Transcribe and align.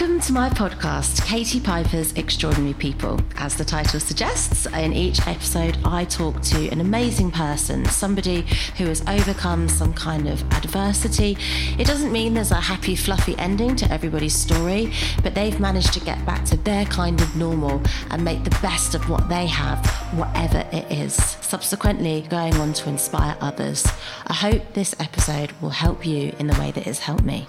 Welcome 0.00 0.20
to 0.20 0.32
my 0.32 0.48
podcast, 0.48 1.26
Katie 1.26 1.60
Piper's 1.60 2.14
Extraordinary 2.14 2.72
People. 2.72 3.20
As 3.36 3.54
the 3.54 3.66
title 3.66 4.00
suggests, 4.00 4.64
in 4.64 4.94
each 4.94 5.20
episode, 5.26 5.76
I 5.84 6.06
talk 6.06 6.40
to 6.40 6.70
an 6.70 6.80
amazing 6.80 7.30
person, 7.30 7.84
somebody 7.84 8.46
who 8.78 8.86
has 8.86 9.02
overcome 9.06 9.68
some 9.68 9.92
kind 9.92 10.26
of 10.26 10.40
adversity. 10.54 11.36
It 11.78 11.86
doesn't 11.86 12.12
mean 12.12 12.32
there's 12.32 12.50
a 12.50 12.54
happy, 12.54 12.96
fluffy 12.96 13.36
ending 13.36 13.76
to 13.76 13.92
everybody's 13.92 14.34
story, 14.34 14.90
but 15.22 15.34
they've 15.34 15.60
managed 15.60 15.92
to 15.92 16.00
get 16.00 16.24
back 16.24 16.46
to 16.46 16.56
their 16.56 16.86
kind 16.86 17.20
of 17.20 17.36
normal 17.36 17.82
and 18.10 18.24
make 18.24 18.42
the 18.42 18.58
best 18.62 18.94
of 18.94 19.06
what 19.10 19.28
they 19.28 19.44
have, 19.48 19.86
whatever 20.14 20.66
it 20.72 20.90
is, 20.90 21.12
subsequently 21.12 22.26
going 22.30 22.54
on 22.54 22.72
to 22.72 22.88
inspire 22.88 23.36
others. 23.42 23.86
I 24.28 24.32
hope 24.32 24.72
this 24.72 24.96
episode 24.98 25.52
will 25.60 25.68
help 25.68 26.06
you 26.06 26.32
in 26.38 26.46
the 26.46 26.58
way 26.58 26.70
that 26.70 26.86
it's 26.86 27.00
helped 27.00 27.24
me. 27.24 27.46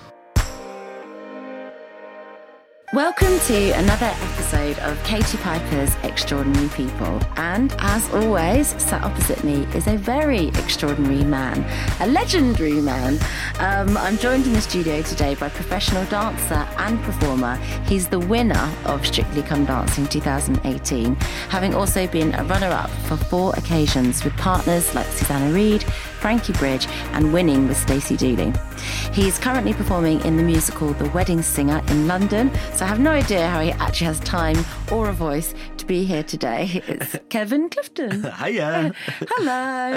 Welcome 2.94 3.40
to 3.48 3.70
another 3.72 4.08
episode 4.08 4.78
of 4.80 5.02
Katie 5.06 5.38
Piper's 5.38 5.96
Extraordinary 6.04 6.68
People. 6.68 7.22
And 7.38 7.74
as 7.80 8.14
always, 8.14 8.68
sat 8.84 9.02
opposite 9.02 9.42
me 9.46 9.64
is 9.74 9.88
a 9.88 9.96
very 9.96 10.50
extraordinary 10.50 11.24
man, 11.24 11.64
a 12.02 12.08
legendary 12.08 12.82
man. 12.82 13.18
Um, 13.60 13.96
I'm 13.96 14.18
joined 14.18 14.46
in 14.46 14.52
the 14.52 14.60
studio 14.60 15.02
today 15.04 15.36
by 15.36 15.48
professional 15.48 16.04
dancer 16.08 16.68
and 16.80 17.02
performer. 17.04 17.56
He's 17.86 18.10
the 18.10 18.20
winner 18.20 18.70
of 18.84 19.08
Strictly 19.08 19.44
Come 19.44 19.64
Dancing 19.64 20.06
2018, 20.08 21.16
having 21.48 21.74
also 21.74 22.08
been 22.08 22.36
a 22.36 22.44
runner 22.44 22.72
up 22.72 22.90
for 23.08 23.16
four 23.16 23.56
occasions 23.56 24.22
with 24.26 24.36
partners 24.36 24.94
like 24.94 25.08
Susanna 25.08 25.54
Reid, 25.54 25.86
Frankie 26.22 26.54
Bridge, 26.54 26.88
and 27.14 27.34
winning 27.34 27.68
with 27.68 27.78
Stacey 27.78 28.16
Dooley. 28.16 28.54
He's 29.12 29.38
currently 29.40 29.74
performing 29.74 30.22
in 30.22 30.38
the 30.38 30.44
musical 30.44 30.94
The 30.94 31.10
Wedding 31.10 31.42
Singer 31.42 31.82
in 31.88 32.08
London, 32.08 32.52
so 32.74 32.86
I 32.86 32.88
have 32.88 33.00
no 33.00 33.12
idea 33.12 33.48
how 33.48 33.60
he 33.60 33.72
actually 33.72 34.08
has 34.08 34.20
time 34.22 34.58
or 34.92 35.08
a 35.08 35.14
voice 35.14 35.54
to 35.78 35.86
be 35.86 36.04
here 36.04 36.22
today. 36.24 36.82
It's 36.88 37.16
Kevin 37.30 37.70
Clifton. 37.70 38.24
Hiya. 38.44 38.94
Hello. 39.30 39.94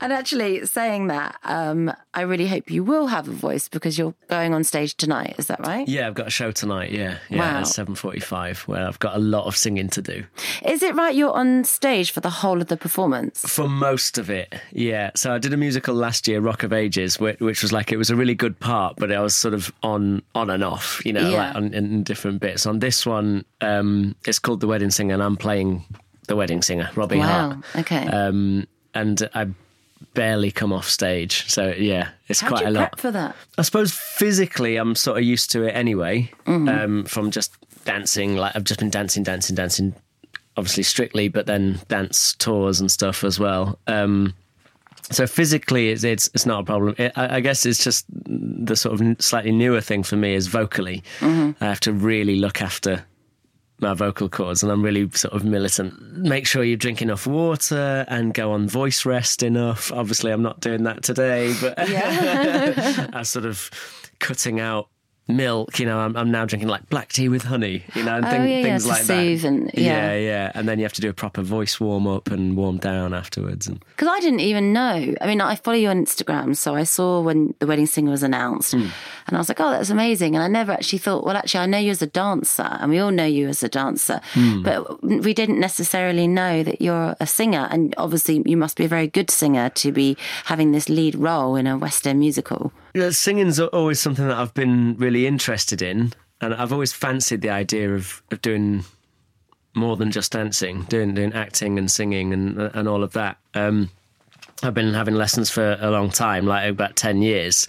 and 0.00 0.12
actually, 0.12 0.64
saying 0.66 1.08
that, 1.08 1.36
um, 1.42 1.92
I 2.14 2.20
really 2.22 2.46
hope 2.46 2.70
you 2.70 2.84
will 2.84 3.08
have 3.08 3.26
a 3.28 3.32
voice 3.32 3.68
because 3.68 3.98
you're 3.98 4.14
going 4.28 4.54
on 4.54 4.62
stage 4.62 4.96
tonight. 4.96 5.34
Is 5.38 5.48
that 5.48 5.58
right? 5.66 5.86
Yeah, 5.88 6.06
I've 6.06 6.14
got 6.14 6.28
a 6.28 6.30
show 6.30 6.52
tonight. 6.52 6.92
Yeah, 6.92 7.18
yeah, 7.28 7.38
Wow. 7.38 7.60
at 7.60 7.66
seven 7.66 7.96
forty-five, 7.96 8.60
where 8.60 8.86
I've 8.86 9.00
got 9.00 9.16
a 9.16 9.18
lot 9.18 9.46
of 9.46 9.56
singing 9.56 9.88
to 9.90 10.02
do 10.02 10.24
Is 10.64 10.82
it 10.84 10.94
right 10.94 11.14
you're 11.14 11.32
on 11.34 11.64
stage 11.64 12.12
for 12.12 12.20
the 12.20 12.30
whole 12.30 12.60
of 12.60 12.68
the 12.68 12.76
performance? 12.76 13.40
for 13.40 13.68
most 13.68 14.16
of 14.16 14.30
it. 14.30 14.54
Yeah, 14.72 15.10
so 15.16 15.32
I 15.34 15.38
did 15.38 15.52
a 15.52 15.56
musical 15.56 15.94
last 15.94 16.28
year, 16.28 16.40
Rock 16.40 16.62
of 16.62 16.72
Ages, 16.72 17.18
which, 17.18 17.40
which 17.40 17.62
was 17.62 17.72
like 17.72 17.90
it 17.90 17.96
was 17.96 18.10
a 18.10 18.16
really 18.16 18.34
good 18.34 18.60
part, 18.60 18.96
but 18.96 19.10
I 19.10 19.20
was 19.20 19.34
sort 19.34 19.54
of 19.54 19.72
on 19.82 20.22
on 20.36 20.50
and 20.50 20.62
off, 20.62 21.04
you 21.04 21.12
know, 21.12 21.28
Yeah. 21.28 21.48
like 21.48 21.56
on, 21.56 21.74
in 21.74 22.02
different 22.04 22.40
bits. 22.40 22.64
On 22.66 22.78
this 22.78 23.04
one, 23.04 23.23
um, 23.60 24.14
it's 24.26 24.38
called 24.38 24.60
The 24.60 24.66
Wedding 24.66 24.90
Singer, 24.90 25.14
and 25.14 25.22
I'm 25.22 25.36
playing 25.36 25.84
the 26.28 26.36
wedding 26.36 26.62
singer, 26.62 26.88
Robbie 26.96 27.18
Wow. 27.18 27.26
Hart. 27.26 27.58
Okay. 27.80 28.06
Um, 28.06 28.66
and 28.94 29.28
I 29.34 29.48
barely 30.14 30.50
come 30.50 30.72
off 30.72 30.88
stage, 30.88 31.44
so 31.48 31.68
yeah, 31.76 32.08
it's 32.28 32.40
how 32.40 32.48
quite 32.48 32.60
do 32.60 32.66
a 32.66 32.70
you 32.70 32.74
lot. 32.74 32.98
for 33.00 33.10
that? 33.10 33.34
I 33.58 33.62
suppose 33.62 33.92
physically, 33.92 34.76
I'm 34.76 34.94
sort 34.94 35.18
of 35.18 35.24
used 35.24 35.50
to 35.52 35.64
it 35.64 35.72
anyway, 35.72 36.30
Mm-hmm. 36.46 36.68
um, 36.68 37.04
from 37.04 37.30
just 37.30 37.52
dancing. 37.84 38.36
Like 38.36 38.54
I've 38.56 38.64
just 38.64 38.80
been 38.80 38.90
dancing, 38.90 39.22
dancing, 39.22 39.54
dancing, 39.56 39.94
obviously 40.56 40.82
strictly, 40.84 41.28
but 41.28 41.46
then 41.46 41.80
dance 41.88 42.34
tours 42.38 42.80
and 42.80 42.90
stuff 42.90 43.22
as 43.24 43.38
well. 43.38 43.78
Um, 43.86 44.34
so 45.10 45.26
physically, 45.26 45.90
it's 45.90 46.04
it's, 46.04 46.30
it's 46.32 46.46
not 46.46 46.60
a 46.62 46.64
problem. 46.64 46.94
It, 46.96 47.12
I, 47.16 47.36
I 47.36 47.40
guess 47.40 47.66
it's 47.66 47.84
just 47.84 48.06
the 48.08 48.76
sort 48.76 48.98
of 48.98 49.16
slightly 49.22 49.52
newer 49.52 49.82
thing 49.82 50.02
for 50.04 50.16
me 50.16 50.32
is 50.34 50.46
vocally. 50.46 51.02
Mm-hmm. 51.20 51.62
I 51.62 51.66
have 51.68 51.80
to 51.80 51.92
really 51.92 52.36
look 52.36 52.62
after 52.62 53.04
my 53.84 53.94
vocal 53.94 54.28
cords 54.28 54.62
and 54.62 54.72
I'm 54.72 54.82
really 54.82 55.08
sort 55.10 55.34
of 55.34 55.44
militant. 55.44 56.16
Make 56.16 56.46
sure 56.46 56.64
you 56.64 56.76
drink 56.76 57.02
enough 57.02 57.26
water 57.26 58.04
and 58.08 58.32
go 58.32 58.52
on 58.52 58.66
voice 58.66 59.04
rest 59.04 59.42
enough. 59.42 59.92
Obviously, 59.92 60.32
I'm 60.32 60.42
not 60.42 60.60
doing 60.60 60.84
that 60.84 61.02
today, 61.02 61.54
but 61.60 61.74
I'm 63.14 63.24
sort 63.24 63.44
of 63.44 63.70
cutting 64.20 64.58
out 64.58 64.88
milk. 65.28 65.78
You 65.78 65.86
know, 65.86 65.98
I'm, 65.98 66.16
I'm 66.16 66.30
now 66.30 66.44
drinking 66.44 66.68
like 66.68 66.88
black 66.90 67.10
tea 67.12 67.28
with 67.28 67.42
honey, 67.44 67.82
you 67.94 68.02
know, 68.04 68.16
and 68.16 68.24
Oh, 68.26 68.30
thing- 68.30 68.42
yeah, 68.48 68.56
yeah, 68.58 68.62
things 68.62 68.82
to 68.84 68.88
like 68.90 69.02
that. 69.04 69.44
and- 69.44 69.70
yeah. 69.74 70.12
yeah, 70.12 70.16
yeah. 70.16 70.52
And 70.54 70.68
then 70.68 70.78
you 70.78 70.84
have 70.84 70.92
to 70.94 71.00
do 71.00 71.08
a 71.08 71.14
proper 71.14 71.42
voice 71.42 71.80
warm 71.80 72.06
up 72.06 72.30
and 72.30 72.56
warm 72.56 72.76
down 72.78 73.14
afterwards. 73.14 73.66
And 73.66 73.80
Because 73.96 74.08
I 74.08 74.20
didn't 74.20 74.40
even 74.40 74.72
know. 74.72 75.14
I 75.20 75.26
mean, 75.26 75.40
I 75.40 75.54
follow 75.56 75.76
you 75.76 75.88
on 75.88 76.04
Instagram, 76.04 76.56
so 76.56 76.74
I 76.74 76.84
saw 76.84 77.20
when 77.20 77.54
the 77.58 77.66
wedding 77.66 77.86
singer 77.86 78.10
was 78.10 78.22
announced, 78.22 78.72
Hmm. 78.72 78.88
and 79.26 79.36
I 79.36 79.38
was 79.38 79.48
like, 79.48 79.60
"Oh, 79.60 79.70
that's 79.70 79.90
amazing!" 79.90 80.34
And 80.34 80.42
I 80.44 80.48
never 80.48 80.72
actually 80.72 80.98
thought, 80.98 81.24
well, 81.24 81.36
actually, 81.36 81.60
I 81.60 81.66
know 81.66 81.78
you 81.78 81.90
as 81.90 82.02
a 82.02 82.06
dancer, 82.06 82.68
and 82.80 82.90
we 82.90 82.98
all 82.98 83.10
know 83.10 83.24
you 83.24 83.48
as 83.48 83.62
a 83.62 83.68
dancer, 83.68 84.20
Hmm. 84.34 84.62
but 84.62 85.02
we 85.02 85.32
didn't 85.32 85.58
necessarily 85.60 86.26
know 86.28 86.62
that 86.62 86.82
you're 86.82 87.16
a 87.20 87.26
singer. 87.26 87.66
And 87.70 87.94
obviously, 87.96 88.42
you 88.44 88.56
must 88.56 88.76
be 88.76 88.84
a 88.84 88.88
very 88.88 89.06
good 89.08 89.30
singer 89.30 89.70
to 89.70 89.92
be 89.92 90.16
having 90.46 90.72
this 90.72 90.88
lead 90.88 91.14
role 91.14 91.56
in 91.56 91.66
a 91.66 91.78
West 91.78 92.06
End 92.06 92.20
musical. 92.20 92.72
Yeah, 92.94 93.10
singing's 93.10 93.58
always 93.58 94.00
something 94.00 94.28
that 94.28 94.36
I've 94.36 94.54
been 94.54 94.96
really 94.96 95.26
interested 95.26 95.82
in, 95.82 96.12
and 96.40 96.54
I've 96.54 96.72
always 96.72 96.92
fancied 96.92 97.42
the 97.42 97.50
idea 97.50 97.92
of, 97.92 98.22
of 98.30 98.40
doing 98.40 98.84
more 99.74 99.96
than 99.96 100.12
just 100.12 100.32
dancing, 100.32 100.82
doing 100.84 101.14
doing 101.14 101.32
acting 101.32 101.78
and 101.78 101.90
singing 101.90 102.32
and 102.32 102.58
and 102.58 102.88
all 102.88 103.02
of 103.02 103.12
that. 103.12 103.38
Um, 103.54 103.90
I've 104.62 104.74
been 104.74 104.94
having 104.94 105.14
lessons 105.16 105.50
for 105.50 105.76
a 105.80 105.90
long 105.90 106.10
time, 106.10 106.46
like 106.46 106.70
about 106.70 106.94
ten 106.96 107.20
years. 107.20 107.66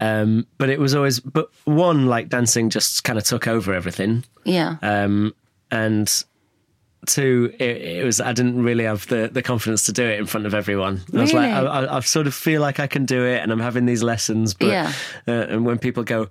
Um, 0.00 0.46
but 0.58 0.68
it 0.68 0.78
was 0.78 0.94
always, 0.94 1.20
but 1.20 1.48
one 1.64 2.04
like 2.04 2.28
dancing 2.28 2.68
just 2.68 3.02
kind 3.04 3.18
of 3.18 3.24
took 3.24 3.48
over 3.48 3.72
everything, 3.72 4.24
Yeah, 4.44 4.76
um, 4.82 5.34
and 5.70 6.24
two, 7.06 7.52
it, 7.58 7.82
it 7.82 8.04
was 8.04 8.20
I 8.20 8.32
didn't 8.32 8.62
really 8.62 8.84
have 8.84 9.06
the, 9.08 9.28
the 9.32 9.42
confidence 9.42 9.84
to 9.86 9.92
do 9.92 10.04
it 10.04 10.18
in 10.18 10.26
front 10.26 10.46
of 10.46 10.54
everyone. 10.54 11.02
I 11.14 11.20
was 11.20 11.32
like, 11.32 11.50
I, 11.50 11.60
Really? 11.60 11.68
I, 11.88 11.96
I 11.96 12.00
sort 12.00 12.26
of 12.26 12.34
feel 12.34 12.60
like 12.60 12.80
I 12.80 12.86
can 12.86 13.04
do 13.06 13.24
it, 13.24 13.42
and 13.42 13.50
I'm 13.52 13.60
having 13.60 13.86
these 13.86 14.02
lessons, 14.02 14.54
but 14.54 14.68
Yeah. 14.68 14.92
uh, 15.26 15.30
and 15.32 15.64
when 15.64 15.78
people 15.78 16.02
go, 16.04 16.24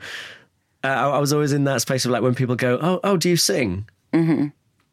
uh, 0.84 0.88
I, 0.88 1.10
I 1.10 1.20
was 1.20 1.34
always 1.34 1.52
in 1.54 1.64
that 1.66 1.82
space 1.82 2.06
of 2.06 2.12
like 2.12 2.22
when 2.22 2.36
people 2.36 2.56
go, 2.56 2.78
oh, 2.82 3.00
oh, 3.04 3.18
do 3.18 3.30
you 3.30 3.38
sing? 3.38 3.88
Mm-hmm. 4.14 4.48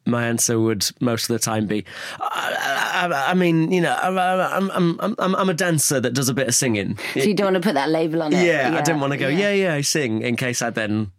My 0.05 0.25
answer 0.27 0.59
would 0.59 0.85
most 0.99 1.29
of 1.29 1.33
the 1.33 1.39
time 1.39 1.65
be, 1.65 1.85
I, 2.19 3.33
mean, 3.35 3.71
you 3.71 3.79
know, 3.79 3.95
I'm, 4.01 4.17
I'm, 4.17 4.99
I'm, 4.99 5.15
I'm, 5.17 5.35
I'm 5.35 5.49
a 5.49 5.53
dancer 5.53 5.99
that 6.01 6.13
does 6.13 6.27
a 6.27 6.33
bit 6.33 6.47
of 6.49 6.55
singing. 6.55 6.97
so 7.13 7.21
you 7.21 7.33
don't 7.33 7.53
want 7.53 7.63
to 7.63 7.67
put 7.67 7.75
that 7.75 7.89
label 7.89 8.21
on 8.21 8.33
it. 8.33 8.45
Yeah, 8.45 8.75
I 8.77 8.81
didn't 8.81 8.99
want 8.99 9.11
to 9.13 9.17
go, 9.17 9.29
yeah. 9.29 9.51
yeah, 9.51 9.73
I 9.75 9.81
sing, 9.81 10.21
in 10.21 10.35
case 10.35 10.61
I 10.61 10.71
then 10.71 11.11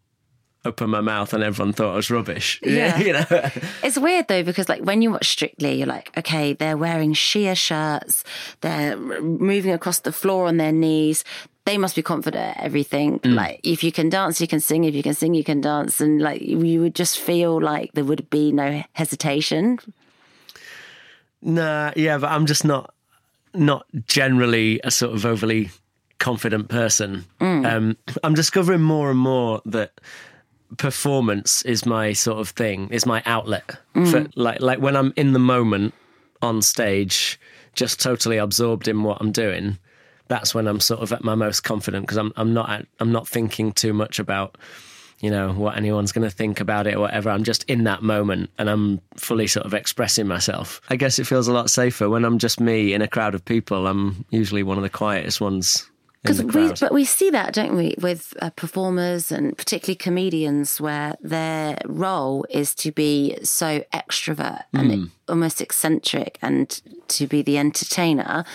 open 0.64 0.90
my 0.90 1.00
mouth 1.00 1.32
and 1.32 1.42
everyone 1.42 1.72
thought 1.72 1.92
I 1.92 1.96
was 1.96 2.10
rubbish. 2.10 2.60
Yeah. 2.66 2.98
you 2.98 3.12
know. 3.12 3.24
It's 3.82 3.98
weird 3.98 4.28
though 4.28 4.42
because 4.42 4.68
like 4.68 4.82
when 4.82 5.02
you 5.02 5.10
watch 5.10 5.28
Strictly, 5.28 5.74
you're 5.74 5.86
like, 5.86 6.16
okay, 6.16 6.52
they're 6.54 6.76
wearing 6.76 7.12
sheer 7.12 7.54
shirts, 7.54 8.24
they're 8.62 8.96
moving 8.96 9.72
across 9.72 10.00
the 10.00 10.12
floor 10.12 10.46
on 10.46 10.56
their 10.56 10.72
knees. 10.72 11.24
They 11.66 11.78
must 11.78 11.96
be 11.96 12.02
confident 12.02 12.58
at 12.58 12.62
everything. 12.64 13.20
Like 13.24 13.60
if 13.62 13.82
you 13.82 13.90
can 13.90 14.10
dance, 14.10 14.38
you 14.40 14.46
can 14.46 14.60
sing. 14.60 14.84
If 14.84 14.94
you 14.94 15.02
can 15.02 15.14
sing, 15.14 15.32
you 15.32 15.42
can 15.44 15.62
dance. 15.62 15.98
And 16.00 16.20
like 16.20 16.42
you 16.42 16.80
would 16.82 16.94
just 16.94 17.18
feel 17.18 17.58
like 17.58 17.92
there 17.92 18.04
would 18.04 18.28
be 18.28 18.52
no 18.52 18.82
hesitation. 18.92 19.78
Nah, 21.40 21.92
yeah, 21.96 22.18
but 22.18 22.30
I'm 22.30 22.44
just 22.46 22.64
not 22.64 22.92
not 23.54 23.86
generally 24.06 24.80
a 24.84 24.90
sort 24.90 25.14
of 25.14 25.24
overly 25.24 25.70
confident 26.18 26.68
person. 26.68 27.24
Um, 27.40 27.96
I'm 28.22 28.34
discovering 28.34 28.82
more 28.82 29.10
and 29.10 29.18
more 29.18 29.62
that 29.66 29.92
performance 30.76 31.62
is 31.62 31.86
my 31.86 32.12
sort 32.12 32.38
of 32.38 32.50
thing, 32.50 32.88
is 32.90 33.06
my 33.06 33.22
outlet. 33.26 33.76
Mm. 33.94 34.10
For 34.10 34.40
like 34.40 34.60
like 34.60 34.78
when 34.80 34.96
I'm 34.96 35.12
in 35.16 35.32
the 35.32 35.38
moment 35.38 35.94
on 36.42 36.62
stage, 36.62 37.38
just 37.74 38.00
totally 38.00 38.38
absorbed 38.38 38.88
in 38.88 39.02
what 39.02 39.18
I'm 39.20 39.32
doing. 39.32 39.78
That's 40.28 40.54
when 40.54 40.66
I'm 40.66 40.80
sort 40.80 41.00
of 41.00 41.12
at 41.12 41.22
my 41.22 41.34
most 41.34 41.60
confident 41.60 42.06
because 42.06 42.18
I'm 42.18 42.32
I'm 42.36 42.54
not 42.54 42.70
at, 42.70 42.86
I'm 43.00 43.12
not 43.12 43.28
thinking 43.28 43.72
too 43.72 43.92
much 43.92 44.18
about 44.18 44.56
you 45.20 45.30
know 45.30 45.52
what 45.52 45.76
anyone's 45.76 46.12
going 46.12 46.28
to 46.28 46.34
think 46.34 46.60
about 46.60 46.86
it 46.86 46.94
or 46.94 47.00
whatever. 47.00 47.30
I'm 47.30 47.44
just 47.44 47.64
in 47.64 47.84
that 47.84 48.02
moment 48.02 48.50
and 48.58 48.68
I'm 48.68 49.00
fully 49.16 49.46
sort 49.46 49.66
of 49.66 49.74
expressing 49.74 50.26
myself. 50.26 50.80
I 50.90 50.96
guess 50.96 51.18
it 51.18 51.26
feels 51.26 51.48
a 51.48 51.52
lot 51.52 51.70
safer 51.70 52.08
when 52.08 52.24
I'm 52.24 52.38
just 52.38 52.60
me 52.60 52.94
in 52.94 53.02
a 53.02 53.08
crowd 53.08 53.34
of 53.34 53.44
people. 53.44 53.86
I'm 53.86 54.24
usually 54.30 54.62
one 54.62 54.76
of 54.76 54.82
the 54.82 54.90
quietest 54.90 55.40
ones 55.40 55.88
Because 56.24 56.42
we, 56.42 56.72
but 56.80 56.90
we 56.92 57.04
see 57.04 57.28
that, 57.30 57.52
don't 57.52 57.76
we, 57.76 57.94
with 58.00 58.32
uh, 58.40 58.48
performers 58.48 59.30
and 59.30 59.56
particularly 59.58 59.94
comedians, 59.96 60.80
where 60.80 61.16
their 61.20 61.76
role 61.84 62.46
is 62.48 62.74
to 62.76 62.90
be 62.92 63.36
so 63.42 63.84
extrovert 63.92 64.62
and 64.72 65.10
almost 65.28 65.60
eccentric, 65.60 66.38
and 66.40 66.80
to 67.08 67.26
be 67.26 67.42
the 67.42 67.58
entertainer, 67.58 68.46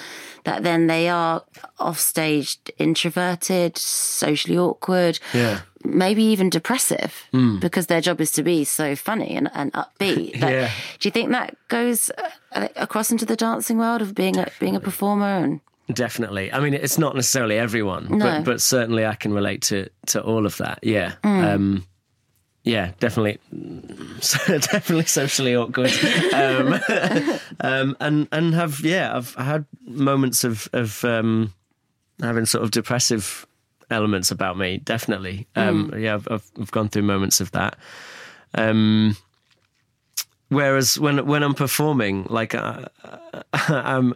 that 0.45 0.63
then 0.63 0.87
they 0.87 1.09
are 1.09 1.43
offstage 1.79 2.57
introverted, 2.79 3.77
socially 3.77 4.57
awkward, 4.57 5.19
Yeah. 5.33 5.59
maybe 5.83 6.23
even 6.23 6.49
depressive, 6.49 7.27
because 7.59 7.85
their 7.85 8.01
job 8.01 8.19
is 8.19 8.31
to 8.31 8.41
be 8.41 8.63
so 8.63 8.95
funny 8.95 9.35
and, 9.35 9.47
and 9.53 9.71
upbeat. 9.73 10.35
Yeah. 10.41 10.71
Do 10.99 11.07
you 11.07 11.11
think 11.11 11.29
that 11.31 11.55
goes 11.67 12.09
uh, 12.53 12.67
across 12.75 13.11
into 13.11 13.25
the 13.27 13.35
dancing 13.35 13.77
world 13.77 14.01
of 14.01 14.15
being 14.15 14.37
a, 14.39 14.47
being 14.59 14.75
a 14.75 14.79
performer 14.79 15.37
and? 15.43 15.59
Definitely. 15.93 16.51
I 16.51 16.59
mean, 16.59 16.73
it's 16.73 16.97
not 16.97 17.15
necessarily 17.15 17.57
everyone, 17.57 18.07
No. 18.09 18.17
but 18.17 18.43
but 18.43 18.61
certainly 18.61 19.05
I 19.05 19.15
can 19.15 19.33
relate 19.33 19.61
to 19.63 19.89
to 20.07 20.21
all 20.21 20.45
of 20.45 20.57
that. 20.57 20.79
Yeah. 20.83 21.13
Um, 21.23 21.85
yeah, 22.63 22.91
definitely, 22.99 23.39
definitely 24.47 25.05
socially 25.05 25.55
awkward, 25.55 25.91
um, 26.33 26.79
um, 27.61 27.97
and 28.01 28.27
and 28.31 28.53
have 28.53 28.81
yeah, 28.81 29.15
I've 29.15 29.33
had 29.35 29.65
moments 29.87 30.43
of 30.43 30.67
of 30.73 31.03
um, 31.05 31.53
having 32.21 32.45
sort 32.45 32.63
of 32.65 32.71
depressive 32.71 33.47
elements 33.89 34.29
about 34.29 34.57
me. 34.57 34.77
Definitely, 34.77 35.47
um, 35.55 35.93
yeah, 35.97 36.15
I've, 36.15 36.27
I've 36.29 36.51
I've 36.59 36.71
gone 36.71 36.89
through 36.89 37.03
moments 37.03 37.39
of 37.39 37.51
that. 37.51 37.77
Um, 38.53 39.15
whereas 40.49 40.99
when 40.99 41.25
when 41.25 41.43
I'm 41.43 41.55
performing, 41.55 42.25
like 42.29 42.53
uh, 42.53 42.85
I'm 43.53 44.13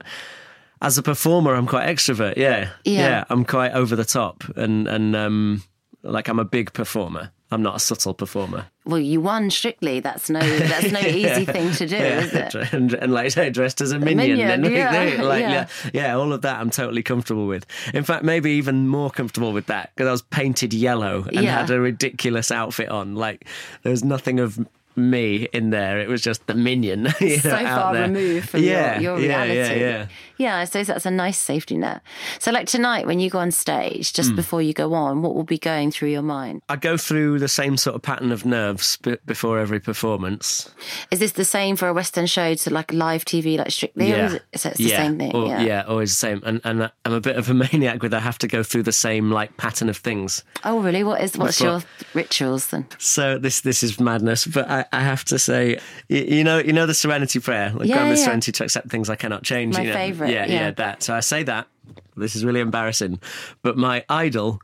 as 0.83 0.97
a 0.97 1.03
performer, 1.03 1.55
I'm 1.55 1.67
quite 1.67 1.87
extrovert. 1.87 2.37
Yeah, 2.37 2.69
Yeah. 2.85 3.23
I'm 3.29 3.45
quite 3.45 3.71
over 3.71 3.95
the 3.95 4.05
top, 4.05 4.43
and 4.55 4.87
and 4.87 5.15
um, 5.15 5.63
like 6.03 6.27
I'm 6.27 6.39
a 6.39 6.45
big 6.45 6.73
performer. 6.73 7.31
I'm 7.51 7.61
not 7.61 7.75
a 7.75 7.79
subtle 7.79 8.15
performer. 8.15 8.65
Well, 8.83 8.99
you 8.99 9.21
won 9.21 9.51
strictly. 9.51 9.99
That's 9.99 10.27
no, 10.27 10.39
that's 10.71 10.91
no 10.91 10.99
easy 11.01 11.45
thing 11.45 11.71
to 11.73 11.85
do, 11.87 11.95
is 11.97 12.33
it? 12.33 12.55
And, 12.73 12.93
and 12.95 13.13
like 13.13 13.25
I 13.25 13.29
say, 13.37 13.49
dressed 13.51 13.79
as 13.79 13.91
a 13.91 13.99
minion, 13.99 14.37
minion, 14.39 14.49
and 14.65 14.73
yeah, 14.73 15.21
like 15.23 15.41
yeah. 15.41 15.51
yeah. 15.51 15.67
yeah, 15.93 16.15
all 16.15 16.33
of 16.33 16.41
that 16.41 16.59
I'm 16.59 16.71
totally 16.71 17.03
comfortable 17.03 17.45
with. 17.45 17.67
In 17.93 18.03
fact, 18.03 18.23
maybe 18.23 18.53
even 18.53 18.87
more 18.87 19.11
comfortable 19.11 19.53
with 19.53 19.67
that 19.67 19.91
because 19.93 20.07
I 20.07 20.11
was 20.11 20.23
painted 20.23 20.73
yellow 20.73 21.25
and 21.31 21.43
Yeah. 21.45 21.59
had 21.59 21.69
a 21.69 21.79
ridiculous 21.79 22.51
outfit 22.51 22.89
on. 22.89 23.15
Like 23.15 23.45
there 23.83 23.91
was 23.91 24.03
nothing 24.03 24.39
of 24.39 24.57
me 24.95 25.47
in 25.53 25.69
there. 25.69 25.99
It 25.99 26.07
was 26.07 26.21
just 26.21 26.45
the 26.47 26.53
minion. 26.55 27.07
you 27.19 27.37
so 27.37 27.49
know, 27.49 27.55
out 27.55 27.81
far 27.81 27.93
there. 27.93 28.03
removed 28.07 28.49
from 28.49 28.63
yeah, 28.63 28.99
your, 28.99 29.19
your 29.19 29.29
yeah, 29.29 29.43
reality. 29.43 29.79
Yeah, 29.81 29.89
yeah. 29.89 30.07
Yeah, 30.37 30.57
I 30.57 30.65
suppose 30.65 30.87
that's 30.87 31.05
a 31.05 31.11
nice 31.11 31.37
safety 31.37 31.77
net. 31.77 32.01
So, 32.39 32.51
like 32.51 32.67
tonight, 32.67 33.05
when 33.05 33.19
you 33.19 33.29
go 33.29 33.39
on 33.39 33.51
stage, 33.51 34.13
just 34.13 34.31
Hmm. 34.31 34.35
before 34.35 34.61
you 34.61 34.73
go 34.73 34.93
on, 34.93 35.21
what 35.21 35.35
will 35.35 35.43
be 35.43 35.57
going 35.57 35.91
through 35.91 36.09
your 36.09 36.21
mind? 36.23 36.61
I 36.69 36.75
go 36.75 36.97
through 36.97 37.39
the 37.39 37.47
same 37.47 37.77
sort 37.77 37.95
of 37.95 38.01
pattern 38.01 38.31
of 38.31 38.45
nerves 38.45 38.97
b- 38.97 39.17
before 39.25 39.59
every 39.59 39.79
performance. 39.79 40.69
Is 41.11 41.19
this 41.19 41.33
the 41.33 41.45
same 41.45 41.75
for 41.75 41.87
a 41.87 41.93
West 41.93 42.17
End 42.17 42.29
show 42.29 42.53
to 42.55 42.69
like 42.69 42.91
live 42.91 43.25
TV, 43.25 43.57
like 43.57 43.71
Strictly? 43.71 44.11
Or 44.11 44.25
is 44.25 44.33
it, 44.33 44.43
so 44.55 44.69
it's 44.69 44.77
the 44.79 44.83
yeah. 44.85 44.97
same 44.97 45.17
thing. 45.17 45.35
Or- 45.35 45.47
yeah. 45.47 45.83
always 45.87 46.09
the 46.11 46.15
same. 46.15 46.41
And 46.45 46.59
and 46.63 46.91
I'm 47.05 47.13
a 47.13 47.21
bit 47.21 47.35
of 47.37 47.49
a 47.49 47.53
maniac 47.63 48.01
with 48.01 48.13
I 48.13 48.19
have 48.19 48.37
to 48.39 48.47
go 48.47 48.63
through 48.63 48.83
the 48.83 48.91
same 48.91 49.31
like 49.31 49.55
pattern 49.57 49.87
of 49.89 49.97
things. 49.97 50.43
Oh, 50.63 50.81
really? 50.81 51.03
What 51.03 51.21
is 51.21 51.37
what's 51.37 51.59
That's 51.59 51.61
your 51.61 51.89
rituals 52.13 52.67
then? 52.67 52.85
So 52.97 53.37
this 53.37 53.61
this 53.61 53.83
is 53.83 53.99
madness, 53.99 54.45
but 54.45 54.69
I, 54.69 54.82
I 54.91 55.01
have 55.01 55.23
to 55.25 55.39
say, 55.39 55.79
you, 56.09 56.21
you 56.21 56.43
know, 56.43 56.57
you 56.57 56.73
know 56.73 56.85
the 56.85 56.93
Serenity 56.93 57.39
Prayer, 57.39 57.71
like 57.73 57.87
Yeah, 57.87 57.95
grant 57.95 58.11
me 58.11 58.17
yeah. 58.17 58.25
serenity 58.25 58.51
to 58.53 58.63
accept 58.63 58.89
things 58.89 59.09
I 59.09 59.15
cannot 59.15 59.43
change. 59.43 59.75
My 59.75 59.81
you 59.81 59.87
know? 59.89 59.93
favourite, 59.95 60.31
yeah, 60.31 60.45
yeah. 60.45 60.53
yeah, 60.53 60.71
that. 60.71 61.03
So 61.03 61.13
I 61.15 61.19
say 61.19 61.43
that. 61.43 61.67
This 62.15 62.35
is 62.35 62.45
really 62.45 62.59
embarrassing, 62.59 63.19
but 63.63 63.75
my 63.77 64.05
idol 64.07 64.61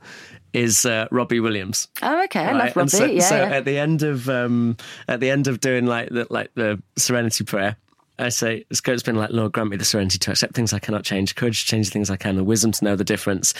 is 0.53 0.85
uh, 0.85 1.07
Robbie 1.11 1.39
Williams. 1.39 1.87
Oh, 2.01 2.23
okay. 2.25 2.41
I 2.41 2.51
love 2.53 2.75
Robbie. 2.75 2.89
So, 2.89 3.05
yeah, 3.05 3.21
so 3.21 3.35
yeah. 3.35 3.55
at 3.55 3.65
the 3.65 3.77
end 3.77 4.03
of 4.03 4.29
um, 4.29 4.77
at 5.07 5.19
the 5.19 5.29
end 5.29 5.47
of 5.47 5.59
doing 5.59 5.85
like 5.85 6.09
the 6.09 6.27
like 6.29 6.51
the 6.55 6.81
Serenity 6.97 7.43
Prayer. 7.43 7.77
I 8.19 8.29
say, 8.29 8.65
it's 8.69 8.81
it's 8.85 9.03
been 9.03 9.15
like, 9.15 9.29
Lord, 9.31 9.51
grant 9.53 9.69
me 9.69 9.77
the 9.77 9.85
serenity 9.85 10.17
to 10.19 10.31
accept 10.31 10.53
things 10.53 10.73
I 10.73 10.79
cannot 10.79 11.03
change, 11.03 11.35
courage 11.35 11.61
to 11.61 11.67
change 11.67 11.89
things 11.89 12.09
I 12.09 12.17
can, 12.17 12.35
the 12.35 12.43
wisdom 12.43 12.71
to 12.73 12.85
know 12.85 12.95
the 12.95 13.03
difference. 13.03 13.53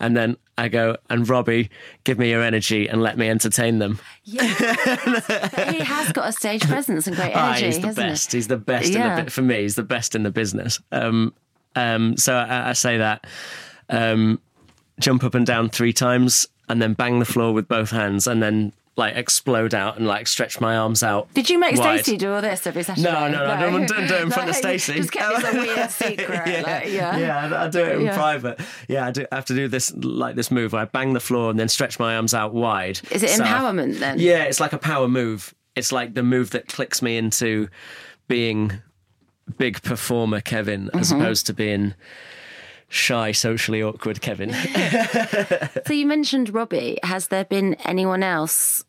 And 0.00 0.16
then 0.16 0.36
I 0.56 0.68
go, 0.68 0.96
and 1.10 1.28
Robbie, 1.28 1.70
give 2.04 2.18
me 2.18 2.30
your 2.30 2.42
energy 2.42 2.88
and 2.88 3.02
let 3.02 3.18
me 3.18 3.28
entertain 3.28 3.78
them. 3.78 3.98
Yeah. 4.24 4.42
he 5.72 5.80
has 5.80 6.12
got 6.12 6.28
a 6.28 6.32
stage 6.32 6.62
presence 6.68 7.06
and 7.06 7.16
great 7.16 7.32
Ah, 7.34 7.50
energy, 7.50 7.66
he's 7.66 7.80
the 7.80 7.92
best. 7.92 8.32
He's 8.32 8.48
the 8.48 8.56
best 8.56 8.92
Yeah. 8.92 9.18
in 9.18 9.24
the, 9.26 9.30
for 9.30 9.42
me. 9.42 9.62
He's 9.62 9.74
the 9.74 9.82
best 9.82 10.14
in 10.14 10.22
the 10.22 10.30
business. 10.30 10.80
Um, 10.92 11.34
um, 11.76 12.16
so 12.16 12.34
I, 12.34 12.70
I 12.70 12.72
say 12.72 12.98
that. 12.98 13.26
Um, 13.90 14.40
jump 15.00 15.24
up 15.24 15.34
and 15.34 15.46
down 15.46 15.68
three 15.68 15.92
times, 15.92 16.46
and 16.68 16.80
then 16.82 16.92
bang 16.94 17.18
the 17.18 17.24
floor 17.24 17.52
with 17.52 17.68
both 17.68 17.90
hands, 17.90 18.26
and 18.26 18.42
then 18.42 18.72
like 18.98 19.16
explode 19.16 19.72
out 19.74 19.96
and 19.96 20.06
like 20.06 20.26
stretch 20.26 20.60
my 20.60 20.76
arms 20.76 21.02
out. 21.02 21.32
Did 21.32 21.48
you 21.48 21.58
make. 21.58 21.76
Stacey 21.76 22.16
do 22.16 22.32
all 22.32 22.42
this 22.42 22.66
every 22.66 22.82
Saturday? 22.82 23.10
No, 23.10 23.28
no, 23.28 23.46
no, 23.46 23.50
I 23.52 23.60
don't, 23.60 23.86
don't 23.88 24.08
do 24.08 24.14
it 24.14 24.22
in 24.22 24.30
front 24.30 24.50
of 24.50 24.56
No, 24.56 24.60
Stacey. 24.60 24.94
Just 24.94 25.12
kept 25.12 25.40
this 25.42 25.54
a 25.54 25.56
weird 25.56 25.90
secret. 26.18 26.28
yeah, 26.46 26.62
like, 26.62 26.86
yeah. 26.92 27.16
yeah, 27.16 27.62
I- 27.64 27.68
do 27.68 27.78
it 27.84 27.96
in 27.96 28.02
Yeah. 28.02 28.16
private. 28.16 28.60
Yeah, 28.88 29.06
I 29.06 29.10
do 29.12 29.24
I 29.30 29.34
have 29.36 29.44
to 29.46 29.54
do 29.54 29.68
this 29.68 29.94
like 29.94 30.34
this 30.34 30.50
move. 30.50 30.72
where 30.72 30.82
I 30.82 30.84
bang 30.86 31.12
the 31.14 31.20
floor 31.20 31.48
and 31.50 31.58
then 31.58 31.68
stretch 31.68 31.98
my 31.98 32.16
arms 32.16 32.34
out 32.34 32.52
wide. 32.52 33.00
Is 33.10 33.22
it 33.22 33.30
So- 33.30 33.44
empowerment 33.44 34.00
then? 34.00 34.18
Yeah, 34.18 34.42
it's 34.44 34.60
like 34.60 34.72
a 34.72 34.78
power 34.78 35.08
move. 35.08 35.54
It's 35.76 35.92
like 35.92 36.14
the 36.14 36.24
move 36.24 36.50
that 36.50 36.66
clicks 36.66 37.00
me 37.00 37.16
into 37.16 37.68
being 38.26 38.72
big 39.58 39.80
performer 39.82 40.40
Kevin 40.40 40.90
as 40.92 41.10
Mm-hmm. 41.12 41.20
opposed 41.22 41.46
to 41.46 41.54
being 41.54 41.94
shy, 42.88 43.32
socially 43.32 43.82
awkward 43.82 44.20
Kevin. 44.20 44.54
So 45.86 45.92
you 45.94 46.06
mentioned 46.06 46.52
Robbie. 46.52 46.98
Has 47.02 47.28
there 47.28 47.44
been 47.44 47.74
anyone 47.84 48.22
else 48.22 48.84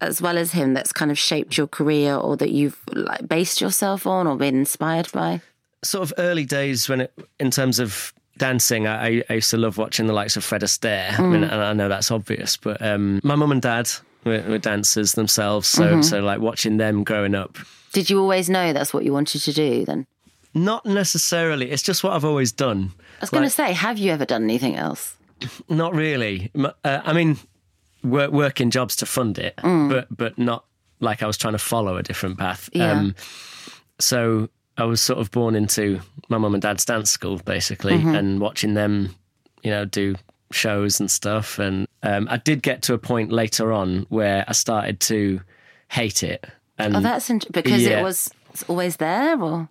as 0.00 0.22
well 0.22 0.38
as 0.38 0.52
him 0.52 0.74
that's 0.74 0.92
kind 0.92 1.10
of 1.10 1.18
shaped 1.18 1.56
your 1.56 1.66
career 1.66 2.14
or 2.14 2.36
that 2.36 2.50
you've 2.50 2.78
like 2.92 3.26
based 3.26 3.60
yourself 3.60 4.06
on 4.06 4.26
or 4.26 4.36
been 4.36 4.54
inspired 4.54 5.10
by? 5.12 5.40
sort 5.84 6.10
of 6.10 6.14
early 6.18 6.44
days 6.44 6.88
when 6.88 7.02
it, 7.02 7.12
in 7.38 7.50
terms 7.50 7.78
of 7.78 8.12
dancing, 8.38 8.86
I, 8.86 9.22
I 9.30 9.34
used 9.34 9.50
to 9.50 9.56
love 9.56 9.78
watching 9.78 10.06
the 10.06 10.12
likes 10.12 10.36
of 10.36 10.44
Fred 10.44 10.62
Astaire. 10.62 11.18
I 11.18 11.22
mean, 11.22 11.44
and 11.44 11.60
I 11.60 11.72
know 11.72 11.88
that's 11.88 12.10
obvious, 12.10 12.56
but 12.56 12.82
um, 12.82 13.20
my 13.22 13.34
mum 13.34 13.52
and 13.52 13.62
dad 13.62 13.90
were, 14.24 14.42
were 14.42 14.58
dancers 14.58 15.12
themselves, 15.12 15.68
so 15.68 16.02
so 16.02 16.20
like 16.20 16.40
watching 16.40 16.78
them 16.78 17.04
growing 17.04 17.34
up. 17.34 17.58
Did 17.92 18.10
you 18.10 18.20
always 18.20 18.50
know 18.50 18.72
that's 18.72 18.92
what 18.92 19.04
you 19.04 19.12
wanted 19.12 19.42
to 19.42 19.52
do 19.52 19.84
then? 19.84 20.06
Not 20.54 20.86
necessarily. 20.86 21.70
It's 21.70 21.82
just 21.82 22.04
what 22.04 22.12
I've 22.12 22.24
always 22.24 22.52
done. 22.52 22.92
I 23.18 23.22
was 23.22 23.30
going 23.30 23.42
to 23.44 23.50
say, 23.50 23.72
have 23.72 23.98
you 23.98 24.12
ever 24.12 24.24
done 24.24 24.44
anything 24.44 24.76
else? 24.76 25.16
Not 25.68 25.94
really. 25.94 26.50
Uh, 26.56 26.70
I 26.84 27.12
mean, 27.12 27.38
work, 28.04 28.30
working 28.30 28.70
jobs 28.70 28.96
to 28.96 29.06
fund 29.06 29.38
it, 29.38 29.54
but 29.62 30.06
but 30.16 30.38
not 30.38 30.64
like 31.00 31.22
I 31.22 31.26
was 31.26 31.36
trying 31.36 31.54
to 31.54 31.58
follow 31.58 31.96
a 31.96 32.02
different 32.02 32.38
path. 32.38 32.70
Yeah. 32.72 33.10
so 33.98 34.48
I 34.76 34.84
was 34.84 35.00
sort 35.00 35.18
of 35.18 35.30
born 35.30 35.54
into 35.54 36.00
my 36.28 36.38
mum 36.38 36.54
and 36.54 36.62
dad's 36.62 36.84
dance 36.84 37.10
school, 37.10 37.38
basically, 37.44 37.94
and 37.94 38.40
watching 38.40 38.74
them, 38.74 39.14
you 39.62 39.70
know, 39.70 39.84
do 39.84 40.14
shows 40.52 41.00
and 41.00 41.10
stuff. 41.10 41.58
And 41.58 41.86
um, 42.02 42.28
I 42.30 42.36
did 42.38 42.62
get 42.62 42.82
to 42.82 42.94
a 42.94 42.98
point 42.98 43.32
later 43.32 43.72
on 43.72 44.06
where 44.08 44.44
I 44.46 44.52
started 44.52 45.00
to 45.00 45.40
hate 45.90 46.22
it. 46.22 46.44
And 46.78 46.96
Oh, 46.96 47.00
that's 47.00 47.30
int- 47.30 47.50
because 47.52 47.82
Yeah. 47.82 48.00
it 48.00 48.02
was 48.02 48.30
always 48.62 48.96
there, 48.96 49.40
or 49.40 49.68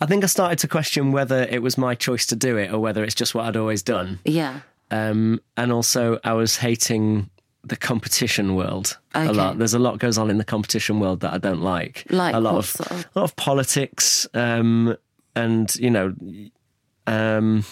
I 0.00 0.06
think 0.06 0.22
I 0.24 0.26
started 0.26 0.58
to 0.60 0.68
question 0.68 1.12
whether 1.12 1.42
it 1.42 1.62
was 1.62 1.78
my 1.78 1.94
choice 1.94 2.26
to 2.26 2.36
do 2.36 2.56
it 2.56 2.72
or 2.72 2.78
whether 2.78 3.02
it's 3.02 3.14
just 3.14 3.34
what 3.34 3.46
I'd 3.46 3.56
always 3.56 3.82
done. 3.82 4.18
yeah, 4.24 4.60
Um, 4.90 5.40
and 5.56 5.72
also, 5.72 6.20
I 6.24 6.34
was 6.34 6.56
hating 6.56 7.30
the 7.64 7.76
competition 7.76 8.54
world 8.54 8.98
a 9.14 9.32
lot. 9.32 9.58
There's 9.58 9.74
a 9.74 9.78
lot 9.78 9.98
goes 9.98 10.16
on 10.18 10.30
in 10.30 10.38
the 10.38 10.44
competition 10.44 11.00
world 11.00 11.20
that 11.20 11.32
I 11.32 11.38
don't 11.38 11.60
like. 11.60 12.04
Like 12.10 12.34
a 12.34 12.40
lot 12.40 12.56
of 12.56 12.66
sort 12.66 12.90
of? 12.90 13.08
a 13.14 13.18
lot 13.18 13.24
of 13.24 13.36
politics, 13.36 14.26
um, 14.34 14.96
and 15.34 15.74
you 15.76 15.90
know, 15.90 16.14
um, 17.06 17.64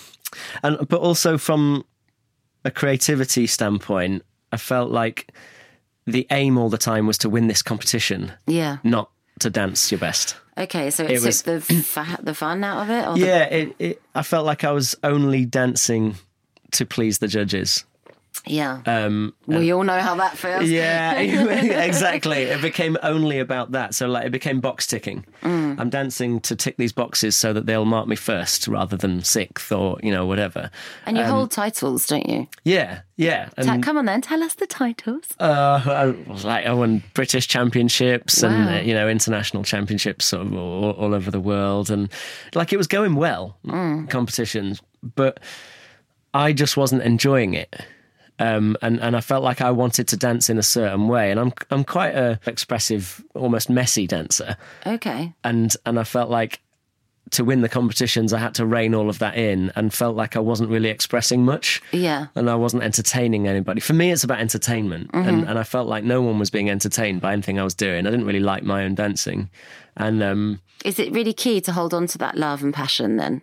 and 0.62 0.88
but 0.88 1.00
also 1.00 1.38
from 1.38 1.84
a 2.64 2.70
creativity 2.70 3.46
standpoint, 3.46 4.24
I 4.52 4.56
felt 4.56 4.90
like 4.90 5.32
the 6.06 6.26
aim 6.30 6.58
all 6.58 6.68
the 6.68 6.78
time 6.78 7.06
was 7.06 7.18
to 7.18 7.28
win 7.28 7.46
this 7.46 7.62
competition, 7.62 8.32
yeah. 8.46 8.78
not 8.84 9.10
to 9.40 9.50
dance 9.50 9.90
your 9.90 9.98
best. 9.98 10.36
Okay, 10.58 10.90
so 10.90 11.04
it, 11.04 11.10
It 11.10 11.14
took 11.16 11.24
was- 11.26 11.42
the 11.42 11.60
fa- 11.60 12.18
the 12.22 12.34
fun 12.34 12.64
out 12.64 12.82
of 12.82 12.90
it. 12.90 13.06
Or 13.06 13.14
the- 13.14 13.20
Yeah, 13.26 13.44
it, 13.44 13.76
it, 13.78 14.02
I 14.14 14.22
felt 14.22 14.46
like 14.46 14.64
I 14.64 14.72
was 14.72 14.96
only 15.04 15.44
dancing 15.44 16.16
to 16.72 16.86
please 16.86 17.18
the 17.18 17.28
judges. 17.28 17.84
Yeah. 18.46 18.80
Um, 18.86 19.34
we 19.46 19.72
all 19.72 19.82
know 19.84 19.98
how 20.00 20.14
that 20.16 20.36
feels. 20.36 20.68
Yeah, 20.76 21.18
exactly. 21.20 22.42
It 22.44 22.60
became 22.62 22.96
only 23.02 23.38
about 23.38 23.72
that. 23.72 23.94
So, 23.94 24.06
like, 24.06 24.26
it 24.26 24.30
became 24.30 24.60
box 24.60 24.86
ticking. 24.86 25.24
Mm. 25.42 25.78
I'm 25.80 25.90
dancing 25.90 26.40
to 26.40 26.56
tick 26.56 26.76
these 26.76 26.92
boxes 26.92 27.36
so 27.36 27.52
that 27.52 27.66
they'll 27.66 27.84
mark 27.84 28.08
me 28.08 28.16
first 28.16 28.66
rather 28.68 28.96
than 28.96 29.22
sixth 29.22 29.70
or, 29.72 29.98
you 30.02 30.10
know, 30.12 30.26
whatever. 30.26 30.70
And 31.06 31.16
you 31.16 31.24
hold 31.24 31.50
titles, 31.50 32.06
don't 32.06 32.28
you? 32.28 32.46
Yeah, 32.64 33.00
yeah. 33.16 33.46
Ta- 33.60 33.72
And 33.72 33.82
Come 33.82 33.96
on 33.98 34.06
then, 34.06 34.20
tell 34.22 34.42
us 34.42 34.54
the 34.54 34.66
titles. 34.66 35.24
uh, 35.40 35.80
I 35.84 36.04
like, 36.44 36.66
I 36.66 36.72
won 36.72 37.02
British 37.14 37.48
championships 37.48 38.42
and, 38.42 38.68
uh, 38.68 38.80
you 38.82 38.94
know, 38.94 39.08
international 39.08 39.62
championships 39.64 40.24
sort 40.26 40.46
of 40.46 40.54
all, 40.54 40.90
all 40.92 41.14
over 41.14 41.30
the 41.30 41.40
world. 41.40 41.90
And, 41.90 42.10
like, 42.54 42.72
it 42.72 42.76
was 42.76 42.86
going 42.86 43.14
well, 43.16 43.56
Mm. 43.66 44.08
competitions, 44.10 44.80
but 45.14 45.40
I 46.34 46.52
just 46.52 46.76
wasn't 46.76 47.02
enjoying 47.02 47.54
it. 47.54 47.74
Um, 48.38 48.76
and 48.82 49.00
and 49.00 49.16
I 49.16 49.20
felt 49.20 49.42
like 49.42 49.60
I 49.60 49.70
wanted 49.70 50.08
to 50.08 50.16
dance 50.16 50.50
in 50.50 50.58
a 50.58 50.62
certain 50.62 51.08
way, 51.08 51.30
and 51.30 51.40
I'm 51.40 51.52
I'm 51.70 51.84
quite 51.84 52.14
a 52.14 52.38
expressive, 52.46 53.24
almost 53.34 53.70
messy 53.70 54.06
dancer, 54.06 54.56
Okay. 54.86 55.32
and 55.44 55.74
and 55.86 55.98
I 55.98 56.04
felt 56.04 56.30
like 56.30 56.60
to 57.32 57.44
win 57.44 57.60
the 57.60 57.68
competitions 57.68 58.32
I 58.32 58.38
had 58.38 58.54
to 58.54 58.64
rein 58.64 58.94
all 58.94 59.08
of 59.08 59.18
that 59.18 59.36
in, 59.36 59.72
and 59.74 59.92
felt 59.92 60.14
like 60.14 60.36
I 60.36 60.38
wasn't 60.40 60.70
really 60.70 60.90
expressing 60.90 61.44
much, 61.44 61.82
Yeah. 61.92 62.26
and 62.36 62.48
I 62.48 62.54
wasn't 62.54 62.84
entertaining 62.84 63.48
anybody. 63.48 63.80
For 63.80 63.94
me, 63.94 64.12
it's 64.12 64.22
about 64.22 64.38
entertainment, 64.38 65.10
and 65.12 65.48
and 65.48 65.58
I 65.58 65.64
felt 65.64 65.88
like 65.88 66.04
no 66.04 66.22
one 66.22 66.38
was 66.38 66.50
being 66.50 66.70
entertained 66.70 67.20
by 67.20 67.32
anything 67.32 67.58
I 67.58 67.64
was 67.64 67.74
doing. 67.74 68.06
I 68.06 68.10
didn't 68.10 68.26
really 68.26 68.38
like 68.40 68.62
my 68.62 68.84
own 68.84 68.94
dancing, 68.94 69.50
and 69.96 70.22
um, 70.22 70.60
Is 70.84 70.98
it 71.00 71.12
really 71.12 71.32
key 71.32 71.60
to 71.62 71.72
hold 71.72 71.92
on 71.94 72.06
to 72.08 72.18
that 72.18 72.36
love 72.36 72.62
and 72.62 72.72
passion 72.72 73.16
then? 73.16 73.42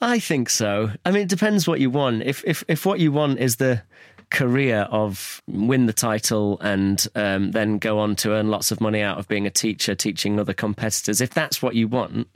I 0.00 0.18
think 0.18 0.48
so. 0.48 0.90
I 1.04 1.10
mean, 1.10 1.22
it 1.22 1.28
depends 1.28 1.68
what 1.68 1.80
you 1.80 1.90
want. 1.90 2.22
If 2.22 2.42
if 2.46 2.64
if 2.68 2.86
what 2.86 3.00
you 3.00 3.12
want 3.12 3.38
is 3.38 3.56
the 3.56 3.82
career 4.30 4.88
of 4.90 5.42
win 5.48 5.86
the 5.86 5.92
title 5.92 6.58
and 6.60 7.06
um, 7.16 7.50
then 7.50 7.78
go 7.78 7.98
on 7.98 8.14
to 8.14 8.32
earn 8.32 8.48
lots 8.48 8.70
of 8.70 8.80
money 8.80 9.02
out 9.02 9.18
of 9.18 9.28
being 9.28 9.46
a 9.46 9.50
teacher, 9.50 9.94
teaching 9.94 10.38
other 10.38 10.52
competitors, 10.52 11.20
if 11.20 11.30
that's 11.30 11.60
what 11.60 11.74
you 11.74 11.88
want, 11.88 12.28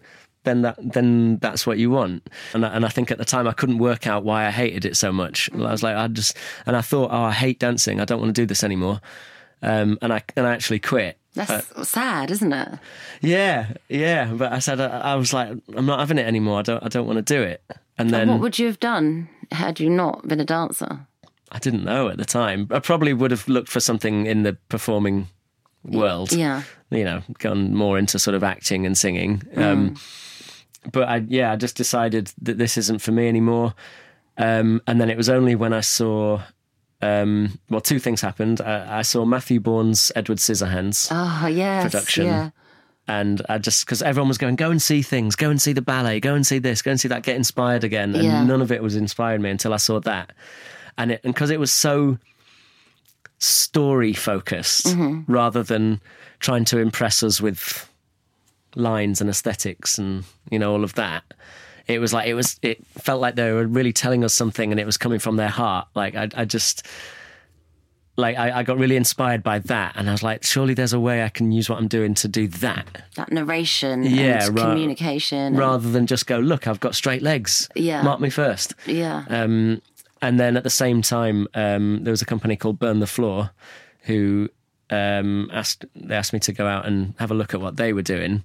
then 0.43 0.63
that 0.63 0.77
then 0.79 1.39
that's 1.39 1.67
what 1.67 1.79
you 1.79 1.91
want. 1.91 2.29
And 2.53 2.67
I, 2.67 2.69
and 2.75 2.85
I 2.85 2.89
think 2.89 3.11
at 3.11 3.19
the 3.19 3.25
time 3.25 3.49
I 3.49 3.53
couldn't 3.53 3.79
work 3.79 4.07
out 4.07 4.25
why 4.25 4.47
I 4.47 4.51
hated 4.51 4.85
it 4.85 4.97
so 4.97 5.13
much. 5.13 5.51
I 5.53 5.57
was 5.57 5.83
like, 5.83 5.97
I 5.97 6.07
just 6.09 6.37
and 6.67 6.77
I 6.77 6.83
thought, 6.83 7.11
oh, 7.11 7.23
I 7.23 7.33
hate 7.33 7.61
dancing. 7.61 8.01
I 8.01 8.05
don't 8.05 8.21
want 8.21 8.35
to 8.35 8.43
do 8.43 8.47
this 8.47 8.63
anymore. 8.63 9.01
Um, 9.63 9.99
and 10.03 10.13
I 10.13 10.23
and 10.37 10.47
I 10.47 10.53
actually 10.53 10.81
quit. 10.81 11.19
That's 11.35 11.89
sad, 11.89 12.31
isn't 12.31 12.53
it? 12.53 12.79
Yeah, 13.21 13.73
yeah. 13.89 14.33
But 14.33 14.53
I 14.53 14.59
said 14.61 14.81
I, 14.81 14.87
I 15.01 15.15
was 15.17 15.33
like, 15.33 15.49
I'm 15.77 15.87
not 15.87 15.99
having 16.01 16.19
it 16.19 16.27
anymore. 16.27 16.61
I 16.61 16.63
don't 16.63 16.83
I 16.83 16.89
don't 16.89 17.07
want 17.07 17.25
to 17.25 17.35
do 17.35 17.43
it. 17.43 17.63
And 17.99 18.11
then 18.11 18.29
What 18.29 18.41
would 18.41 18.59
you 18.59 18.67
have 18.67 18.81
done 18.81 19.29
had 19.53 19.81
you 19.81 19.91
not 19.91 20.27
been 20.27 20.41
a 20.41 20.45
dancer? 20.45 21.07
I 21.53 21.59
didn't 21.59 21.85
know 21.85 22.09
at 22.09 22.17
the 22.17 22.25
time. 22.25 22.67
I 22.71 22.81
probably 22.81 23.13
would 23.13 23.31
have 23.31 23.47
looked 23.49 23.69
for 23.69 23.81
something 23.81 24.27
in 24.27 24.43
the 24.43 24.55
performing 24.69 25.29
world. 25.85 26.33
Yeah. 26.33 26.63
You 26.91 27.05
know, 27.05 27.23
gone 27.39 27.75
more 27.75 27.99
into 27.99 28.19
sort 28.19 28.35
of 28.35 28.43
acting 28.43 28.87
and 28.87 28.97
singing. 28.99 29.43
Um, 29.57 29.97
but 30.91 31.09
I, 31.09 31.17
yeah, 31.29 31.53
I 31.53 31.57
just 31.57 31.77
decided 31.77 32.33
that 32.43 32.59
this 32.59 32.77
isn't 32.77 33.01
for 33.01 33.13
me 33.13 33.29
anymore. 33.29 33.75
Um, 34.37 34.83
and 34.87 35.01
then 35.01 35.11
it 35.11 35.17
was 35.17 35.29
only 35.29 35.55
when 35.55 35.73
I 35.73 35.81
saw, 35.81 36.43
um, 37.05 37.59
well, 37.71 37.81
two 37.81 37.99
things 37.99 38.21
happened. 38.21 38.61
I, 38.61 38.99
I 39.01 39.03
saw 39.03 39.25
Matthew 39.25 39.61
Bourne's 39.61 40.11
Edward 40.17 40.39
Scissorhands. 40.39 41.09
Oh, 41.11 41.47
yes. 41.47 41.83
Production. 41.85 42.27
Yeah. 42.27 42.51
And 43.07 43.43
I 43.51 43.59
just, 43.59 43.85
because 43.85 44.01
everyone 44.03 44.29
was 44.29 44.39
going, 44.39 44.57
go 44.57 44.71
and 44.71 44.81
see 44.81 45.03
things, 45.03 45.37
go 45.37 45.51
and 45.51 45.61
see 45.61 45.75
the 45.75 45.83
ballet, 45.83 46.21
go 46.21 46.35
and 46.35 46.47
see 46.47 46.59
this, 46.59 46.81
go 46.81 46.91
and 46.93 46.99
see 47.01 47.09
that, 47.09 47.23
get 47.23 47.37
inspired 47.37 47.85
again. 47.85 48.15
And 48.15 48.25
Yeah. 48.25 48.45
none 48.45 48.63
of 48.63 48.73
it 48.73 48.83
was 48.83 48.97
inspiring 48.97 49.43
me 49.43 49.51
until 49.51 49.75
I 49.75 49.77
saw 49.79 50.01
that. 50.01 50.33
And 50.97 51.13
it, 51.13 51.21
and 51.25 51.35
because 51.35 51.51
it 51.51 51.61
was 51.61 51.71
so 51.73 52.17
story 53.39 54.13
focused 54.15 54.87
Mm-hmm. 54.87 55.31
rather 55.31 55.63
than 55.63 56.01
trying 56.41 56.65
to 56.67 56.79
impress 56.79 57.23
us 57.23 57.41
with 57.41 57.91
lines 58.75 59.21
and 59.21 59.29
aesthetics 59.29 59.99
and, 59.99 60.25
you 60.51 60.59
know, 60.59 60.73
all 60.73 60.85
of 60.85 60.95
that. 60.95 61.23
It 61.87 61.99
was 61.99 62.13
like, 62.13 62.27
it 62.27 62.35
was, 62.35 62.59
it 62.63 62.85
felt 62.99 63.21
like 63.21 63.35
they 63.35 63.53
were 63.53 63.67
really 63.67 63.93
telling 63.93 64.25
us 64.25 64.33
something 64.35 64.71
and 64.71 64.81
it 64.81 64.87
was 64.87 64.97
coming 64.97 65.19
from 65.19 65.37
their 65.37 65.49
heart. 65.51 65.89
Like, 65.95 66.15
I, 66.15 66.29
I 66.35 66.45
just, 66.45 66.87
like, 68.17 68.39
I, 68.39 68.61
I 68.61 68.63
got 68.63 68.79
really 68.79 68.97
inspired 68.97 69.43
by 69.43 69.59
that. 69.59 69.95
And 69.97 70.09
I 70.09 70.13
was 70.13 70.23
like, 70.23 70.45
surely 70.45 70.73
there's 70.75 70.93
a 70.93 71.01
way 71.01 71.23
I 71.25 71.29
can 71.29 71.51
use 71.53 71.69
what 71.69 71.79
I'm 71.79 71.89
doing 71.89 72.15
to 72.15 72.29
do 72.29 72.47
that 72.49 72.87
That 73.17 73.33
narration 73.33 74.05
Yeah, 74.05 74.47
and 74.47 74.59
ra- 74.59 74.71
communication. 74.71 75.39
and- 75.39 75.59
rather 75.59 75.91
than 75.91 76.07
just 76.07 76.27
go, 76.27 76.39
look, 76.39 76.67
I've 76.67 76.81
got 76.81 76.95
straight 76.95 77.23
legs. 77.23 77.69
Yeah. 77.75 78.03
Mark 78.03 78.21
me 78.21 78.31
first. 78.31 78.75
yeah. 78.87 79.25
Um, 79.29 79.83
and 80.23 80.41
then 80.41 80.57
at 80.57 80.63
the 80.63 80.71
same 80.71 81.03
time, 81.03 81.49
um, 81.55 82.03
there 82.05 82.11
was 82.13 82.23
a 82.23 82.27
company 82.27 82.57
called 82.57 82.79
Burn 82.79 83.01
the 83.01 83.07
Floor 83.07 83.51
who 84.05 84.49
um, 84.91 85.51
asked 85.53 85.85
they 85.95 86.15
asked 86.15 86.33
me 86.33 86.39
to 86.41 86.53
go 86.53 86.67
out 86.67 86.87
and 86.87 87.13
have 87.19 87.31
a 87.31 87.35
look 87.35 87.53
at 87.53 87.61
what 87.61 87.77
they 87.77 87.93
were 87.93 88.01
doing. 88.03 88.43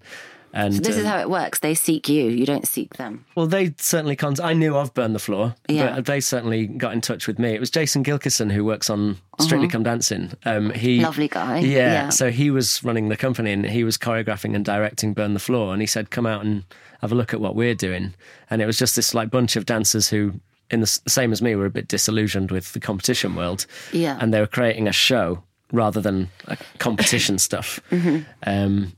And 0.53 0.73
this 0.73 0.97
is 0.97 1.05
um, 1.05 1.11
how 1.11 1.19
it 1.19 1.29
works. 1.29 1.59
They 1.59 1.75
seek 1.75 2.09
you. 2.09 2.25
You 2.29 2.45
don't 2.45 2.67
seek 2.67 2.95
them. 2.95 3.25
well, 3.35 3.45
they 3.47 3.73
certainly 3.77 4.15
con- 4.15 4.35
I 4.41 4.53
knew 4.53 4.75
of 4.75 4.93
Burn 4.93 5.13
the 5.13 5.19
Floor, 5.19 5.55
Yeah. 5.67 5.95
but 5.95 6.05
they 6.05 6.19
certainly 6.19 6.65
got 6.67 6.93
in 6.93 7.01
touch 7.01 7.27
with 7.27 7.37
me. 7.39 7.53
It 7.53 7.59
was 7.59 7.69
Jason 7.69 8.03
Gilkison 8.03 8.51
who 8.51 8.65
works 8.65 8.89
on 8.89 9.17
Strictly 9.39 9.67
Come 9.67 9.83
Dancing. 9.83 10.31
Um, 10.45 10.71
he 10.71 10.95
Mm-hmm. 10.97 11.05
Lovely 11.05 11.27
guy. 11.27 11.59
Yeah, 11.59 11.77
Yeah. 11.93 12.09
So 12.09 12.31
he 12.31 12.49
was 12.51 12.83
running 12.83 13.09
the 13.09 13.17
company 13.17 13.51
and 13.51 13.65
he 13.65 13.83
was 13.83 13.97
choreographing 13.97 14.55
and 14.55 14.65
directing 14.65 15.13
Burn 15.13 15.33
the 15.33 15.39
Floor. 15.39 15.71
And 15.73 15.81
he 15.81 15.87
said, 15.87 16.09
"Come 16.09 16.25
out 16.25 16.43
and 16.43 16.63
have 17.01 17.11
a 17.11 17.15
look 17.15 17.33
at 17.33 17.39
what 17.39 17.55
we're 17.55 17.75
doing." 17.75 18.13
And 18.49 18.61
it 18.61 18.65
was 18.65 18.77
just 18.77 18.95
this 18.95 19.13
like 19.13 19.29
bunch 19.29 19.55
of 19.55 19.65
dancers 19.65 20.09
who, 20.09 20.33
in 20.71 20.81
the 20.81 20.87
same 20.87 21.31
as 21.31 21.41
me, 21.41 21.55
were 21.55 21.65
a 21.67 21.69
bit 21.69 21.87
disillusioned 21.87 22.51
with 22.51 22.73
the 22.73 22.79
competition 22.79 23.35
world. 23.35 23.65
Yeah. 23.93 24.17
And 24.19 24.33
they 24.33 24.39
were 24.39 24.47
creating 24.47 24.87
a 24.87 24.91
show 24.93 25.43
rather 25.71 26.01
than 26.01 26.29
a 26.47 26.57
competition 26.79 27.37
stuff. 27.47 27.79
Mm-hmm. 27.91 28.23
Um, 28.43 28.93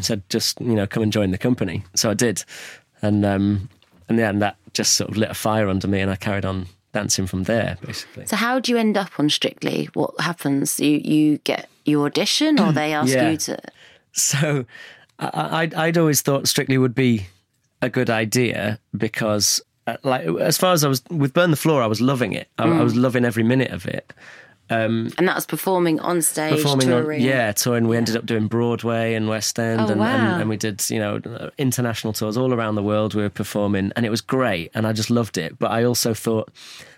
said, 0.00 0.22
"Just 0.28 0.60
you 0.60 0.74
know, 0.74 0.86
come 0.86 1.02
and 1.02 1.12
join 1.12 1.30
the 1.30 1.38
company." 1.38 1.84
So 1.94 2.10
I 2.10 2.14
did, 2.14 2.44
and 3.02 3.24
um, 3.24 3.68
and 4.08 4.18
yeah, 4.18 4.30
and 4.30 4.40
that 4.42 4.56
just 4.74 4.94
sort 4.94 5.10
of 5.10 5.16
lit 5.16 5.30
a 5.30 5.34
fire 5.34 5.68
under 5.68 5.88
me, 5.88 6.00
and 6.00 6.10
I 6.10 6.16
carried 6.16 6.44
on 6.44 6.66
dancing 6.92 7.26
from 7.26 7.44
there, 7.44 7.76
basically. 7.84 8.26
So 8.26 8.36
how 8.36 8.58
do 8.60 8.72
you 8.72 8.78
end 8.78 8.96
up 8.96 9.18
on 9.18 9.28
Strictly? 9.30 9.88
What 9.94 10.18
happens? 10.20 10.78
You 10.80 10.98
you 11.04 11.38
get 11.38 11.68
you 11.84 12.02
audition, 12.04 12.58
or 12.60 12.72
they 12.72 12.92
ask 12.94 13.12
Yeah. 13.12 13.30
you 13.30 13.36
to? 13.38 13.58
So 14.12 14.64
I, 15.18 15.62
I'd, 15.62 15.74
I'd 15.74 15.98
always 15.98 16.22
thought 16.22 16.48
Strictly 16.48 16.78
would 16.78 16.94
be 16.94 17.26
a 17.82 17.88
good 17.88 18.10
idea 18.10 18.80
because, 18.96 19.60
uh, 19.86 19.96
like, 20.02 20.26
as 20.26 20.58
far 20.58 20.72
as 20.72 20.82
I 20.84 20.88
was 20.88 21.02
with 21.10 21.32
Burn 21.34 21.50
the 21.50 21.56
Floor, 21.56 21.82
I 21.82 21.86
was 21.86 22.00
loving 22.00 22.32
it. 22.32 22.48
I, 22.58 22.64
I 22.64 22.82
was 22.82 22.96
loving 22.96 23.24
every 23.24 23.42
minute 23.44 23.70
of 23.70 23.86
it. 23.86 24.12
And 24.70 25.10
that 25.28 25.34
was 25.34 25.46
performing 25.46 26.00
on 26.00 26.22
stage, 26.22 26.56
Performing, 26.56 26.92
on, 26.92 27.02
touring. 27.02 27.20
yeah, 27.22 27.52
touring. 27.52 27.88
We 27.88 27.96
ended 27.96 28.16
up 28.16 28.26
doing 28.26 28.46
Broadway 28.48 29.14
and 29.14 29.28
West 29.28 29.58
End, 29.58 29.80
Oh, 29.80 29.88
and, 29.88 30.00
wow. 30.00 30.06
and, 30.32 30.40
and 30.42 30.50
we 30.50 30.56
did, 30.56 30.88
you 30.90 30.98
know, 30.98 31.50
international 31.58 32.12
tours 32.12 32.36
all 32.36 32.52
around 32.52 32.74
the 32.74 32.82
world. 32.82 33.14
We 33.14 33.22
were 33.22 33.30
performing, 33.30 33.92
and 33.96 34.04
it 34.06 34.10
was 34.10 34.20
great, 34.20 34.70
and 34.74 34.86
I 34.86 34.92
just 34.92 35.10
loved 35.10 35.38
it. 35.38 35.58
But 35.58 35.70
I 35.70 35.84
also 35.84 36.14
thought 36.14 36.50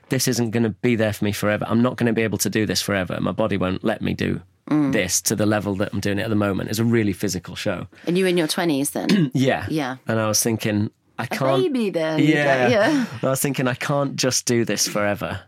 this 0.09 0.27
isn't 0.29 0.51
going 0.51 0.65
to 0.65 0.71
be 0.71 0.97
there 0.97 1.13
for 1.13 1.25
me 1.25 1.33
forever. 1.33 1.65
I'm 1.69 1.83
not 1.83 1.97
going 1.97 2.09
to 2.09 2.13
be 2.13 2.23
able 2.23 2.39
to 2.39 2.51
do 2.51 2.67
this 2.67 2.81
forever. 2.83 3.19
My 3.21 3.33
body 3.33 3.57
won't 3.57 3.85
let 3.85 4.03
me 4.03 4.15
do. 4.15 4.41
Mm. 4.69 4.93
This 4.93 5.21
to 5.23 5.35
the 5.35 5.47
level 5.47 5.75
that 5.77 5.93
I'm 5.93 5.99
doing 5.99 6.21
it 6.21 6.23
at 6.23 6.29
the 6.29 6.37
moment 6.37 6.71
It's 6.71 6.79
a 6.79 6.85
really 6.85 7.13
physical 7.13 7.57
show. 7.57 7.89
And 8.07 8.17
you 8.17 8.23
were 8.25 8.29
in 8.29 8.37
your 8.37 8.47
twenties 8.47 8.91
then? 8.91 9.31
Yeah. 9.35 9.67
Yeah. 9.69 9.97
And 10.07 10.21
I 10.21 10.29
was 10.29 10.41
thinking, 10.41 10.91
I 11.19 11.27
can't. 11.27 11.61
Baby 11.63 11.91
then. 11.91 12.21
Yeah. 12.21 12.69
yeah. 12.69 13.07
I 13.23 13.27
was 13.31 13.41
thinking, 13.41 13.67
I 13.67 13.75
can't 13.75 14.15
just 14.15 14.47
do 14.47 14.65
this 14.65 14.87
forever 14.87 15.41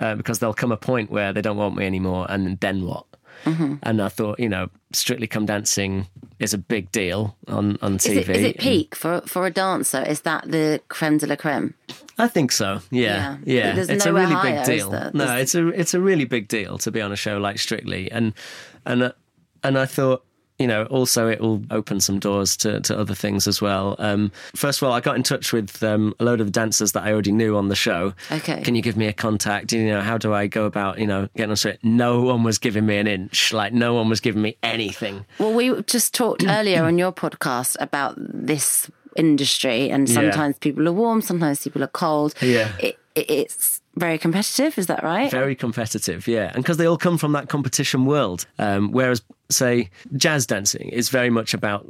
uh, 0.00 0.14
because 0.14 0.38
there'll 0.38 0.54
come 0.54 0.72
a 0.72 0.76
point 0.76 1.10
where 1.10 1.32
they 1.32 1.42
don't 1.42 1.56
want 1.56 1.76
me 1.76 1.86
anymore. 1.86 2.26
And 2.28 2.58
then 2.60 2.84
what? 2.84 3.06
Mm-hmm. 3.44 3.76
And 3.82 4.00
I 4.00 4.08
thought, 4.08 4.38
you 4.38 4.48
know, 4.48 4.68
Strictly 4.92 5.26
Come 5.26 5.46
Dancing 5.46 6.06
is 6.38 6.54
a 6.54 6.58
big 6.58 6.92
deal 6.92 7.36
on, 7.48 7.76
on 7.82 7.96
Is 7.96 8.04
TV. 8.06 8.16
it, 8.16 8.28
is 8.30 8.42
it 8.44 8.58
peak 8.58 8.94
for 8.94 9.20
for 9.26 9.46
a 9.46 9.50
dancer? 9.50 10.02
Is 10.02 10.20
that 10.20 10.50
the 10.50 10.80
creme 10.88 11.18
de 11.18 11.26
la 11.26 11.34
creme? 11.36 11.74
I 12.18 12.28
think 12.28 12.52
so. 12.52 12.80
Yeah, 12.90 13.38
Yeah. 13.44 13.74
yeah. 13.74 13.84
It's 13.88 14.06
a 14.06 14.12
really 14.12 14.32
higher, 14.34 14.64
big 14.64 14.78
deal. 14.78 14.90
there? 14.90 15.10
No, 15.12 15.36
it's 15.36 15.54
a 15.56 15.68
it's 15.68 15.94
a 15.94 16.00
really 16.00 16.24
big 16.24 16.46
deal 16.48 16.78
to 16.78 16.90
be 16.92 17.00
on 17.00 17.10
a 17.10 17.16
show 17.16 17.38
like 17.38 17.58
Strictly, 17.58 18.10
and 18.12 18.32
and 18.84 19.02
uh, 19.02 19.12
and 19.64 19.76
I 19.78 19.86
thought. 19.86 20.24
You 20.62 20.68
know, 20.68 20.84
also 20.84 21.26
it 21.26 21.40
will 21.40 21.60
open 21.72 21.98
some 22.00 22.20
doors 22.20 22.56
to, 22.58 22.80
to 22.82 22.96
other 22.96 23.14
things 23.16 23.48
as 23.48 23.60
well. 23.60 23.96
Um, 23.98 24.30
first 24.54 24.80
of 24.80 24.86
all, 24.86 24.94
I 24.94 25.00
got 25.00 25.16
in 25.16 25.24
touch 25.24 25.52
with 25.52 25.82
um, 25.82 26.14
a 26.20 26.24
load 26.24 26.40
of 26.40 26.52
dancers 26.52 26.92
that 26.92 27.02
I 27.02 27.12
already 27.12 27.32
knew 27.32 27.56
on 27.56 27.66
the 27.68 27.74
show. 27.74 28.14
Okay. 28.30 28.62
Can 28.62 28.76
you 28.76 28.82
give 28.82 28.96
me 28.96 29.08
a 29.08 29.12
contact? 29.12 29.72
You 29.72 29.86
know, 29.86 30.00
how 30.00 30.18
do 30.18 30.32
I 30.32 30.46
go 30.46 30.64
about, 30.66 30.98
you 31.00 31.06
know, 31.06 31.28
getting 31.36 31.50
on 31.50 31.56
to 31.56 31.70
it? 31.70 31.80
No 31.82 32.22
one 32.22 32.44
was 32.44 32.58
giving 32.58 32.86
me 32.86 32.96
an 32.98 33.08
inch. 33.08 33.52
Like, 33.52 33.72
no 33.72 33.92
one 33.94 34.08
was 34.08 34.20
giving 34.20 34.40
me 34.40 34.56
anything. 34.62 35.24
Well, 35.40 35.52
we 35.52 35.82
just 35.82 36.14
talked 36.14 36.44
earlier 36.46 36.84
on 36.84 36.96
your 36.96 37.10
podcast 37.12 37.76
about 37.80 38.14
this 38.18 38.88
industry, 39.16 39.90
and 39.90 40.08
Yeah. 40.08 40.14
sometimes 40.14 40.58
people 40.58 40.86
are 40.88 40.92
warm, 40.92 41.20
sometimes 41.22 41.62
people 41.64 41.82
are 41.82 41.88
cold. 41.88 42.34
Yeah. 42.40 42.70
It, 42.78 42.98
it, 43.14 43.30
it's 43.30 43.71
very 43.96 44.18
competitive. 44.18 44.78
Is 44.78 44.86
that 44.86 45.02
right? 45.02 45.30
Very 45.30 45.54
competitive, 45.54 46.26
yeah. 46.26 46.50
And 46.54 46.62
because 46.64 46.76
they 46.78 46.86
all 46.86 46.96
come 46.96 47.18
from 47.18 47.32
that 47.32 47.48
competition 47.48 48.06
world. 48.06 48.46
Um, 48.58 48.90
whereas, 48.92 49.22
say, 49.50 49.90
jazz 50.16 50.46
dancing 50.46 50.88
is 50.88 51.10
very 51.10 51.28
much 51.30 51.52
about 51.52 51.86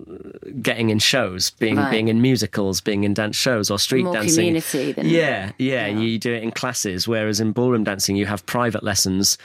getting 0.63 0.91
in 0.91 0.99
shows, 0.99 1.51
being 1.51 1.77
Right. 1.77 1.91
being 1.91 2.09
in 2.09 2.21
musicals, 2.21 2.81
being 2.81 3.05
in 3.05 3.15
dance 3.15 3.37
shows 3.37 3.71
or 3.71 3.79
street 3.79 4.05
More 4.05 4.15
dancing. 4.15 4.37
community 4.37 4.93
than- 4.93 5.09
yeah, 5.09 5.53
yeah, 5.59 5.87
You 5.87 6.19
do 6.19 6.33
it 6.33 6.43
in 6.43 6.51
classes. 6.51 7.07
Whereas 7.07 7.39
in 7.41 7.53
ballroom 7.53 7.85
dancing, 7.85 8.17
you 8.17 8.27
have 8.27 8.45
private 8.47 8.83
lessons 8.83 9.39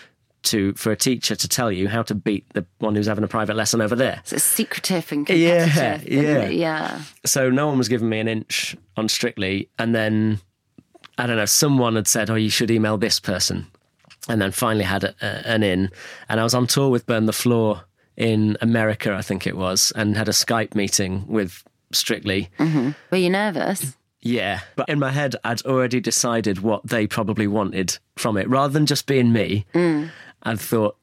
to 0.44 0.74
for 0.76 0.92
a 0.92 0.96
teacher 0.96 1.36
to 1.36 1.48
tell 1.48 1.72
you 1.72 1.90
how 1.90 2.02
to 2.04 2.16
beat 2.16 2.46
the 2.54 2.66
one 2.80 2.96
who's 2.96 3.08
having 3.08 3.24
a 3.24 3.28
private 3.28 3.56
lesson 3.56 3.82
over 3.82 3.96
there. 3.96 4.22
So 4.24 4.36
it's 4.38 4.46
secretive 4.46 5.12
and 5.12 5.28
Yeah, 5.30 5.66
competitive. 5.66 6.08
isn't 6.08 6.26
yeah. 6.26 6.48
yeah. 6.50 7.02
so 7.26 7.50
no 7.50 7.68
one 7.68 7.78
was 7.78 7.90
giving 7.90 8.08
me 8.08 8.20
an 8.20 8.28
inch 8.28 8.76
on 8.96 9.10
Strictly, 9.10 9.68
and 9.78 9.94
then 9.94 10.40
I 11.18 11.28
don't 11.28 11.38
know, 11.38 11.46
someone 11.46 11.96
had 11.96 12.08
said, 12.08 12.30
"Oh, 12.30 12.36
you 12.36 12.50
should 12.50 12.72
email 12.72 12.98
this 12.98 13.20
person," 13.20 13.68
and 14.28 14.42
then 14.42 14.52
finally 14.52 14.86
had 14.86 15.04
a, 15.04 15.16
a, 15.22 15.48
an 15.48 15.64
in, 15.64 15.90
and 16.30 16.40
I 16.40 16.44
was 16.44 16.54
on 16.54 16.68
tour 16.68 16.90
with 16.90 17.06
Burn 17.06 17.26
the 17.26 17.34
Floor 17.34 17.84
in 18.16 18.58
America, 18.62 19.14
I 19.14 19.22
think 19.22 19.46
it 19.46 19.56
was, 19.56 19.94
and 19.96 20.18
had 20.18 20.28
a 20.28 20.34
Skype 20.34 20.76
meeting 20.76 21.26
with 21.28 21.64
Strictly. 21.92 22.50
Mm-hmm. 22.60 22.92
Were 23.12 23.18
you 23.18 23.30
nervous? 23.30 23.96
Yeah, 24.22 24.60
but 24.76 24.90
in 24.90 25.00
my 25.00 25.12
head, 25.12 25.36
I'd 25.44 25.62
already 25.62 26.02
decided 26.02 26.60
what 26.60 26.86
they 26.86 27.08
probably 27.08 27.48
wanted 27.48 27.98
from 28.18 28.36
it, 28.36 28.50
rather 28.50 28.74
than 28.74 28.86
just 28.86 29.06
being 29.06 29.32
me. 29.32 29.66
Mm. 29.74 30.10
I 30.44 30.56
thought 30.56 30.98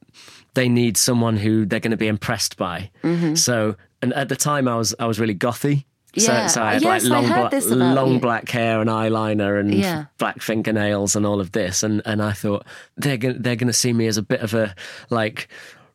they 0.55 0.69
need 0.69 0.97
someone 0.97 1.37
who 1.39 1.65
they're 1.65 1.81
going 1.81 1.91
to 1.93 1.97
be 1.97 2.09
impressed 2.09 2.57
by. 2.57 2.91
Mm-hmm. 3.03 3.35
So, 3.35 3.77
and 4.03 4.13
at 4.15 4.29
the 4.29 4.37
time, 4.37 4.69
I 4.69 4.77
was 4.77 4.95
I 4.99 5.07
was 5.07 5.19
really 5.19 5.35
gothy. 5.35 5.85
Yeah. 6.15 6.47
So, 6.47 6.55
so 6.55 6.63
I 6.63 6.73
had 6.75 6.83
Yes, 6.83 7.05
like 7.05 7.27
long, 7.29 7.51
bla- 7.51 7.93
long 7.95 8.19
black 8.19 8.49
hair 8.49 8.81
and 8.81 8.91
eyeliner 8.91 9.59
and 9.61 9.75
Yeah. 9.75 10.05
black 10.19 10.41
fingernails 10.41 11.17
and 11.17 11.27
all 11.27 11.41
of 11.41 11.53
this, 11.53 11.83
and 11.83 12.03
and 12.05 12.23
I 12.23 12.33
thought 12.33 12.65
they're 12.97 13.17
gonna 13.17 13.39
they're 13.39 13.57
gonna 13.57 13.73
see 13.73 13.93
me 13.93 14.07
as 14.07 14.17
a 14.17 14.23
bit 14.23 14.41
of 14.41 14.55
a 14.55 14.75
like 15.11 15.49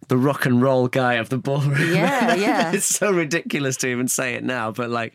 the 0.07 0.17
rock 0.17 0.47
and 0.47 0.59
roll 0.59 0.87
guy 0.87 1.15
of 1.15 1.29
the 1.29 1.37
ballroom. 1.37 1.93
Yeah, 1.93 2.33
yeah. 2.35 2.71
it's 2.71 2.87
so 2.87 3.11
ridiculous 3.11 3.77
to 3.77 3.87
even 3.89 4.07
say 4.07 4.33
it 4.33 4.43
now, 4.43 4.71
but 4.71 4.89
like, 4.89 5.13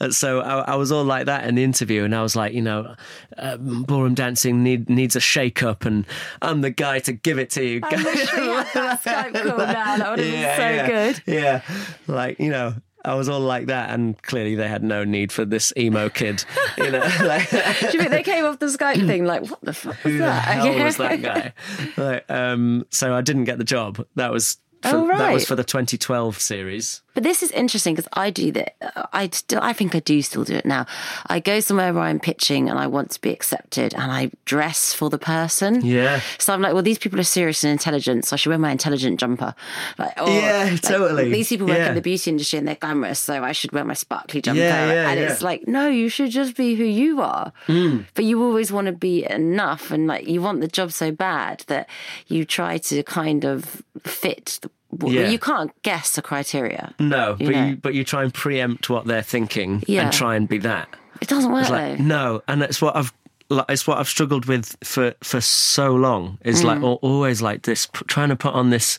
uh, 0.00 0.10
so 0.10 0.40
I, 0.40 0.72
I 0.72 0.74
was 0.74 0.90
all 0.90 1.04
like 1.04 1.26
that 1.26 1.44
in 1.46 1.54
the 1.54 1.62
interview, 1.62 2.02
and 2.02 2.12
I 2.12 2.22
was 2.22 2.34
like, 2.34 2.52
you 2.52 2.62
know, 2.62 2.96
uh, 3.38 3.56
ballroom 3.58 4.14
dancing 4.14 4.64
need, 4.64 4.90
needs 4.90 5.14
a 5.14 5.20
shake 5.20 5.62
up, 5.62 5.84
and 5.84 6.04
I'm 6.40 6.60
the 6.60 6.70
guy 6.70 6.98
to 7.00 7.12
give 7.12 7.38
it 7.38 7.50
to 7.50 7.64
you. 7.64 7.80
I 7.84 7.94
wish 7.94 8.32
we 8.36 8.46
had 8.48 8.66
that 8.74 9.02
Skype 9.04 9.32
call 9.44 9.58
now. 9.58 9.96
That 9.98 10.10
would 10.10 10.18
have 10.18 10.32
been 10.32 10.56
so 10.56 10.68
yeah, 10.70 10.86
good. 10.88 11.22
Yeah, 11.26 11.62
like 12.08 12.40
you 12.40 12.50
know. 12.50 12.74
I 13.04 13.14
was 13.14 13.28
all 13.28 13.40
like 13.40 13.66
that, 13.66 13.90
and 13.90 14.20
clearly 14.22 14.54
they 14.54 14.68
had 14.68 14.82
no 14.84 15.04
need 15.04 15.32
for 15.32 15.44
this 15.44 15.72
emo 15.76 16.08
kid. 16.08 16.44
You 16.78 16.90
know, 16.92 17.00
like, 17.24 17.50
Do 17.50 17.56
you 17.58 17.98
think 17.98 18.10
they 18.10 18.22
came 18.22 18.44
off 18.44 18.58
the 18.58 18.66
Skype 18.66 19.04
thing 19.06 19.24
like, 19.24 19.42
what 19.50 19.60
the 19.62 19.72
fuck 19.72 20.02
was 20.04 20.12
who 20.12 20.18
that? 20.18 20.44
hell 20.44 20.84
was 20.84 20.96
that 20.98 21.20
guy? 21.22 21.52
Like, 21.96 22.30
um, 22.30 22.86
so 22.90 23.12
I 23.14 23.20
didn't 23.20 23.44
get 23.44 23.58
the 23.58 23.64
job. 23.64 24.06
That 24.14 24.30
was 24.32 24.58
for, 24.82 24.96
Oh, 24.96 25.06
that 25.08 25.32
was 25.32 25.46
for 25.46 25.54
the 25.56 25.64
2012 25.64 26.38
series. 26.38 27.02
But 27.14 27.24
this 27.24 27.42
is 27.42 27.50
interesting 27.50 27.94
because 27.94 28.08
I 28.14 28.30
do 28.30 28.52
that. 28.52 28.74
I 29.12 29.28
still, 29.32 29.60
I 29.62 29.74
think 29.74 29.94
I 29.94 30.00
do 30.00 30.22
still 30.22 30.44
do 30.44 30.54
it 30.54 30.64
now. 30.64 30.86
I 31.26 31.40
go 31.40 31.60
somewhere 31.60 31.92
where 31.92 32.04
I'm 32.04 32.18
pitching 32.18 32.70
and 32.70 32.78
I 32.78 32.86
want 32.86 33.10
to 33.10 33.20
be 33.20 33.30
accepted, 33.30 33.92
and 33.92 34.10
I 34.10 34.30
dress 34.46 34.94
for 34.94 35.10
the 35.10 35.18
person. 35.18 35.84
Yeah. 35.84 36.20
So 36.38 36.54
I'm 36.54 36.62
like, 36.62 36.72
well, 36.72 36.82
these 36.82 36.98
people 36.98 37.20
are 37.20 37.24
serious 37.24 37.64
and 37.64 37.70
intelligent, 37.70 38.24
so 38.24 38.34
I 38.34 38.36
should 38.38 38.48
wear 38.48 38.58
my 38.58 38.70
intelligent 38.70 39.20
jumper. 39.20 39.54
Like, 39.98 40.18
or, 40.22 40.30
Yeah, 40.30 40.68
like, 40.72 40.80
totally. 40.80 41.30
These 41.30 41.50
people 41.50 41.66
work 41.66 41.76
Yeah. 41.76 41.90
in 41.90 41.94
the 41.96 42.00
beauty 42.00 42.30
industry 42.30 42.58
and 42.58 42.66
they're 42.66 42.76
glamorous, 42.76 43.18
so 43.18 43.44
I 43.44 43.52
should 43.52 43.72
wear 43.72 43.84
my 43.84 43.92
sparkly 43.94 44.40
jumper. 44.40 44.60
Yeah, 44.62 44.86
yeah, 44.92 45.10
and 45.10 45.20
it's 45.20 45.42
like, 45.42 45.68
no, 45.68 45.88
you 45.88 46.08
should 46.08 46.30
just 46.30 46.56
be 46.56 46.76
who 46.76 46.84
you 46.84 47.20
are. 47.20 47.52
Mm. 47.66 48.06
But 48.14 48.24
you 48.24 48.42
always 48.42 48.72
want 48.72 48.86
to 48.86 48.92
be 48.92 49.28
enough, 49.30 49.90
and 49.90 50.06
like 50.06 50.26
you 50.26 50.40
want 50.40 50.62
the 50.62 50.68
job 50.68 50.92
so 50.92 51.12
bad 51.12 51.64
that 51.66 51.90
you 52.26 52.46
try 52.46 52.78
to 52.78 53.02
kind 53.02 53.44
of 53.44 53.82
fit. 54.02 54.60
Yeah. 55.04 55.28
You 55.28 55.38
can't 55.38 55.70
guess 55.82 56.12
the 56.16 56.22
criteria. 56.22 56.94
No, 56.98 57.36
You 57.38 57.46
but 57.46 57.54
know. 57.54 57.66
you 57.66 57.76
but 57.76 57.94
you 57.94 58.04
try 58.04 58.22
and 58.24 58.32
preempt 58.34 58.90
what 58.90 59.06
they're 59.06 59.22
thinking 59.22 59.82
Yeah. 59.86 60.02
and 60.04 60.12
try 60.12 60.36
and 60.36 60.48
be 60.48 60.58
that. 60.58 60.88
It 61.20 61.28
doesn't 61.28 61.50
work 61.52 61.62
It's 61.62 61.70
like 61.70 61.98
though. 61.98 62.04
no, 62.04 62.42
and 62.48 62.62
it's 62.62 62.82
what 62.82 62.96
I've 62.96 63.12
like, 63.48 63.66
it's 63.68 63.86
what 63.86 63.98
I've 63.98 64.08
struggled 64.08 64.46
with 64.46 64.76
for 64.84 65.14
for 65.22 65.40
so 65.40 65.94
long. 65.94 66.38
Is 66.44 66.62
Mm. 66.62 66.64
like 66.64 66.82
always 67.02 67.40
like 67.42 67.62
this, 67.62 67.88
trying 68.06 68.28
to 68.30 68.36
put 68.36 68.54
on 68.54 68.70
this 68.70 68.98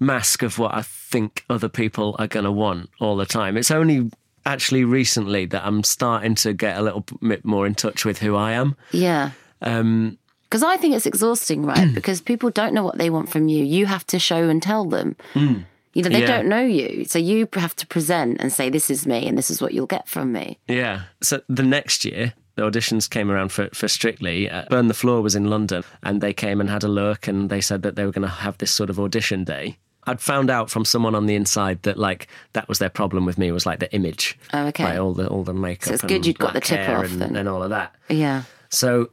mask 0.00 0.42
of 0.42 0.58
what 0.58 0.74
I 0.74 0.82
think 0.82 1.44
other 1.50 1.68
people 1.68 2.14
are 2.18 2.26
going 2.28 2.44
to 2.44 2.52
want 2.52 2.90
all 3.00 3.16
the 3.16 3.26
time. 3.26 3.56
It's 3.56 3.70
only 3.70 4.10
actually 4.46 4.84
recently 4.84 5.46
that 5.46 5.64
I'm 5.66 5.82
starting 5.82 6.34
to 6.36 6.52
get 6.52 6.76
a 6.78 6.82
little 6.82 7.04
bit 7.20 7.44
more 7.44 7.66
in 7.66 7.74
touch 7.74 8.04
with 8.04 8.18
who 8.18 8.36
I 8.36 8.52
am. 8.52 8.76
Yeah. 8.92 9.30
Um, 9.62 10.18
Because 10.48 10.62
I 10.62 10.76
think 10.78 10.94
it's 10.94 11.06
exhausting, 11.06 11.64
right? 11.66 11.94
because 11.94 12.20
people 12.20 12.50
don't 12.50 12.72
know 12.74 12.82
what 12.84 12.96
they 12.98 13.10
want 13.10 13.28
from 13.28 13.48
you. 13.48 13.62
You 13.64 13.86
have 13.86 14.06
to 14.08 14.18
show 14.18 14.48
and 14.48 14.62
tell 14.62 14.84
them. 14.86 15.16
You 15.34 16.02
know, 16.02 16.08
they 16.10 16.20
Yeah. 16.20 16.26
don't 16.26 16.48
know 16.48 16.60
you. 16.64 17.04
So 17.06 17.18
you 17.18 17.48
have 17.54 17.74
to 17.76 17.86
present 17.86 18.38
and 18.40 18.52
say, 18.52 18.70
this 18.70 18.88
is 18.90 19.06
me 19.06 19.26
and 19.26 19.36
this 19.36 19.50
is 19.50 19.60
what 19.60 19.74
you'll 19.74 19.86
get 19.86 20.08
from 20.08 20.32
me. 20.32 20.58
Yeah. 20.68 21.02
So 21.22 21.40
the 21.48 21.62
next 21.62 22.04
year, 22.04 22.32
the 22.54 22.62
auditions 22.62 23.08
came 23.10 23.30
around 23.30 23.50
for, 23.52 23.68
for 23.72 23.88
Strictly. 23.88 24.48
Uh, 24.50 24.64
Burn 24.70 24.88
the 24.88 24.94
Floor 24.94 25.22
was 25.22 25.34
in 25.34 25.48
London, 25.50 25.84
and 26.02 26.20
they 26.20 26.32
came 26.32 26.60
and 26.60 26.68
had 26.70 26.82
a 26.84 26.88
look, 26.88 27.28
and 27.28 27.50
they 27.50 27.60
said 27.60 27.82
that 27.82 27.94
they 27.96 28.04
were 28.04 28.10
going 28.12 28.26
to 28.28 28.34
have 28.34 28.58
this 28.58 28.70
sort 28.70 28.90
of 28.90 28.98
audition 28.98 29.44
day. 29.44 29.78
I'd 30.06 30.20
found 30.20 30.50
out 30.50 30.70
from 30.70 30.84
someone 30.84 31.14
on 31.14 31.26
the 31.26 31.34
inside 31.34 31.82
that 31.82 31.98
like 31.98 32.26
that 32.54 32.66
was 32.68 32.78
their 32.78 32.88
problem 32.88 33.26
with 33.26 33.36
me 33.38 33.52
was 33.52 33.66
like 33.66 33.78
the 33.80 33.92
image, 33.94 34.38
Oh, 34.54 34.66
okay. 34.68 34.84
like 34.84 34.98
all 34.98 35.12
the 35.12 35.28
all 35.28 35.44
the 35.44 35.52
makeup. 35.52 35.88
So 35.88 35.94
it's 35.94 36.02
good 36.02 36.24
you'd 36.26 36.38
got 36.38 36.54
the 36.54 36.60
tip 36.60 36.88
off 36.88 37.04
and, 37.04 37.20
then. 37.20 37.36
and 37.36 37.46
all 37.48 37.62
of 37.62 37.70
that. 37.70 37.94
Yeah. 38.08 38.44
So 38.70 39.10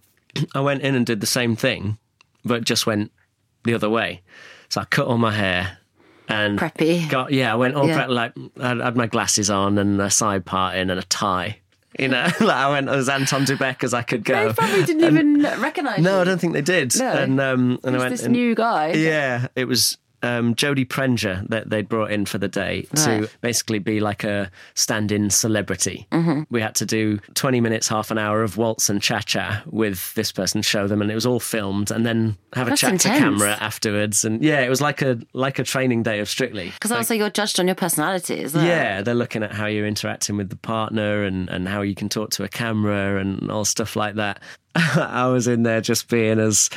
I 0.54 0.60
went 0.62 0.82
in 0.82 0.96
and 0.96 1.06
did 1.06 1.22
the 1.22 1.27
same 1.27 1.56
thing, 1.56 1.98
but 2.44 2.63
just 2.63 2.86
went 2.86 3.12
the 3.63 3.74
other 3.74 3.89
way. 3.89 4.22
So 4.70 4.82
I 4.82 4.86
cut 4.86 5.08
all 5.08 5.18
my 5.18 5.32
hair 5.32 5.77
and 6.27 6.58
Preppy. 6.60 7.08
Got 7.10 7.32
yeah, 7.32 7.51
I 7.54 7.56
went 7.56 7.75
all 7.75 7.88
Yeah. 7.88 7.96
prep 7.98 8.10
like 8.10 8.34
I 8.60 8.70
had 8.75 8.96
my 8.98 9.08
glasses 9.08 9.50
on 9.50 9.77
and 9.77 10.01
a 10.01 10.10
side 10.10 10.46
part 10.46 10.75
in 10.75 10.89
and 10.89 11.00
a 11.00 11.04
tie. 11.04 11.60
You 11.98 12.10
know, 12.10 12.24
like 12.41 12.50
I 12.58 12.69
went 12.71 12.89
as 12.89 13.08
Anton 13.08 13.45
Du 13.45 13.56
Beke 13.58 13.84
as 13.86 13.93
I 13.93 14.02
could 14.02 14.26
go. 14.26 14.48
They 14.50 14.54
probably 14.54 14.84
didn't 14.84 15.04
even 15.06 15.41
recognise 15.62 15.98
me. 16.00 16.04
No, 16.04 16.15
you. 16.15 16.21
I 16.21 16.24
don't 16.26 16.39
think 16.39 16.54
they 16.54 16.62
did. 16.62 16.93
No. 17.00 17.10
And 17.13 17.39
um, 17.39 17.80
and 17.84 17.95
I 17.95 18.00
went 18.00 18.12
this 18.12 18.24
and- 18.24 18.34
new 18.34 18.54
guy. 18.56 18.93
Yeah, 18.93 19.48
it 19.56 19.65
was 19.65 19.98
um, 20.26 20.56
Jodie 20.56 20.88
Prenger 20.88 21.48
that 21.50 21.70
they'd 21.70 21.88
brought 21.88 22.12
in 22.12 22.26
for 22.26 22.38
the 22.38 22.48
day 22.48 22.88
to 22.96 23.30
basically 23.42 23.80
be 23.80 24.00
like 24.00 24.24
a 24.24 24.52
stand-in 24.74 25.30
celebrity. 25.30 26.08
Mm-hmm. 26.12 26.44
We 26.50 26.62
had 26.62 26.76
to 26.76 26.86
do 26.86 27.20
20 27.36 27.62
minutes, 27.62 27.88
half 27.88 28.12
an 28.12 28.18
hour 28.18 28.44
of 28.44 28.58
waltz 28.58 28.90
and 28.90 29.02
cha-cha 29.02 29.64
with 29.66 30.14
this 30.16 30.32
person, 30.32 30.62
show 30.62 30.88
them, 30.88 31.02
and 31.02 31.10
it 31.10 31.16
was 31.16 31.26
all 31.26 31.40
filmed, 31.40 31.92
and 31.92 32.06
then 32.06 32.38
have 32.54 32.68
a 32.68 32.72
That's 32.72 32.82
chat 32.82 32.94
intense. 32.94 33.16
to 33.16 33.24
camera 33.24 33.58
afterwards. 33.60 34.26
And 34.26 34.44
yeah, 34.44 34.62
it 34.62 34.70
was 34.70 34.82
like 34.82 35.02
a 35.02 35.20
like 35.34 35.60
a 35.60 35.64
training 35.64 36.04
day 36.04 36.20
of 36.20 36.30
Strictly. 36.36 36.72
Because 36.72 36.92
also 36.92 37.14
you're 37.14 37.30
judged 37.30 37.62
on 37.62 37.68
your 37.68 37.76
personality 37.76 38.42
as 38.42 38.54
well. 38.54 38.66
Yeah, 38.66 39.02
they're 39.02 39.16
looking 39.16 39.44
at 39.44 39.54
how 39.54 39.68
you're 39.68 39.88
interacting 39.88 40.36
with 40.36 40.50
the 40.50 40.58
partner 40.58 41.24
and, 41.24 41.50
and 41.50 41.68
how 41.68 41.82
you 41.82 41.96
can 41.96 42.10
talk 42.10 42.32
to 42.32 42.44
a 42.44 42.50
camera 42.50 43.22
and 43.22 43.50
all 43.50 43.64
stuff 43.64 43.96
like 43.96 44.16
that. 44.16 44.42
I 44.76 45.28
was 45.28 45.48
in 45.48 45.64
there 45.64 45.80
just 45.80 46.10
being 46.10 46.40
as 46.40 46.70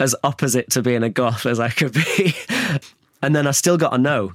as 0.00 0.14
opposite 0.24 0.70
to 0.70 0.82
being 0.82 1.02
a 1.04 1.08
goth 1.10 1.46
as 1.46 1.60
I 1.60 1.68
could 1.68 1.92
be. 1.92 2.34
and 3.22 3.36
then 3.36 3.46
I 3.46 3.52
still 3.52 3.76
got 3.78 3.94
a 3.94 3.98
no. 3.98 4.32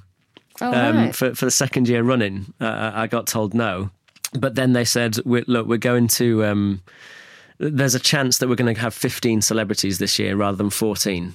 Oh, 0.60 0.72
Um, 0.72 0.96
right. 0.96 1.14
for, 1.14 1.34
for 1.34 1.44
the 1.44 1.50
second 1.50 1.88
year 1.88 2.02
running, 2.02 2.54
uh, 2.60 2.92
I 2.94 3.06
got 3.08 3.26
told 3.26 3.52
no. 3.52 3.90
But 4.32 4.54
then 4.54 4.72
they 4.72 4.84
said, 4.84 5.18
we 5.24 5.42
look, 5.46 5.66
we're 5.66 5.76
going 5.78 6.08
to. 6.08 6.44
Um, 6.46 6.82
there's 7.58 7.94
a 7.94 7.98
chance 8.00 8.36
that 8.38 8.48
we're 8.50 8.54
going 8.54 8.74
to 8.74 8.78
have 8.80 8.92
15 8.92 9.40
celebrities 9.40 9.98
this 9.98 10.18
year 10.18 10.36
rather 10.36 10.58
than 10.58 10.68
14. 10.68 11.34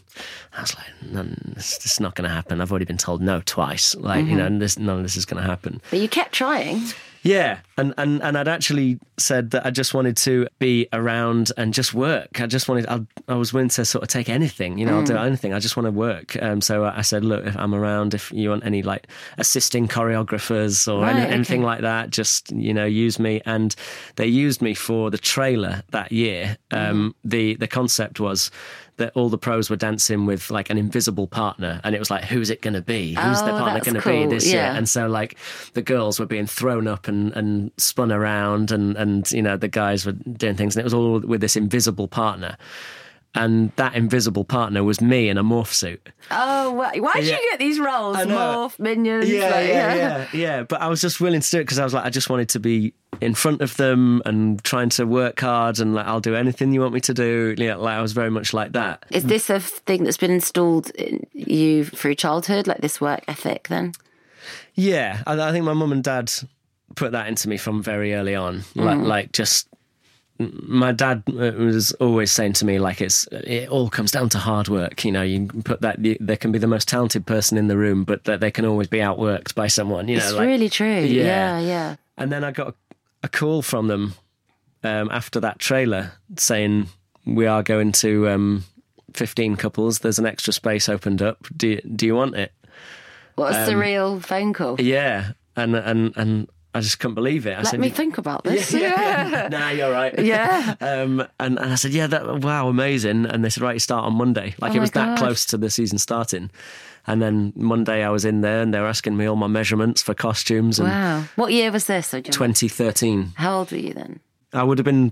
I 0.56 0.62
was 0.62 0.76
like, 0.76 0.86
none, 1.12 1.54
this, 1.56 1.78
this 1.80 1.94
is 1.94 2.00
not 2.00 2.14
going 2.14 2.28
to 2.30 2.34
happen. 2.34 2.62
I've 2.62 2.72
already 2.72 2.86
been 2.86 2.98
told 2.98 3.22
no 3.24 3.42
twice. 3.46 3.96
Like, 3.96 4.26
you 4.28 4.36
know, 4.36 4.46
Mm-hmm. 4.46 4.60
this, 4.60 4.78
none 4.78 4.98
of 4.98 5.04
this 5.04 5.16
is 5.18 5.26
going 5.26 5.42
to 5.42 5.50
happen. 5.50 5.82
But 5.90 5.98
you 6.00 6.08
kept 6.08 6.34
trying. 6.34 6.84
Yeah, 7.24 7.60
and, 7.78 7.94
and 7.98 8.22
and 8.24 8.36
I'd 8.36 8.48
actually 8.48 8.98
said 9.18 9.52
that 9.52 9.64
I 9.64 9.70
just 9.70 9.94
wanted 9.94 10.18
to 10.18 10.48
be 10.58 10.88
around 10.92 11.52
and 11.56 11.72
just 11.72 11.94
work. 11.94 12.42
I 12.42 12.48
just 12.48 12.68
wanted. 12.68 12.88
I, 12.88 13.02
I 13.28 13.36
was 13.36 13.54
willing 13.54 13.70
to 13.70 13.86
sort 13.86 14.02
of 14.04 14.08
take 14.10 14.28
anything. 14.28 14.80
You 14.80 14.88
know, 14.88 14.98
I'll 14.98 15.04
do 15.06 15.14
Mm. 15.14 15.26
anything. 15.28 15.54
I 15.54 15.60
just 15.60 15.78
want 15.78 15.86
to 15.86 15.92
work. 15.92 16.36
Um, 16.42 16.62
so 16.62 16.84
I 16.86 17.02
said, 17.02 17.24
look, 17.24 17.46
if 17.46 17.56
I'm 17.56 17.76
around, 17.76 18.16
if 18.16 18.32
you 18.32 18.50
want 18.50 18.66
any 18.66 18.82
like 18.82 19.06
assisting 19.38 19.88
choreographers 19.88 20.92
or 20.92 21.02
Right, 21.04 21.16
any, 21.16 21.26
okay. 21.26 21.34
anything 21.34 21.62
like 21.62 21.82
that, 21.82 22.10
just 22.10 22.52
you 22.52 22.74
know, 22.74 22.86
use 22.86 23.20
me. 23.20 23.40
And 23.46 23.76
they 24.16 24.26
used 24.26 24.62
me 24.64 24.74
for 24.74 25.12
the 25.12 25.20
trailer 25.20 25.84
that 25.92 26.12
year. 26.12 26.58
Mm-hmm. 26.72 26.92
Um, 26.92 27.16
the 27.24 27.54
the 27.56 27.68
concept 27.68 28.20
was. 28.20 28.50
That 29.02 29.12
all 29.16 29.30
the 29.30 29.38
pros 29.38 29.70
were 29.70 29.76
dancing 29.76 30.26
with 30.26 30.50
like 30.52 30.70
an 30.70 30.78
invisible 30.78 31.28
partner, 31.28 31.82
and 31.84 31.96
it 31.96 32.00
was 32.00 32.10
like, 32.10 32.24
who's 32.24 32.50
it 32.50 32.62
going 32.62 32.76
to 32.76 32.82
be? 32.82 33.10
Who's 33.16 33.42
the 33.42 33.54
Oh, 33.54 33.58
partner 33.60 33.80
going 33.82 33.96
to 33.96 34.02
cool, 34.02 34.28
be 34.30 34.36
this 34.36 34.46
year? 34.52 34.62
And 34.78 34.88
so 34.88 35.08
like 35.08 35.38
the 35.74 35.82
girls 35.82 36.20
were 36.20 36.26
being 36.28 36.46
thrown 36.48 36.88
up 36.88 37.08
and, 37.08 37.34
and 37.34 37.72
spun 37.78 38.12
around 38.12 38.72
and, 38.72 38.96
and 38.98 39.30
you 39.32 39.42
know 39.42 39.58
the 39.58 39.68
guys 39.68 40.06
were 40.06 40.12
doing 40.14 40.56
things 40.56 40.76
and 40.76 40.82
it 40.82 40.84
was 40.86 40.94
all 40.94 41.20
with 41.20 41.42
this 41.42 41.56
invisible 41.56 42.08
partner 42.08 42.58
and 43.34 43.72
that 43.78 43.96
invisible 43.96 44.44
partner 44.44 44.84
was 44.84 45.00
me 45.00 45.30
in 45.30 45.38
a 45.38 45.44
morph 45.44 45.72
suit 45.74 46.10
Oh, 46.30 46.72
why, 46.72 46.98
why 47.00 47.14
did 47.16 47.26
Yeah. 47.26 47.36
you 47.40 47.50
get 47.52 47.60
these 47.60 47.80
roles? 47.80 48.18
Morph, 48.18 48.80
minions. 48.80 49.30
yeah, 49.30 49.50
like, 49.50 49.68
yeah, 49.68 49.96
yeah, 49.96 50.28
yeah. 50.34 50.64
But 50.64 50.82
I 50.82 50.88
was 50.88 51.02
just 51.02 51.20
willing 51.20 51.42
to 51.42 51.50
do 51.50 51.60
it 51.60 51.64
because 51.64 51.80
I 51.80 51.84
was 51.84 51.94
like, 51.94 52.06
I 52.06 52.10
just 52.10 52.30
wanted 52.30 52.50
to 52.50 52.60
be 52.60 52.94
in 53.20 53.34
front 53.36 53.62
of 53.62 53.76
them 53.78 54.22
and 54.26 54.64
trying 54.64 54.90
to 54.90 55.06
work 55.06 55.42
hard 55.42 55.80
and 55.80 55.94
like, 55.94 56.06
I'll 56.06 56.22
do 56.22 56.36
anything 56.36 56.72
you 56.72 56.80
want 56.82 56.94
me 56.94 57.02
to 57.02 57.14
do. 57.14 57.56
Yeah, 57.58 57.76
like 57.76 57.98
I 57.98 58.02
was 58.02 58.14
very 58.14 58.32
much 58.32 58.54
like 58.54 58.72
that. 58.74 59.06
Is 59.12 59.26
this 59.26 59.50
a 59.50 59.60
thing 59.60 60.06
that's 60.06 60.18
been 60.18 60.32
installed 60.32 60.90
in 60.92 61.26
you 61.34 61.84
through 61.86 62.16
childhood, 62.16 62.68
like 62.68 62.80
this 62.80 63.02
work 63.02 63.24
ethic 63.28 63.68
then? 63.68 63.94
Yeah, 64.76 65.22
I, 65.28 65.40
I 65.40 65.52
think 65.52 65.66
my 65.66 65.74
mum 65.74 65.92
and 65.92 66.04
dad 66.04 66.32
put 66.96 67.12
that 67.12 67.28
into 67.28 67.50
me 67.50 67.58
from 67.58 67.84
very 67.84 68.14
early 68.14 68.36
on. 68.36 68.64
Like, 68.76 69.00
mm. 69.00 69.06
like 69.06 69.32
just 69.34 69.68
my 70.68 70.92
dad 70.92 71.24
uh, 71.30 71.52
was 71.58 71.92
always 71.94 72.32
saying 72.32 72.54
to 72.54 72.66
me, 72.66 72.80
like 72.80 73.02
it's 73.02 73.28
it 73.32 73.70
all 73.70 73.90
comes 73.90 74.12
down 74.12 74.30
to 74.30 74.38
hard 74.38 74.68
work. 74.70 75.04
You 75.06 75.12
know, 75.12 75.22
you 75.22 75.48
put 75.64 75.82
that 75.82 75.98
there 76.20 76.38
can 76.38 76.52
be 76.52 76.60
the 76.60 76.68
most 76.68 76.88
talented 76.88 77.26
person 77.26 77.58
in 77.58 77.68
the 77.68 77.78
room, 77.78 78.04
but 78.04 78.24
that 78.26 78.40
they 78.40 78.52
can 78.52 78.66
always 78.66 78.88
be 78.88 79.00
outworked 79.00 79.56
by 79.56 79.68
someone. 79.68 80.08
You 80.08 80.18
know, 80.18 80.24
It's 80.24 80.34
like- 80.34 80.48
really 80.48 80.70
true. 80.70 81.02
Yeah. 81.02 81.24
Yeah, 81.24 81.60
yeah. 81.60 81.96
And 82.18 82.32
then 82.32 82.44
I 82.44 82.52
got 82.52 82.76
a 83.24 83.28
call 83.30 83.62
from 83.62 83.88
them 83.88 84.14
um, 84.84 85.10
after 85.12 85.40
that 85.40 85.60
trailer 85.60 86.14
saying 86.38 86.88
we 87.26 87.46
are 87.48 87.64
going 87.64 87.92
to 87.94 88.30
um, 88.30 88.64
15 89.14 89.56
couples. 89.56 90.00
There's 90.00 90.20
an 90.20 90.26
extra 90.26 90.54
space 90.54 90.90
opened 90.90 91.22
up. 91.22 91.38
Do 91.56 91.68
you, 91.70 91.82
do 91.82 92.06
you 92.06 92.16
want 92.16 92.36
it? 92.36 92.52
what's 93.36 93.56
Um, 93.58 93.68
surreal 93.70 94.24
phone 94.24 94.54
call. 94.54 94.80
Yeah, 94.80 95.32
and 95.56 95.76
and 95.76 96.14
and 96.16 96.50
I 96.74 96.80
just 96.80 97.00
couldn't 97.00 97.16
believe 97.16 97.46
it. 97.48 97.54
I 97.54 97.58
Let 97.58 97.68
said, 97.68 97.80
me 97.82 97.88
"You- 97.88 97.94
think 97.94 98.18
about 98.18 98.44
this. 98.46 98.72
yeah. 98.74 99.48
nah, 99.52 99.70
you're 99.70 99.92
right. 99.92 100.18
Yeah. 100.20 100.76
Um, 100.82 101.20
and, 101.40 101.60
and 101.60 101.72
I 101.72 101.76
said, 101.76 101.92
yeah, 101.92 102.08
that 102.08 102.40
wow, 102.42 102.70
amazing. 102.70 103.26
And 103.26 103.44
they 103.44 103.50
said, 103.50 103.62
right, 103.64 103.74
you 103.76 103.80
start 103.80 104.06
on 104.06 104.14
Monday. 104.14 104.56
Like 104.60 104.72
Oh 104.72 104.76
it 104.76 104.80
was 104.80 104.92
that 104.92 105.18
God. 105.18 105.18
close 105.18 105.46
to 105.48 105.58
the 105.58 105.70
season 105.70 105.98
starting. 105.98 106.50
And 107.08 107.22
then 107.22 107.52
Monday 107.56 108.04
I 108.04 108.10
was 108.10 108.24
in 108.26 108.42
there 108.42 108.62
and 108.62 108.74
they 108.74 108.80
were 108.80 108.88
asking 108.88 109.18
me 109.18 109.26
all 109.26 109.36
my 109.36 109.48
measurements 109.48 110.02
for 110.02 110.14
costumes 110.14 110.80
and 110.80 110.88
Wow. 110.88 111.24
What 111.36 111.52
year 111.52 111.72
was 111.72 111.86
this? 111.86 112.08
So, 112.08 112.22
John? 112.22 112.32
2013. 112.32 113.34
How 113.36 113.58
old 113.60 113.72
were 113.72 113.78
you 113.78 113.94
then? 113.94 114.20
I 114.54 114.64
would 114.64 114.78
have 114.78 114.86
been 114.86 115.12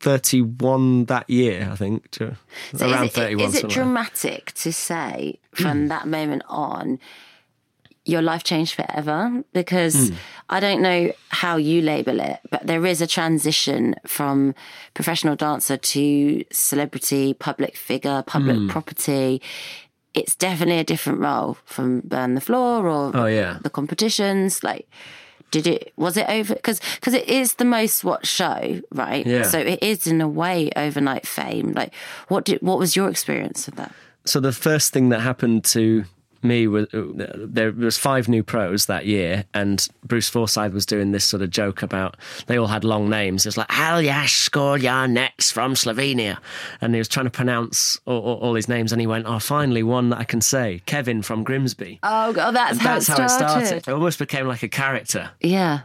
31 0.00 1.04
that 1.06 1.28
year, 1.28 1.68
I 1.70 1.76
think. 1.76 2.10
To, 2.12 2.36
So 2.74 2.90
around 2.90 3.04
is 3.06 3.10
it, 3.10 3.14
31. 3.14 3.48
Is 3.48 3.56
it 3.56 3.62
that. 3.62 3.70
dramatic 3.70 4.52
to 4.52 4.72
say 4.72 5.38
from 5.54 5.88
that 5.88 6.06
moment 6.06 6.42
on, 6.48 6.98
your 8.10 8.22
life 8.22 8.42
changed 8.44 8.74
forever? 8.74 9.42
Because 9.52 9.96
Hmm. 10.10 10.14
I 10.56 10.58
don't 10.60 10.82
know 10.82 11.12
how 11.42 11.56
you 11.56 11.80
label 11.82 12.18
it, 12.20 12.38
but 12.50 12.66
there 12.66 12.84
is 12.92 13.00
a 13.00 13.06
transition 13.06 13.94
from 14.06 14.54
professional 14.94 15.36
dancer 15.36 15.76
to 15.76 16.44
celebrity, 16.52 17.34
public 17.34 17.76
figure, 17.76 18.22
public 18.26 18.56
Hmm. 18.56 18.68
property. 18.68 19.40
It's 20.12 20.34
definitely 20.34 20.78
a 20.80 20.84
different 20.92 21.20
role 21.20 21.56
from 21.64 22.00
Burn 22.00 22.34
the 22.34 22.40
Floor 22.40 22.88
or 22.88 23.12
Oh, 23.14 23.26
yeah. 23.26 23.58
the 23.62 23.70
competitions. 23.70 24.62
Like, 24.64 24.86
did 25.52 25.66
it 25.66 25.92
was 25.96 26.16
it 26.16 26.26
over 26.28 26.54
because 26.54 26.80
because 26.96 27.14
it 27.14 27.28
is 27.28 27.54
the 27.54 27.64
most 27.64 28.04
watched 28.04 28.26
show 28.40 28.80
right 28.94 29.26
Yeah. 29.26 29.42
so 29.42 29.58
it 29.58 29.82
is 29.82 30.06
in 30.06 30.20
a 30.20 30.28
way 30.28 30.70
overnight 30.76 31.26
fame 31.26 31.72
like 31.74 31.92
what 32.28 32.44
did 32.44 32.58
what 32.62 32.78
was 32.78 32.94
your 32.94 33.08
experience 33.10 33.66
of 33.66 33.74
that 33.74 33.92
So 34.24 34.38
the 34.38 34.52
first 34.52 34.92
thing 34.92 35.08
that 35.10 35.20
happened 35.22 35.64
to 35.74 36.04
me 36.42 36.66
was 36.66 36.86
uh, 36.94 37.02
there 37.36 37.72
was 37.72 37.98
five 37.98 38.28
new 38.28 38.42
pros 38.42 38.86
that 38.86 39.06
year, 39.06 39.44
and 39.54 39.86
Bruce 40.04 40.28
Forsyth 40.28 40.72
was 40.72 40.86
doing 40.86 41.12
this 41.12 41.24
sort 41.24 41.42
of 41.42 41.50
joke 41.50 41.82
about 41.82 42.16
they 42.46 42.56
all 42.58 42.66
had 42.68 42.84
long 42.84 43.08
names. 43.10 43.44
It 43.44 43.48
was 43.48 43.56
like 43.56 43.68
Aljaž 43.68 44.48
Škorjanec 44.50 45.52
from 45.52 45.74
Slovenia, 45.74 46.38
and 46.80 46.94
he 46.94 46.98
was 46.98 47.08
trying 47.08 47.26
to 47.26 47.30
pronounce 47.30 47.98
all, 48.06 48.20
all, 48.20 48.36
all 48.38 48.54
his 48.54 48.68
names, 48.68 48.92
and 48.92 49.00
he 49.00 49.06
went, 49.06 49.26
"Oh, 49.26 49.38
finally 49.38 49.82
one 49.82 50.10
that 50.10 50.18
I 50.18 50.24
can 50.24 50.40
say, 50.40 50.82
Kevin 50.86 51.22
from 51.22 51.44
Grimsby." 51.44 51.98
oh 52.02 52.32
god 52.32 52.52
that's, 52.52 52.72
And 52.72 52.80
how, 52.80 52.94
that's 52.94 53.08
it 53.08 53.12
how 53.18 53.24
it 53.24 53.28
started. 53.28 53.66
started. 53.66 53.88
It 53.88 53.92
almost 53.92 54.18
became 54.18 54.46
like 54.46 54.62
a 54.62 54.68
character. 54.68 55.30
yeah 55.40 55.80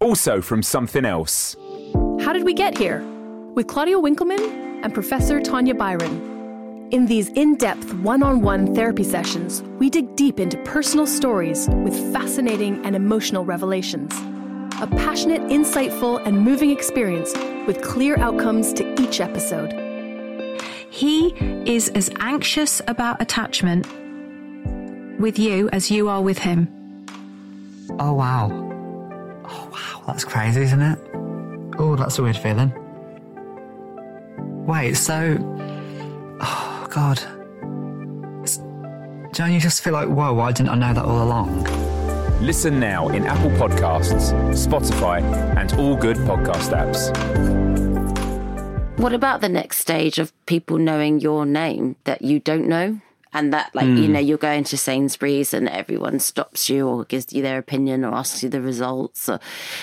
Also 0.00 0.40
from 0.40 0.62
something 0.62 1.04
else. 1.04 1.56
How 2.22 2.32
Did 2.32 2.44
We 2.44 2.54
Get 2.54 2.78
Here? 2.78 3.02
with 3.54 3.66
Claudia 3.66 3.98
Winkleman 3.98 4.40
and 4.82 4.94
Professor 4.94 5.40
Tanya 5.40 5.74
Byron. 5.74 6.39
In 6.90 7.06
these 7.06 7.28
in 7.28 7.54
depth 7.54 7.94
one 7.94 8.20
on 8.20 8.42
one 8.42 8.74
therapy 8.74 9.04
sessions, 9.04 9.62
we 9.78 9.88
dig 9.88 10.16
deep 10.16 10.40
into 10.40 10.56
personal 10.64 11.06
stories 11.06 11.68
with 11.68 11.94
fascinating 12.12 12.84
and 12.84 12.96
emotional 12.96 13.44
revelations. 13.44 14.12
A 14.80 14.88
passionate, 14.88 15.40
insightful, 15.42 16.20
and 16.26 16.40
moving 16.40 16.70
experience 16.70 17.32
with 17.68 17.80
clear 17.80 18.18
outcomes 18.18 18.72
to 18.72 19.00
each 19.00 19.20
episode. 19.20 19.72
He 20.90 21.28
is 21.64 21.90
as 21.90 22.10
anxious 22.18 22.82
about 22.88 23.22
attachment 23.22 23.86
with 25.20 25.38
you 25.38 25.70
as 25.72 25.92
you 25.92 26.08
are 26.08 26.20
with 26.20 26.38
him. 26.38 26.66
Oh 28.00 28.14
wow. 28.14 28.50
Oh 29.44 29.68
wow, 29.70 30.02
that's 30.08 30.24
crazy, 30.24 30.62
isn't 30.62 30.82
it? 30.82 30.98
Oh, 31.78 31.94
that's 31.94 32.18
a 32.18 32.22
weird 32.24 32.36
feeling. 32.36 32.72
Wait, 34.66 34.94
so. 34.94 35.36
Oh 36.42 36.79
god. 36.90 37.18
It's- 38.42 38.58
Don't 39.32 39.52
you 39.52 39.60
just 39.60 39.82
feel 39.82 39.92
like, 39.92 40.08
whoa, 40.08 40.32
why 40.34 40.52
didn't 40.52 40.70
I 40.70 40.74
know 40.76 40.92
that 40.94 41.04
all 41.04 41.22
along? 41.22 41.64
Listen 42.40 42.80
now 42.80 43.08
in 43.08 43.26
Apple 43.26 43.50
Podcasts, 43.50 44.32
Spotify, 44.54 45.22
and 45.56 45.72
all 45.74 45.94
good 45.96 46.16
podcast 46.18 46.72
apps. 46.72 47.10
what 48.98 49.14
about 49.14 49.40
the 49.40 49.48
next 49.48 49.78
stage 49.78 50.18
of 50.18 50.30
people 50.44 50.76
knowing 50.76 51.20
your 51.20 51.46
name 51.46 51.96
that 52.04 52.20
you 52.20 52.38
don't 52.38 52.68
know 52.68 53.00
and 53.32 53.50
that 53.50 53.74
like 53.74 53.86
Hmm. 53.86 53.96
you 53.96 54.08
know 54.08 54.18
you're 54.20 54.36
going 54.36 54.62
to 54.64 54.76
sainsbury's 54.76 55.54
and 55.54 55.70
everyone 55.70 56.18
stops 56.20 56.68
you 56.68 56.86
or 56.86 57.04
gives 57.06 57.32
you 57.32 57.40
their 57.42 57.56
opinion 57.56 58.04
or 58.04 58.12
asks 58.14 58.42
you 58.42 58.50
the 58.50 58.60
results 58.60 59.26
or 59.26 59.40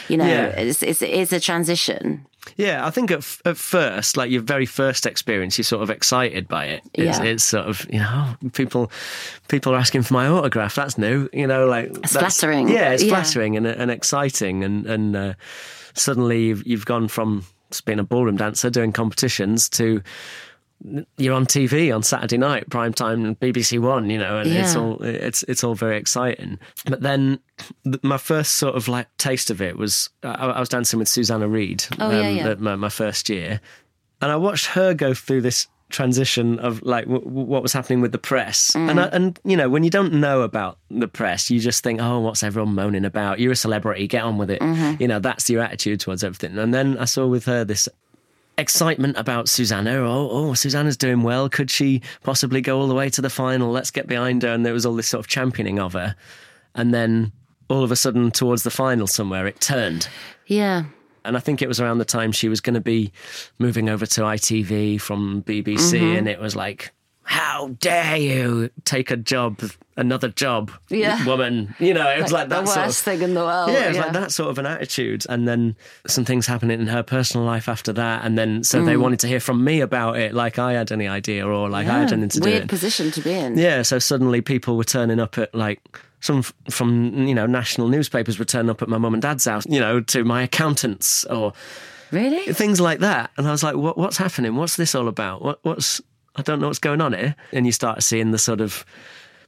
you 0.08 0.18
know 0.18 0.26
Yeah. 0.28 0.48
it's, 0.50 0.84
it's, 0.84 1.02
it's 1.02 1.34
a 1.34 1.40
transition 1.40 2.28
Yeah, 2.56 2.86
I 2.86 2.90
think 2.90 3.12
at, 3.12 3.20
f- 3.20 3.42
at 3.46 3.58
first, 3.58 4.16
like 4.18 4.32
your 4.32 4.42
very 4.42 4.66
first 4.66 5.06
experience, 5.06 5.58
you're 5.58 5.64
sort 5.66 5.84
of 5.84 5.90
excited 5.90 6.48
by 6.48 6.66
it. 6.66 6.84
It's, 6.94 7.20
Yeah. 7.20 7.24
it's 7.26 7.44
sort 7.44 7.66
of 7.66 7.86
you 7.92 8.00
know 8.00 8.36
people 8.54 8.92
people 9.50 9.74
are 9.74 9.78
asking 9.78 10.04
for 10.04 10.14
my 10.14 10.28
autograph. 10.28 10.76
That's 10.76 10.98
new, 10.98 11.28
you 11.34 11.48
know, 11.48 11.66
like 11.68 11.86
It's 11.98 12.14
that's- 12.14 12.40
flattering. 12.40 12.70
Yeah, 12.70 12.92
it's 12.92 13.04
Yeah. 13.04 13.10
flattering 13.10 13.58
and 13.58 13.68
and 13.68 13.92
exciting, 13.92 14.64
and 14.64 14.86
and 14.86 15.16
uh, 15.16 15.34
suddenly 15.94 16.46
you've 16.46 16.66
you've 16.66 16.86
gone 16.86 17.08
from 17.08 17.44
just 17.72 17.84
being 17.86 18.00
a 18.00 18.04
ballroom 18.04 18.38
dancer 18.38 18.70
doing 18.70 18.94
competitions 18.94 19.68
to 19.70 20.02
you're 21.18 21.34
on 21.34 21.46
TV 21.46 21.94
on 21.94 22.04
Saturday 22.04 22.38
night, 22.38 22.70
prime 22.70 22.94
time, 22.94 23.36
BBC 23.36 23.80
One, 23.80 24.10
you 24.10 24.18
know, 24.18 24.38
and 24.40 24.50
it's 24.50 24.76
all 24.76 25.02
it's 25.04 25.44
it's 25.44 25.64
all 25.64 25.76
very 25.76 25.98
exciting. 25.98 26.60
But 26.86 27.02
then 27.02 27.40
th- 27.84 28.04
my 28.04 28.18
first 28.18 28.54
sort 28.54 28.76
of 28.76 28.88
like 28.88 29.08
taste 29.18 29.50
of 29.50 29.62
it 29.62 29.78
was 29.78 30.10
I, 30.24 30.30
I 30.48 30.60
was 30.60 30.70
dancing 30.70 31.00
with 31.00 31.08
Susanna 31.08 31.48
Reid, 31.48 31.84
Oh, 32.00 32.12
yeah, 32.12 32.30
yeah. 32.30 32.48
the- 32.50 32.58
my, 32.58 32.76
my 32.76 32.90
first 32.90 33.28
year, 33.30 33.60
and 34.22 34.32
I 34.32 34.36
watched 34.36 34.68
her 34.68 34.94
go 34.94 35.14
through 35.14 35.42
this 35.42 35.68
transition 35.90 36.60
of 36.60 36.82
like 36.84 37.06
w- 37.06 37.24
w- 37.24 37.46
what 37.48 37.64
was 37.64 37.72
happening 37.72 38.02
with 38.02 38.12
the 38.12 38.18
press 38.18 38.72
Mm. 38.72 38.90
and 38.90 39.00
I, 39.00 39.04
and 39.06 39.40
you 39.46 39.56
know 39.56 39.70
when 39.70 39.86
you 39.86 39.90
don't 39.90 40.12
know 40.16 40.42
about 40.42 40.78
the 40.92 41.08
press 41.08 41.50
you 41.50 41.62
just 41.62 41.82
think 41.82 42.02
oh 42.02 42.20
what's 42.20 42.44
everyone 42.44 42.76
moaning 42.76 43.06
about 43.06 43.40
you're 43.40 43.54
a 43.54 43.56
celebrity 43.56 44.06
get 44.06 44.24
on 44.24 44.38
with 44.38 44.50
it 44.52 44.60
Mm-hmm. 44.62 45.02
you 45.02 45.08
know 45.08 45.20
that's 45.20 45.50
your 45.50 45.62
attitude 45.62 46.02
towards 46.02 46.26
everything 46.26 46.58
and 46.58 46.74
then 46.74 46.98
I 46.98 47.06
saw 47.06 47.26
with 47.26 47.46
her 47.46 47.64
this 47.64 47.88
excitement 48.58 49.18
about 49.18 49.50
Susanna. 49.50 49.98
Oh, 49.98 50.30
oh, 50.32 50.54
Susanna's 50.54 50.98
doing 50.98 51.24
well. 51.24 51.50
Could 51.50 51.70
she 51.70 52.02
possibly 52.24 52.62
go 52.62 52.80
all 52.80 52.88
the 52.88 52.96
way 52.96 53.10
to 53.10 53.22
the 53.22 53.30
final? 53.30 53.72
Let's 53.72 53.92
get 53.92 54.08
behind 54.08 54.44
her. 54.44 54.50
And 54.50 54.66
there 54.66 54.74
was 54.74 54.86
all 54.86 54.96
this 54.96 55.08
sort 55.08 55.20
of 55.20 55.28
championing 55.28 55.80
of 55.80 55.94
her. 55.94 56.16
And 56.76 56.94
then 56.94 57.32
all 57.70 57.84
of 57.84 57.92
a 57.92 57.96
sudden, 57.96 58.32
towards 58.32 58.64
the 58.64 58.72
final 58.72 59.08
somewhere, 59.08 59.48
it 59.48 59.60
turned. 59.60 60.08
yeah 60.46 60.86
And 61.26 61.36
I 61.36 61.40
think 61.40 61.62
it 61.62 61.68
was 61.68 61.80
around 61.80 61.98
the 61.98 62.06
time 62.06 62.32
she 62.32 62.50
was 62.50 62.62
going 62.62 62.76
to 62.76 62.82
be 62.82 63.12
moving 63.60 63.90
over 63.90 64.06
to 64.06 64.22
ITV 64.22 65.02
from 65.02 65.44
BBC. 65.44 66.00
Mm-hmm. 66.00 66.18
And 66.18 66.28
it 66.28 66.40
was 66.40 66.56
like, 66.56 66.92
how 67.30 67.68
dare 67.82 68.16
you 68.16 68.70
take 68.86 69.12
a 69.12 69.18
job, 69.18 69.60
another 69.98 70.30
job, 70.30 70.72
Yeah. 70.88 71.26
woman? 71.26 71.76
You 71.78 71.94
know, 71.94 72.10
it 72.10 72.22
was 72.22 72.32
like, 72.32 72.48
the 72.48 72.56
that 72.56 72.62
worst 72.62 72.74
sort 72.76 72.88
of, 72.88 72.96
thing 72.96 73.22
in 73.22 73.34
the 73.34 73.42
world 73.42 73.70
yeah, 73.70 73.84
it 73.86 73.88
was 73.90 73.98
like 73.98 74.14
that 74.14 74.32
sort 74.32 74.50
of 74.50 74.58
an 74.58 74.66
attitude. 74.66 75.26
And 75.28 75.46
then 75.46 75.76
some 76.08 76.24
things 76.24 76.48
happening 76.48 76.80
in 76.80 76.88
her 76.88 77.04
personal 77.04 77.46
life 77.46 77.68
after 77.68 77.92
that. 77.94 78.24
And 78.24 78.38
then 78.38 78.64
so 78.64 78.80
Mm. 78.82 78.86
they 78.86 78.96
wanted 78.96 79.20
to 79.20 79.28
hear 79.28 79.42
from 79.42 79.62
me 79.62 79.82
about 79.82 80.18
it, 80.18 80.34
like 80.34 80.58
I 80.58 80.72
had 80.74 80.90
any 80.94 81.06
idea 81.06 81.46
or 81.46 81.70
like 81.70 81.86
I 81.88 82.00
had 82.00 82.14
anything 82.14 82.30
to 82.30 82.40
do 82.40 82.50
weird 82.50 82.70
position 82.70 83.12
to 83.12 83.22
be 83.22 83.34
in 83.34 83.58
Yeah, 83.58 83.82
so 83.82 84.00
suddenly 84.00 84.40
people 84.40 84.78
were 84.78 84.86
turning 84.86 85.20
up 85.20 85.38
at 85.38 85.54
like 85.54 85.82
some 86.22 86.40
f- 86.40 86.54
from 86.70 87.28
you 87.28 87.36
know 87.36 87.46
national 87.46 87.90
newspapers 87.90 88.40
were 88.40 88.46
turning 88.46 88.70
up 88.70 88.82
at 88.82 88.88
my 88.88 88.98
mum 88.98 89.14
and 89.14 89.22
dad's 89.22 89.44
house, 89.44 89.66
you 89.68 89.82
know, 89.82 90.00
to 90.00 90.24
my 90.24 90.44
accountants 90.44 91.26
or 91.26 91.52
really 92.12 92.54
things 92.54 92.80
like 92.80 93.00
that. 93.00 93.32
And 93.38 93.46
I 93.48 93.52
was 93.52 93.64
like, 93.64 93.76
what, 93.76 93.98
what's 93.98 94.16
happening? 94.18 94.56
What's 94.56 94.78
this 94.78 94.96
all 94.96 95.10
about? 95.10 95.42
What, 95.44 95.60
what's 95.64 96.00
I 96.38 96.42
don't 96.44 96.60
know 96.60 96.68
what's 96.68 96.80
going 96.80 97.02
on 97.02 97.14
here. 97.14 97.36
And 97.52 97.66
you 97.66 97.72
start 97.72 98.04
seeing 98.04 98.32
the 98.32 98.38
sort 98.38 98.62
of 98.62 98.86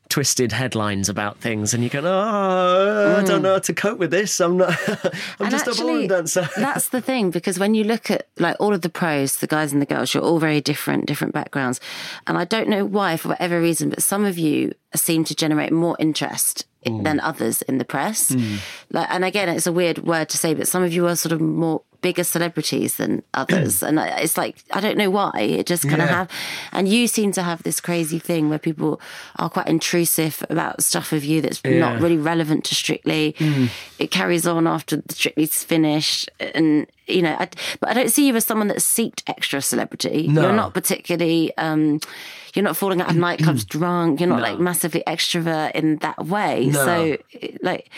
twisted 0.10 0.52
headlines 0.52 1.08
about 1.08 1.38
things, 1.38 1.76
and 1.76 1.84
you 1.84 1.90
go, 1.90 2.02
oh, 2.04 3.18
I 3.20 3.24
don't 3.24 3.44
know 3.44 3.54
how 3.54 3.60
to 3.60 3.74
cope 3.74 4.00
with 4.00 4.10
this. 4.10 4.40
I'm 4.40 4.58
not. 4.58 4.70
I'm 4.88 4.96
Mm. 4.96 5.40
And 5.40 5.52
just 5.52 5.68
a 5.68 5.76
ballroom 5.84 6.08
dancer. 6.08 6.50
that's 6.58 6.90
the 6.90 7.00
thing 7.00 7.30
because 7.30 7.60
when 7.60 7.76
you 7.76 7.84
look 7.84 8.10
at 8.10 8.28
like 8.40 8.56
all 8.60 8.74
of 8.74 8.82
the 8.82 8.90
pros, 8.90 9.38
the 9.38 9.48
guys 9.48 9.72
and 9.72 9.82
the 9.82 9.86
girls, 9.86 10.14
you're 10.14 10.24
all 10.24 10.40
very 10.40 10.62
different, 10.62 11.06
different 11.06 11.34
backgrounds. 11.34 11.80
And 12.26 12.38
I 12.38 12.46
don't 12.46 12.68
know 12.68 12.86
why, 12.86 13.18
for 13.18 13.30
whatever 13.30 13.62
reason, 13.62 13.90
but 13.90 14.02
some 14.02 14.26
of 14.26 14.38
you 14.40 14.74
seem 14.96 15.24
to 15.26 15.36
generate 15.36 15.72
more 15.72 15.96
interest 16.00 16.66
than 17.04 17.20
others 17.20 17.62
in 17.64 17.78
the 17.78 17.86
press. 17.86 18.36
Like, 18.92 19.08
and 19.12 19.24
again, 19.24 19.48
it's 19.50 19.68
a 19.68 19.72
weird 19.72 20.00
word 20.00 20.30
to 20.30 20.38
say, 20.38 20.54
but 20.56 20.68
some 20.68 20.82
of 20.82 20.92
you 20.92 21.06
are 21.08 21.16
sort 21.16 21.34
of 21.34 21.42
more 21.42 21.84
bigger 22.02 22.24
celebrities 22.24 22.96
than 22.98 23.24
others, 23.34 23.84
and 23.84 24.00
it's 24.00 24.38
like 24.38 24.58
I 24.72 24.80
don't 24.80 24.98
know 24.98 25.10
why. 25.10 25.32
It 25.42 25.66
just 25.66 25.84
kind 25.84 26.02
of 26.02 26.10
Yeah. 26.10 26.16
have, 26.16 26.32
and 26.72 26.88
you 26.88 27.08
seem 27.08 27.32
to 27.34 27.44
have 27.44 27.64
this 27.64 27.80
crazy 27.82 28.20
thing 28.20 28.50
where 28.50 28.60
people 28.60 29.00
are 29.38 29.50
quite 29.50 29.68
intrusive 29.68 30.44
about 30.50 30.82
stuff 30.84 31.12
of 31.14 31.24
you 31.24 31.42
that's 31.42 31.64
not 31.64 31.72
Yeah. 31.72 31.98
Mm. 31.98 32.02
really 32.02 32.18
relevant 32.18 32.64
to 32.66 32.76
Strictly. 32.76 33.36
It 34.00 34.12
carries 34.12 34.48
on 34.48 34.66
after 34.68 34.98
the 34.98 35.14
Strictly's 35.14 35.64
finished, 35.64 36.30
and 36.40 36.88
you 37.08 37.22
know, 37.22 37.36
I, 37.40 37.50
but 37.80 37.90
I 37.90 37.94
don't 37.94 38.12
see 38.12 38.28
you 38.28 38.36
as 38.36 38.46
someone 38.46 38.68
that 38.68 38.78
seeked 38.78 39.24
extra 39.28 39.62
celebrity. 39.62 40.28
No. 40.28 40.44
You're 40.44 40.54
not 40.54 40.74
particularly. 40.74 41.52
Um, 41.58 42.00
you're 42.60 42.66
not 42.68 42.76
falling 42.76 43.00
out 43.00 43.10
of 43.10 43.16
nightclubs 43.16 43.66
drunk. 43.66 44.20
You're 44.20 44.28
not 44.28 44.42
like 44.42 44.60
massively 44.60 45.02
extrovert 45.08 45.72
in 45.72 45.96
that 46.00 46.26
way. 46.26 46.66
No. 46.66 46.84
So, 46.86 47.18
like, 47.62 47.90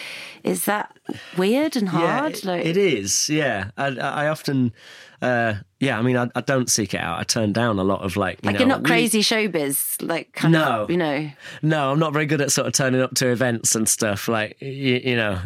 is 0.44 0.66
that 0.66 0.96
weird 1.36 1.76
and 1.76 1.90
hard? 1.90 2.34
it- 2.34 2.46
like, 2.46 2.64
it 2.64 2.78
is. 2.78 3.28
Yeah, 3.28 3.72
I, 3.76 3.88
I 3.88 4.28
often. 4.28 4.72
Uh, 5.20 5.56
yeah, 5.80 5.98
I 5.98 6.02
mean, 6.04 6.16
I, 6.18 6.30
I 6.36 6.42
don't 6.42 6.70
seek 6.70 6.94
it 6.94 7.00
out. 7.00 7.20
I 7.20 7.24
turn 7.24 7.54
down 7.54 7.80
a 7.80 7.84
lot 7.84 8.02
of 8.02 8.16
like. 8.18 8.40
You 8.44 8.48
like 8.48 8.54
know, 8.54 8.60
you're 8.60 8.68
not 8.68 8.82
we- 8.84 8.88
crazy 8.90 9.22
showbiz. 9.22 10.08
Like, 10.08 10.34
kind 10.34 10.52
No. 10.54 10.84
of, 10.84 10.92
you 10.92 10.98
know. 10.98 11.30
No, 11.64 11.92
I'm 11.92 12.00
not 12.00 12.14
very 12.14 12.28
good 12.28 12.42
at 12.42 12.52
sort 12.52 12.68
of 12.68 12.74
turning 12.74 13.02
up 13.02 13.16
to 13.16 13.28
events 13.32 13.74
and 13.76 13.90
stuff. 13.90 14.28
Like 14.28 14.58
you, 14.62 15.02
you 15.04 15.16
know, 15.16 15.40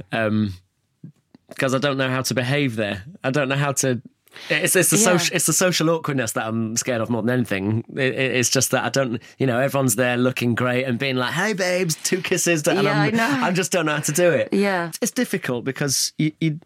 because 1.49 1.73
I 1.73 1.77
don't 1.77 1.97
know 1.97 2.09
how 2.09 2.21
to 2.21 2.33
behave 2.33 2.75
there. 2.75 3.03
I 3.23 3.31
don't 3.31 3.47
know 3.47 3.55
how 3.55 3.71
to. 3.73 4.01
It's 4.49 4.75
it's 4.75 4.89
the 4.89 4.97
Yeah. 4.97 5.03
social 5.03 5.35
it's 5.35 5.45
the 5.45 5.53
social 5.53 5.89
awkwardness 5.89 6.33
that 6.33 6.45
I'm 6.47 6.75
scared 6.77 7.01
of 7.01 7.09
more 7.09 7.21
than 7.21 7.31
anything. 7.31 7.83
It, 7.95 8.13
it- 8.13 8.31
it's 8.35 8.49
just 8.49 8.71
that 8.71 8.83
I 8.83 8.89
don't 8.89 9.21
you 9.37 9.47
know 9.47 9.59
everyone's 9.59 9.95
there 9.95 10.17
looking 10.17 10.55
great 10.55 10.83
and 10.85 10.97
being 10.99 11.15
like, 11.15 11.33
"Hey, 11.33 11.53
babes, 11.53 11.95
two 12.03 12.21
kisses," 12.21 12.67
and 12.67 12.81
Yeah, 12.83 12.91
I'm, 12.91 12.97
I 12.97 13.09
know. 13.11 13.45
I 13.47 13.51
just 13.51 13.71
don't 13.71 13.85
know 13.85 13.93
how 13.93 13.99
to 14.01 14.11
do 14.11 14.29
it. 14.31 14.49
Yeah. 14.53 14.91
it's 15.01 15.11
difficult 15.11 15.65
because 15.65 16.13
you. 16.17 16.31
you 16.39 16.59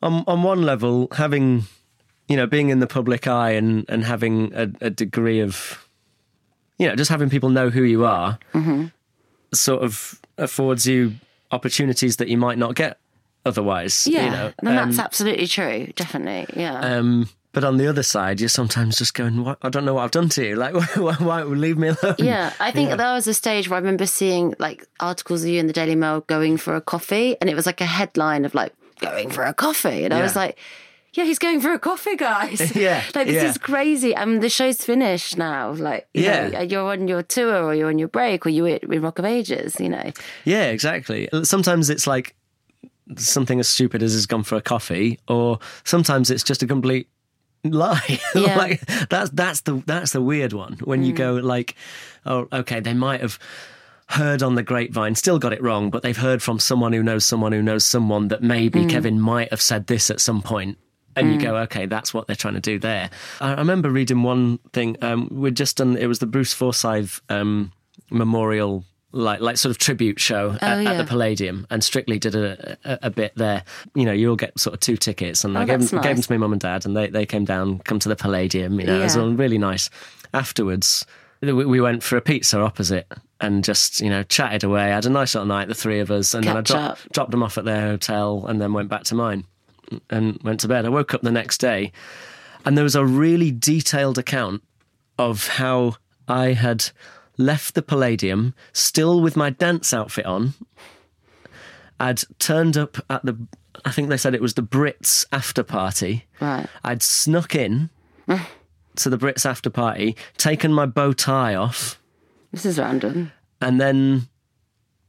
on 0.00 0.22
on 0.28 0.42
one 0.44 0.62
level, 0.62 1.08
having 1.12 1.64
you 2.28 2.36
know 2.36 2.46
being 2.46 2.68
in 2.68 2.78
the 2.78 2.86
public 2.86 3.26
eye 3.26 3.50
and 3.50 3.84
and 3.88 4.04
having 4.04 4.52
a, 4.54 4.70
a 4.80 4.90
degree 4.90 5.40
of 5.40 5.88
you 6.78 6.86
know 6.86 6.94
just 6.94 7.10
having 7.10 7.28
people 7.28 7.48
know 7.50 7.68
who 7.70 7.82
you 7.82 8.04
are, 8.04 8.38
mm-hmm. 8.54 8.86
sort 9.52 9.82
of 9.82 10.20
affords 10.36 10.86
you 10.86 11.14
opportunities 11.50 12.16
that 12.18 12.28
you 12.28 12.36
might 12.36 12.58
not 12.58 12.74
get 12.76 12.98
otherwise. 13.48 14.06
Yeah, 14.06 14.24
you 14.24 14.30
know? 14.30 14.52
and 14.60 14.78
that's 14.78 14.98
Um, 14.98 15.04
absolutely 15.04 15.46
true. 15.48 15.88
Definitely, 15.96 16.46
yeah. 16.62 16.78
um, 16.80 17.28
but 17.52 17.64
on 17.64 17.76
the 17.78 17.86
other 17.88 18.02
side, 18.04 18.40
you're 18.40 18.48
sometimes 18.48 18.98
just 18.98 19.14
going, 19.14 19.42
what? 19.42 19.58
I 19.62 19.68
don't 19.70 19.84
know 19.84 19.94
what 19.94 20.04
I've 20.04 20.10
done 20.12 20.28
to 20.30 20.46
you. 20.46 20.54
Like, 20.56 20.74
why, 20.96 21.14
why 21.14 21.42
leave 21.42 21.78
me 21.78 21.88
alone? 21.88 22.14
Yeah, 22.18 22.52
I 22.60 22.70
think 22.70 22.90
there 22.90 23.12
was 23.14 23.26
a 23.26 23.34
stage 23.34 23.68
where 23.68 23.76
I 23.78 23.80
remember 23.80 24.06
seeing 24.06 24.54
like 24.58 24.86
articles 25.00 25.42
of 25.42 25.48
you 25.50 25.58
in 25.58 25.66
the 25.66 25.72
Daily 25.72 25.96
Mail 25.96 26.20
going 26.20 26.56
for 26.58 26.76
a 26.76 26.80
coffee, 26.80 27.36
and 27.40 27.48
it 27.50 27.56
was 27.56 27.66
like 27.66 27.80
a 27.80 27.86
headline 27.86 28.44
of 28.44 28.54
like 28.54 28.72
going 29.00 29.30
for 29.30 29.44
a 29.44 29.54
coffee, 29.54 30.04
and 30.04 30.12
I 30.12 30.22
was 30.22 30.36
like, 30.36 30.58
"Yeah, 31.14 31.24
he's 31.24 31.38
going 31.38 31.60
for 31.60 31.72
a 31.72 31.78
coffee, 31.78 32.16
guys." 32.16 32.60
Yeah, 32.76 33.02
like 33.14 33.26
this 33.26 33.42
yeah. 33.42 33.50
is 33.50 33.56
crazy. 33.58 34.14
I 34.14 34.24
mean, 34.26 34.40
the 34.40 34.50
show's 34.50 34.84
finished 34.84 35.38
now. 35.38 35.72
Like, 35.72 36.06
you 36.14 36.24
Yeah. 36.24 36.48
know, 36.48 36.60
you're 36.60 36.92
on 36.92 37.08
your 37.08 37.22
tour, 37.22 37.64
or 37.64 37.74
you're 37.74 37.88
on 37.88 37.98
your 37.98 38.08
break, 38.08 38.44
or 38.46 38.50
you're 38.50 38.68
in 38.68 39.00
Rock 39.02 39.18
of 39.18 39.24
Ages. 39.24 39.80
You 39.80 39.88
know, 39.88 40.12
Yeah, 40.44 40.66
exactly. 40.66 41.28
Sometimes 41.44 41.88
it's 41.90 42.06
like 42.06 42.34
something 43.16 43.60
as 43.60 43.68
stupid 43.68 44.02
as 44.02 44.12
has 44.14 44.26
gone 44.26 44.42
for 44.44 44.56
a 44.56 44.62
coffee, 44.62 45.18
or 45.28 45.58
sometimes 45.84 46.30
it's 46.30 46.42
just 46.42 46.62
a 46.62 46.66
complete 46.66 47.08
lie. 47.64 48.20
Yeah. 48.34 48.56
like 48.56 48.86
that's 49.08 49.30
that's 49.30 49.62
the 49.62 49.82
that's 49.86 50.12
the 50.12 50.22
weird 50.22 50.52
one 50.52 50.78
when 50.84 51.02
you 51.02 51.12
go 51.12 51.34
like, 51.34 51.74
oh, 52.26 52.48
okay, 52.52 52.80
they 52.80 52.94
might 52.94 53.20
have 53.20 53.38
heard 54.10 54.42
on 54.42 54.54
the 54.54 54.62
grapevine, 54.62 55.14
still 55.14 55.38
got 55.38 55.52
it 55.52 55.62
wrong, 55.62 55.90
but 55.90 56.02
they've 56.02 56.16
heard 56.16 56.42
from 56.42 56.58
someone 56.58 56.92
who 56.92 57.02
knows 57.02 57.24
someone 57.26 57.52
who 57.52 57.62
knows 57.62 57.84
someone 57.84 58.28
that 58.28 58.42
maybe 58.42 58.86
Kevin 58.86 59.20
might 59.20 59.50
have 59.50 59.60
said 59.60 59.86
this 59.86 60.10
at 60.10 60.20
some 60.20 60.40
point. 60.42 60.78
And 61.16 61.32
you 61.34 61.40
go, 61.40 61.56
okay, 61.56 61.86
that's 61.86 62.14
what 62.14 62.28
they're 62.28 62.36
trying 62.36 62.54
to 62.54 62.60
do 62.60 62.78
there. 62.78 63.10
I, 63.40 63.54
I 63.54 63.56
remember 63.56 63.90
reading 63.90 64.22
one 64.22 64.58
thing. 64.72 64.96
Um, 65.02 65.28
we'd 65.32 65.56
just 65.56 65.78
done. 65.78 65.96
It 65.96 66.06
was 66.06 66.20
the 66.20 66.26
Bruce 66.26 66.54
Forsyth 66.54 67.20
um, 67.28 67.72
memorial, 68.08 68.84
like 69.12 69.40
like 69.40 69.56
sort 69.56 69.70
of 69.70 69.78
tribute 69.78 70.20
show 70.20 70.50
oh, 70.52 70.64
at, 70.66 70.78
at 70.78 70.82
yeah. 70.82 70.94
the 70.98 71.04
Palladium, 71.04 71.66
and 71.70 71.82
Strictly 71.82 72.18
did 72.18 72.34
a, 72.34 72.76
a, 72.84 72.98
a 73.04 73.10
bit 73.10 73.32
there. 73.36 73.64
You 73.94 74.04
know, 74.04 74.12
you'll 74.12 74.36
get 74.36 74.58
sort 74.58 74.74
of 74.74 74.80
two 74.80 74.96
tickets, 74.96 75.44
and 75.44 75.56
oh, 75.56 75.60
I 75.60 75.62
Oh, 75.62 75.66
gave 75.66 75.80
that's 75.80 75.90
them, 75.90 76.00
gave 76.02 76.16
them 76.16 76.22
to 76.22 76.32
my 76.32 76.36
mum 76.38 76.52
and 76.52 76.60
dad, 76.60 76.84
and 76.86 76.96
they 76.96 77.08
they 77.08 77.26
came 77.26 77.44
down, 77.44 77.78
come 77.80 77.98
to 78.00 78.08
the 78.08 78.16
Palladium. 78.16 78.78
You 78.80 78.86
know, 78.86 79.00
it 79.00 79.04
was 79.04 79.16
all 79.16 79.30
really 79.30 79.58
nice. 79.58 79.88
Afterwards, 80.34 81.06
we 81.40 81.52
we 81.52 81.80
went 81.80 82.02
for 82.02 82.16
a 82.16 82.20
pizza 82.20 82.60
opposite 82.60 83.10
and 83.40 83.64
just 83.64 84.00
you 84.00 84.10
know 84.10 84.22
chatted 84.24 84.62
away. 84.64 84.90
Had 84.90 85.06
a 85.06 85.10
nice 85.10 85.34
little 85.34 85.46
night, 85.46 85.68
the 85.68 85.74
three 85.74 86.00
of 86.00 86.10
us, 86.10 86.34
and 86.34 86.44
then 86.44 86.56
I 86.56 86.60
Catch 86.62 86.70
up. 86.72 86.98
dropped 87.12 87.30
them 87.30 87.42
off 87.42 87.56
at 87.56 87.64
their 87.64 87.80
hotel, 87.80 88.44
and 88.46 88.60
then 88.60 88.72
went 88.72 88.88
back 88.90 89.04
to 89.04 89.14
mine 89.14 89.44
and 90.10 90.38
went 90.42 90.60
to 90.60 90.68
bed. 90.68 90.84
I 90.84 90.90
woke 90.90 91.14
up 91.14 91.22
the 91.22 91.32
next 91.32 91.58
day, 91.58 91.92
and 92.66 92.76
there 92.76 92.84
was 92.84 92.94
a 92.94 93.06
really 93.06 93.50
detailed 93.50 94.18
account 94.18 94.62
of 95.18 95.48
how 95.48 95.94
I 96.28 96.52
had 96.52 96.90
left 97.38 97.74
the 97.74 97.82
Palladium 97.82 98.52
still 98.72 99.20
with 99.20 99.36
my 99.36 99.48
dance 99.50 99.94
outfit 99.94 100.26
on. 100.26 100.54
I'd 102.00 102.20
turned 102.38 102.76
up 102.76 102.98
at 103.08 103.24
the, 103.24 103.36
I 103.84 103.90
think 103.90 104.08
they 104.08 104.16
said 104.16 104.34
it 104.34 104.42
was 104.42 104.54
the 104.54 104.62
Brits 104.62 105.24
after 105.32 105.62
party. 105.62 106.26
Right. 106.40 106.66
I'd 106.84 107.02
snuck 107.02 107.54
in 107.54 107.90
to 108.96 109.08
the 109.08 109.16
Brits 109.18 109.46
after 109.46 109.70
party, 109.70 110.16
taken 110.36 110.72
my 110.72 110.84
bow 110.86 111.12
tie 111.12 111.54
off, 111.54 112.00
this 112.52 112.66
is 112.66 112.78
random. 112.78 113.32
and 113.60 113.80
then 113.80 114.28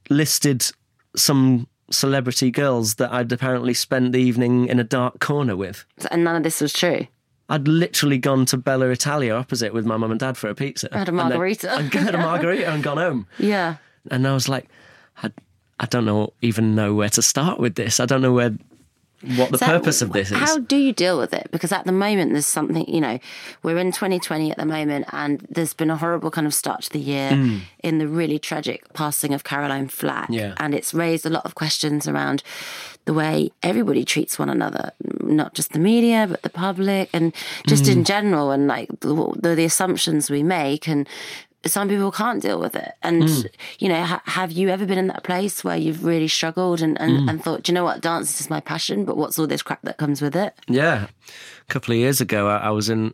listed 0.09 0.71
some 1.15 1.67
celebrity 1.91 2.51
girls 2.51 2.95
that 2.95 3.11
I'd 3.11 3.31
apparently 3.31 3.73
spent 3.73 4.11
the 4.11 4.19
evening 4.19 4.67
in 4.67 4.79
a 4.79 4.83
dark 4.83 5.19
corner 5.19 5.55
with. 5.55 5.85
And 6.11 6.23
none 6.23 6.35
of 6.35 6.43
this 6.43 6.61
was 6.61 6.71
true. 6.73 7.07
I'd 7.49 7.67
literally 7.67 8.17
gone 8.19 8.45
to 8.47 8.57
Bella 8.57 8.89
Italia 8.89 9.33
opposite 9.33 9.73
with 9.73 9.85
my 9.85 9.97
mum 9.97 10.11
and 10.11 10.19
dad 10.19 10.37
for 10.37 10.49
a 10.49 10.55
pizza. 10.55 10.87
I 10.93 10.99
Had 10.99 11.09
a 11.09 11.11
margarita. 11.11 11.73
I'd 11.73 11.93
had 11.93 12.13
a 12.15 12.19
margarita 12.19 12.71
and 12.71 12.83
gone 12.83 12.97
home. 12.97 13.27
Yeah. 13.39 13.77
And 14.11 14.27
I 14.27 14.33
was 14.33 14.47
like, 14.47 14.67
I, 15.23 15.31
I 15.79 15.85
don't 15.87 16.05
know 16.05 16.33
even 16.41 16.75
know 16.75 16.93
where 16.93 17.09
to 17.09 17.21
start 17.21 17.59
with 17.59 17.75
this. 17.75 17.99
I 17.99 18.05
don't 18.05 18.21
know 18.21 18.31
where 18.33 18.55
what 19.37 19.51
the 19.51 19.57
So 19.57 19.65
purpose 19.65 20.01
of 20.01 20.13
this 20.13 20.31
is. 20.31 20.37
How 20.37 20.59
do 20.59 20.77
you 20.77 20.93
deal 20.93 21.17
with 21.17 21.33
it? 21.33 21.49
Because 21.51 21.71
at 21.71 21.85
the 21.85 21.91
moment, 21.91 22.31
there's 22.33 22.45
something, 22.47 22.87
you 22.87 23.01
know, 23.01 23.19
we're 23.63 23.77
in 23.77 23.91
2020 23.91 24.51
at 24.51 24.57
the 24.57 24.65
moment, 24.65 25.05
and 25.11 25.45
there's 25.49 25.73
been 25.73 25.89
a 25.89 25.97
horrible 25.97 26.31
kind 26.31 26.47
of 26.47 26.53
start 26.53 26.83
to 26.83 26.89
the 26.91 26.99
year 26.99 27.61
in 27.83 27.97
the 27.97 28.07
really 28.07 28.39
tragic 28.39 28.91
passing 28.93 29.33
of 29.33 29.43
Caroline 29.43 29.87
Flack. 29.87 30.29
Mm. 30.29 30.35
Yeah. 30.35 30.53
And 30.57 30.73
it's 30.73 30.93
raised 30.93 31.25
a 31.25 31.29
lot 31.29 31.45
of 31.45 31.55
questions 31.55 32.07
around 32.07 32.43
the 33.05 33.13
way 33.13 33.51
everybody 33.63 34.05
treats 34.05 34.37
one 34.37 34.49
another, 34.49 34.91
not 35.21 35.53
just 35.53 35.73
the 35.73 35.79
media, 35.79 36.27
but 36.29 36.41
the 36.43 36.49
public, 36.49 37.09
and 37.13 37.33
just 37.67 37.85
Mm. 37.85 37.91
in 37.91 38.03
general, 38.03 38.51
and 38.51 38.67
like 38.67 38.87
the, 38.99 39.33
the, 39.39 39.55
the 39.55 39.65
assumptions 39.65 40.29
we 40.29 40.43
make. 40.43 40.87
And 40.87 41.07
some 41.65 41.89
people 41.89 42.11
can't 42.11 42.41
deal 42.41 42.59
with 42.59 42.75
it. 42.75 42.93
And, 43.03 43.23
Mm. 43.23 43.45
you 43.79 43.89
know, 43.89 44.03
ha- 44.03 44.21
have 44.25 44.51
you 44.51 44.69
ever 44.69 44.85
been 44.85 44.97
in 44.97 45.07
that 45.07 45.23
place 45.23 45.63
where 45.63 45.75
you've 45.77 46.05
really 46.05 46.27
struggled 46.29 46.81
and, 46.81 46.99
and, 47.01 47.11
Mm. 47.19 47.29
and 47.29 47.43
thought, 47.43 47.63
"Do 47.63 47.71
you 47.71 47.73
know 47.75 47.83
what, 47.83 48.01
dance 48.01 48.39
is 48.39 48.49
my 48.49 48.61
passion, 48.61 49.03
but 49.05 49.17
what's 49.17 49.37
all 49.37 49.47
this 49.47 49.61
crap 49.61 49.81
that 49.83 49.97
comes 49.97 50.21
with 50.21 50.35
it? 50.35 50.53
Yeah, 50.67 51.07
a 51.07 51.73
couple 51.73 51.93
of 51.93 51.99
years 51.99 52.21
ago, 52.21 52.47
I, 52.47 52.57
I 52.57 52.69
was 52.69 52.89
in. 52.89 53.13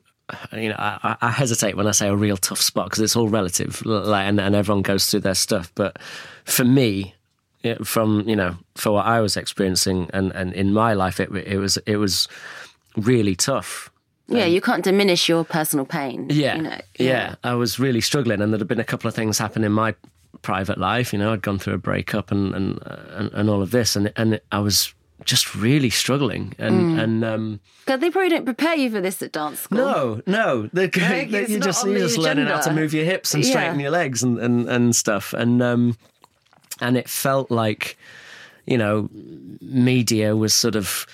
You 0.54 0.70
know, 0.70 0.76
I, 0.80 0.98
I- 1.04 1.28
I 1.28 1.30
hesitate 1.30 1.78
when 1.78 1.86
I 1.86 1.92
say 1.92 2.08
a 2.08 2.16
real 2.16 2.38
tough 2.38 2.60
spot 2.60 2.86
because 2.88 3.00
it's 3.04 3.16
all 3.16 3.30
relative, 3.30 3.86
like, 3.86 4.26
and, 4.28 4.40
and 4.40 4.56
everyone 4.56 4.82
goes 4.82 5.06
through 5.06 5.20
their 5.20 5.36
stuff. 5.36 5.72
But 5.76 5.98
for 6.46 6.66
me, 6.66 7.14
it, 7.62 7.86
from 7.86 8.28
you 8.28 8.36
know, 8.36 8.58
for 8.76 8.92
what 8.92 9.06
I 9.06 9.22
was 9.22 9.38
experiencing 9.38 10.10
and, 10.14 10.32
and 10.34 10.52
in 10.54 10.74
my 10.74 10.94
life, 10.94 11.20
it, 11.20 11.30
it 11.32 11.58
was 11.60 11.78
it 11.86 11.98
was 11.98 12.28
really 12.98 13.36
tough. 13.36 13.92
Yeah, 14.28 14.46
you 14.46 14.60
can't 14.62 14.84
diminish 14.84 15.30
your 15.30 15.44
personal 15.44 15.86
pain. 15.86 16.28
Yeah, 16.30 16.56
You 16.56 16.62
know, 16.64 16.78
yeah. 17.00 17.36
I 17.44 17.54
was 17.54 17.80
really 17.80 18.02
struggling, 18.02 18.42
and 18.42 18.52
there 18.52 18.58
had 18.60 18.68
been 18.68 18.80
a 18.80 18.84
couple 18.84 19.08
of 19.08 19.14
things 19.16 19.38
happen 19.38 19.64
in 19.64 19.72
my 19.72 19.94
private 20.42 20.78
life. 20.80 21.14
You 21.14 21.20
know, 21.20 21.32
I'd 21.34 21.42
gone 21.44 21.60
through 21.60 21.76
a 21.76 21.78
breakup 21.78 22.32
and 22.32 22.54
and 22.56 22.80
and, 23.12 23.32
and 23.34 23.50
all 23.50 23.62
of 23.62 23.72
this, 23.72 23.96
and 23.96 24.12
and 24.16 24.40
I 24.52 24.60
was 24.60 24.94
just 25.24 25.56
really 25.56 25.90
struggling, 25.90 26.54
and 26.58 26.76
Mm. 26.98 27.04
and 27.04 27.24
um, 27.26 27.60
Because 27.86 28.00
they 28.02 28.10
probably 28.10 28.30
don't 28.30 28.46
prepare 28.46 28.76
you 28.76 28.90
for 28.92 29.00
this 29.02 29.22
at 29.22 29.32
dance 29.32 29.62
school. 29.62 29.78
no, 29.78 30.22
no, 30.28 30.70
they're, 30.74 30.86
Like, 30.86 30.94
they- 31.32 31.40
it's 31.42 31.50
you're 31.52 31.60
just 31.60 31.86
you're 31.86 32.00
just 32.00 32.18
learning 32.18 32.48
how 32.48 32.62
to 32.62 32.74
move 32.74 32.94
your 32.94 33.06
hips 33.06 33.34
and 33.34 33.44
Yeah. 33.44 33.50
straighten 33.52 33.80
your 33.80 33.92
legs 33.92 34.24
and 34.24 34.38
and 34.40 34.68
and 34.68 34.96
stuff, 34.96 35.34
and 35.34 35.62
um, 35.62 35.98
and 36.82 36.98
it 36.98 37.08
felt 37.08 37.50
like, 37.52 37.98
you 38.66 38.78
know, 38.78 39.10
media 39.62 40.36
was 40.36 40.54
sort 40.54 40.76
of 40.76 41.06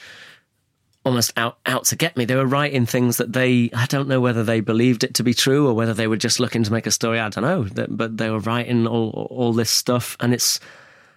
almost 1.03 1.33
out 1.37 1.57
out 1.65 1.85
to 1.85 1.95
get 1.95 2.15
me. 2.17 2.25
They 2.25 2.35
were 2.35 2.45
writing 2.45 2.85
things 2.85 3.17
that 3.17 3.33
they 3.33 3.69
I 3.73 3.85
don't 3.87 4.07
know 4.07 4.21
whether 4.21 4.43
they 4.43 4.59
believed 4.59 5.03
it 5.03 5.13
to 5.15 5.23
be 5.23 5.33
true 5.33 5.67
or 5.67 5.73
whether 5.73 5.93
they 5.93 6.07
were 6.07 6.17
just 6.17 6.39
looking 6.39 6.63
to 6.63 6.71
make 6.71 6.85
a 6.87 6.91
story. 6.91 7.19
I 7.19 7.29
don't 7.29 7.43
know, 7.43 7.87
but 7.89 8.17
they 8.17 8.29
were 8.29 8.39
writing 8.39 8.87
all 8.87 9.27
all 9.31 9.53
this 9.53 9.69
stuff, 9.71 10.15
and 10.19 10.33
it's 10.33 10.59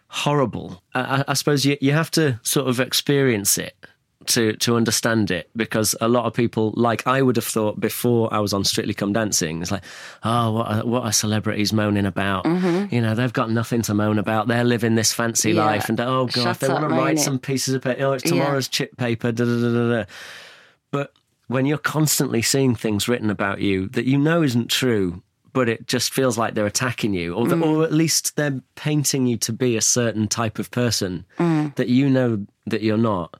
horrible. 0.08 0.82
I, 0.94 1.24
I- 1.28 1.34
suppose 1.34 1.64
you 1.64 1.76
you 1.80 1.92
have 1.92 2.10
to 2.12 2.38
sort 2.42 2.68
of 2.68 2.80
experience 2.80 3.58
it 3.58 3.74
to 4.28 4.54
to 4.54 4.76
understand 4.76 5.30
it 5.30 5.48
because 5.56 5.94
a 6.00 6.08
lot 6.08 6.24
of 6.26 6.34
people 6.34 6.72
like 6.76 7.06
I 7.06 7.22
would 7.22 7.36
have 7.36 7.44
thought 7.44 7.78
before 7.80 8.32
I 8.32 8.38
was 8.40 8.52
on 8.52 8.64
Strictly 8.64 8.94
Come 8.94 9.12
Dancing 9.12 9.62
it's 9.62 9.70
like 9.70 9.84
oh 10.22 10.52
what 10.52 10.66
are, 10.70 10.84
what 10.86 11.02
are 11.04 11.12
celebrities 11.12 11.72
moaning 11.72 12.06
about 12.06 12.44
you 12.46 13.00
know 13.00 13.14
they've 13.14 13.32
got 13.32 13.50
nothing 13.50 13.82
to 13.82 13.94
moan 13.94 14.18
about 14.18 14.48
they're 14.48 14.64
living 14.64 14.94
this 14.94 15.12
fancy 15.12 15.50
Mm-hmm. 15.50 15.58
Yeah. 15.58 15.64
life 15.66 15.88
and 15.88 16.00
oh 16.00 16.26
god 16.26 16.42
Shut 16.42 16.60
they 16.60 16.68
want 16.68 16.82
to 16.88 16.88
write 16.88 17.16
it. 17.18 17.20
some 17.20 17.38
pieces 17.38 17.74
of 17.74 17.82
paper 17.82 18.02
oh 18.04 18.12
it's 18.12 18.24
Yeah. 18.24 18.30
tomorrow's 18.32 18.68
chip 18.68 18.96
paper 18.96 19.32
da, 19.32 19.44
da, 19.44 19.96
da, 19.98 20.04
but 20.90 21.12
when 21.48 21.66
you're 21.66 21.78
constantly 21.78 22.40
seeing 22.42 22.74
things 22.74 23.08
written 23.08 23.30
about 23.30 23.60
you 23.60 23.88
that 23.88 24.06
you 24.06 24.16
know 24.18 24.42
isn't 24.42 24.70
true 24.70 25.22
but 25.52 25.68
it 25.68 25.86
just 25.86 26.12
feels 26.12 26.36
like 26.36 26.54
they're 26.54 26.66
attacking 26.66 27.14
you 27.14 27.32
or, 27.34 27.46
or 27.62 27.84
at 27.84 27.92
least 27.92 28.34
they're 28.34 28.60
painting 28.74 29.26
you 29.26 29.36
to 29.36 29.52
be 29.52 29.76
a 29.76 29.80
certain 29.80 30.26
type 30.26 30.58
of 30.58 30.68
person 30.72 31.24
that 31.76 31.86
you 31.88 32.08
know 32.10 32.44
that 32.66 32.82
you're 32.82 32.96
not 32.96 33.38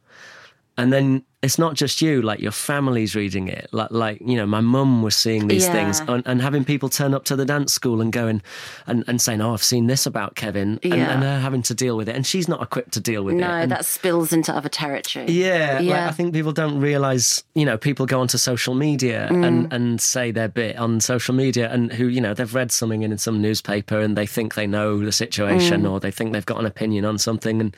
and 0.77 0.93
then 0.93 1.25
it's 1.43 1.59
not 1.59 1.75
just 1.75 2.01
you 2.01 2.23
like 2.23 2.41
your 2.41 2.51
family's 2.53 3.15
reading 3.15 3.49
it 3.49 3.69
like 3.71 3.91
like 3.91 4.19
you 4.25 4.35
know 4.35 4.47
my 4.47 4.61
mum 4.63 5.03
was 5.03 5.15
seeing 5.15 5.47
these 5.47 5.67
Yeah. 5.67 5.73
things 5.73 6.01
and, 6.09 6.23
and 6.27 6.41
having 6.41 6.65
people 6.65 6.89
turn 6.89 7.13
up 7.13 7.25
to 7.27 7.37
the 7.37 7.45
dance 7.45 7.73
school 7.73 8.01
and 8.01 8.11
going 8.11 8.41
and, 8.87 9.05
and 9.07 9.21
saying 9.21 9.43
oh 9.43 9.53
i've 9.53 9.63
seen 9.63 9.87
this 9.87 10.07
about 10.07 10.35
kevin 10.37 10.81
and, 10.83 10.95
Yeah. 10.95 11.13
and 11.13 11.23
her 11.23 11.39
having 11.41 11.61
to 11.65 11.75
deal 11.75 11.97
with 11.99 12.09
it 12.09 12.17
and 12.17 12.27
she's 12.27 12.49
not 12.49 12.63
equipped 12.63 12.93
to 12.95 13.01
deal 13.01 13.23
with 13.25 13.35
it 13.35 13.39
No, 13.39 13.67
that 13.67 13.85
spills 13.85 14.33
into 14.33 14.53
other 14.57 14.71
territory. 14.71 15.27
yeah, 15.31 15.81
like, 15.83 15.91
I 15.95 16.11
think 16.13 16.33
people 16.33 16.53
don't 16.53 16.81
realize, 16.81 17.45
you 17.55 17.67
know, 17.67 17.77
people 17.77 18.07
go 18.07 18.21
onto 18.21 18.39
social 18.39 18.75
media 18.75 19.29
Mm. 19.31 19.47
and, 19.47 19.73
and 19.73 20.01
say 20.01 20.31
their 20.33 20.49
bit 20.49 20.77
on 20.77 21.01
social 21.01 21.35
media 21.35 21.71
and 21.71 21.93
who, 21.93 22.07
you 22.09 22.21
know, 22.23 22.33
they've 22.35 22.55
read 22.55 22.73
something 22.73 23.03
in 23.03 23.17
some 23.19 23.41
newspaper 23.43 23.99
and 24.01 24.17
they 24.17 24.27
think 24.27 24.55
they 24.55 24.67
know 24.67 24.99
the 25.05 25.13
situation 25.13 25.83
Mm. 25.83 25.91
or 25.91 26.01
they 26.01 26.11
think 26.11 26.33
they've 26.33 26.47
got 26.47 26.59
an 26.59 26.67
opinion 26.67 27.05
on 27.05 27.19
something 27.19 27.61
and 27.61 27.77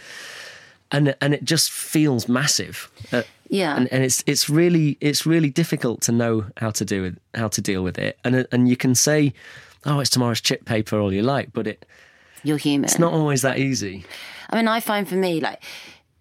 and 0.90 1.14
and 1.20 1.34
it 1.34 1.44
just 1.44 1.70
feels 1.70 2.28
massive. 2.28 2.90
Uh, 3.12 3.22
Yeah. 3.48 3.76
and, 3.76 3.88
and 3.92 4.02
it's 4.04 4.22
it's 4.26 4.48
really 4.50 4.96
it's 5.00 5.24
really 5.26 5.50
difficult 5.50 6.00
to 6.02 6.12
know 6.12 6.44
how 6.56 6.70
to 6.72 6.84
do 6.84 7.04
it, 7.04 7.14
how 7.34 7.48
to 7.48 7.60
deal 7.60 7.82
with 7.82 7.98
it. 7.98 8.18
And 8.24 8.46
and 8.52 8.68
you 8.68 8.76
can 8.76 8.94
say, 8.94 9.32
oh, 9.84 10.00
it's 10.00 10.10
tomorrow's 10.10 10.40
chip 10.40 10.64
paper 10.64 10.98
all 10.98 11.12
you 11.12 11.22
like, 11.22 11.52
but 11.52 11.66
it 11.66 11.86
You're 12.44 12.58
human. 12.58 12.84
it's 12.84 12.98
not 12.98 13.12
always 13.12 13.40
that 13.42 13.58
easy. 13.58 14.04
I 14.50 14.56
mean, 14.56 14.68
I 14.68 14.80
find 14.80 15.08
for 15.08 15.16
me, 15.16 15.40
like, 15.40 15.62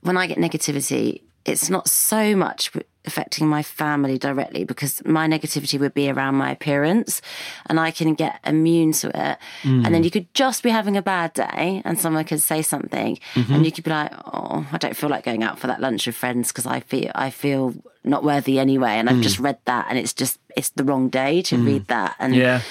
when 0.01 0.17
I 0.17 0.27
get 0.27 0.37
negativity, 0.37 1.21
it's 1.45 1.69
not 1.69 1.87
so 1.87 2.35
much 2.35 2.71
affecting 3.05 3.47
my 3.47 3.61
family 3.61 4.17
directly 4.17 4.63
because 4.63 5.03
my 5.05 5.27
negativity 5.27 5.79
would 5.79 5.93
be 5.93 6.09
around 6.09 6.35
my 6.35 6.51
appearance 6.51 7.21
and 7.67 7.79
I 7.79 7.91
can 7.91 8.15
get 8.15 8.39
immune 8.43 8.93
to 8.93 9.09
it. 9.09 9.37
And 9.63 9.85
then 9.85 10.01
mm. 10.01 10.05
you 10.05 10.11
could 10.11 10.33
just 10.33 10.63
be 10.63 10.71
having 10.71 10.97
a 10.97 11.03
bad 11.03 11.33
day 11.33 11.83
and 11.85 11.99
someone 11.99 12.25
could 12.25 12.41
say 12.41 12.63
something 12.63 13.19
and 13.35 13.45
mm-hmm. 13.45 13.63
you 13.63 13.71
could 13.71 13.83
be 13.83 13.91
like, 13.91 14.11
oh, 14.25 14.67
I 14.71 14.77
don't 14.77 14.95
feel 14.95 15.09
like 15.09 15.23
going 15.23 15.43
out 15.43 15.59
for 15.59 15.67
that 15.67 15.81
lunch 15.81 16.07
with 16.07 16.15
friends 16.15 16.49
because 16.49 16.65
I 16.65 16.79
feel, 16.79 17.11
I 17.13 17.29
feel 17.29 17.75
not 18.03 18.23
worthy 18.23 18.57
anyway. 18.57 18.93
And 18.93 19.07
I've 19.07 19.17
mm. 19.17 19.23
just 19.23 19.39
read 19.39 19.59
that 19.65 19.85
and 19.89 19.99
it's 19.99 20.13
just, 20.13 20.39
it's 20.57 20.69
the 20.69 20.83
wrong 20.83 21.09
day 21.09 21.43
to 21.43 21.57
read 21.57 21.83
mm. 21.83 21.87
that. 21.87 22.15
And 22.17 22.35
Yeah. 22.35 22.61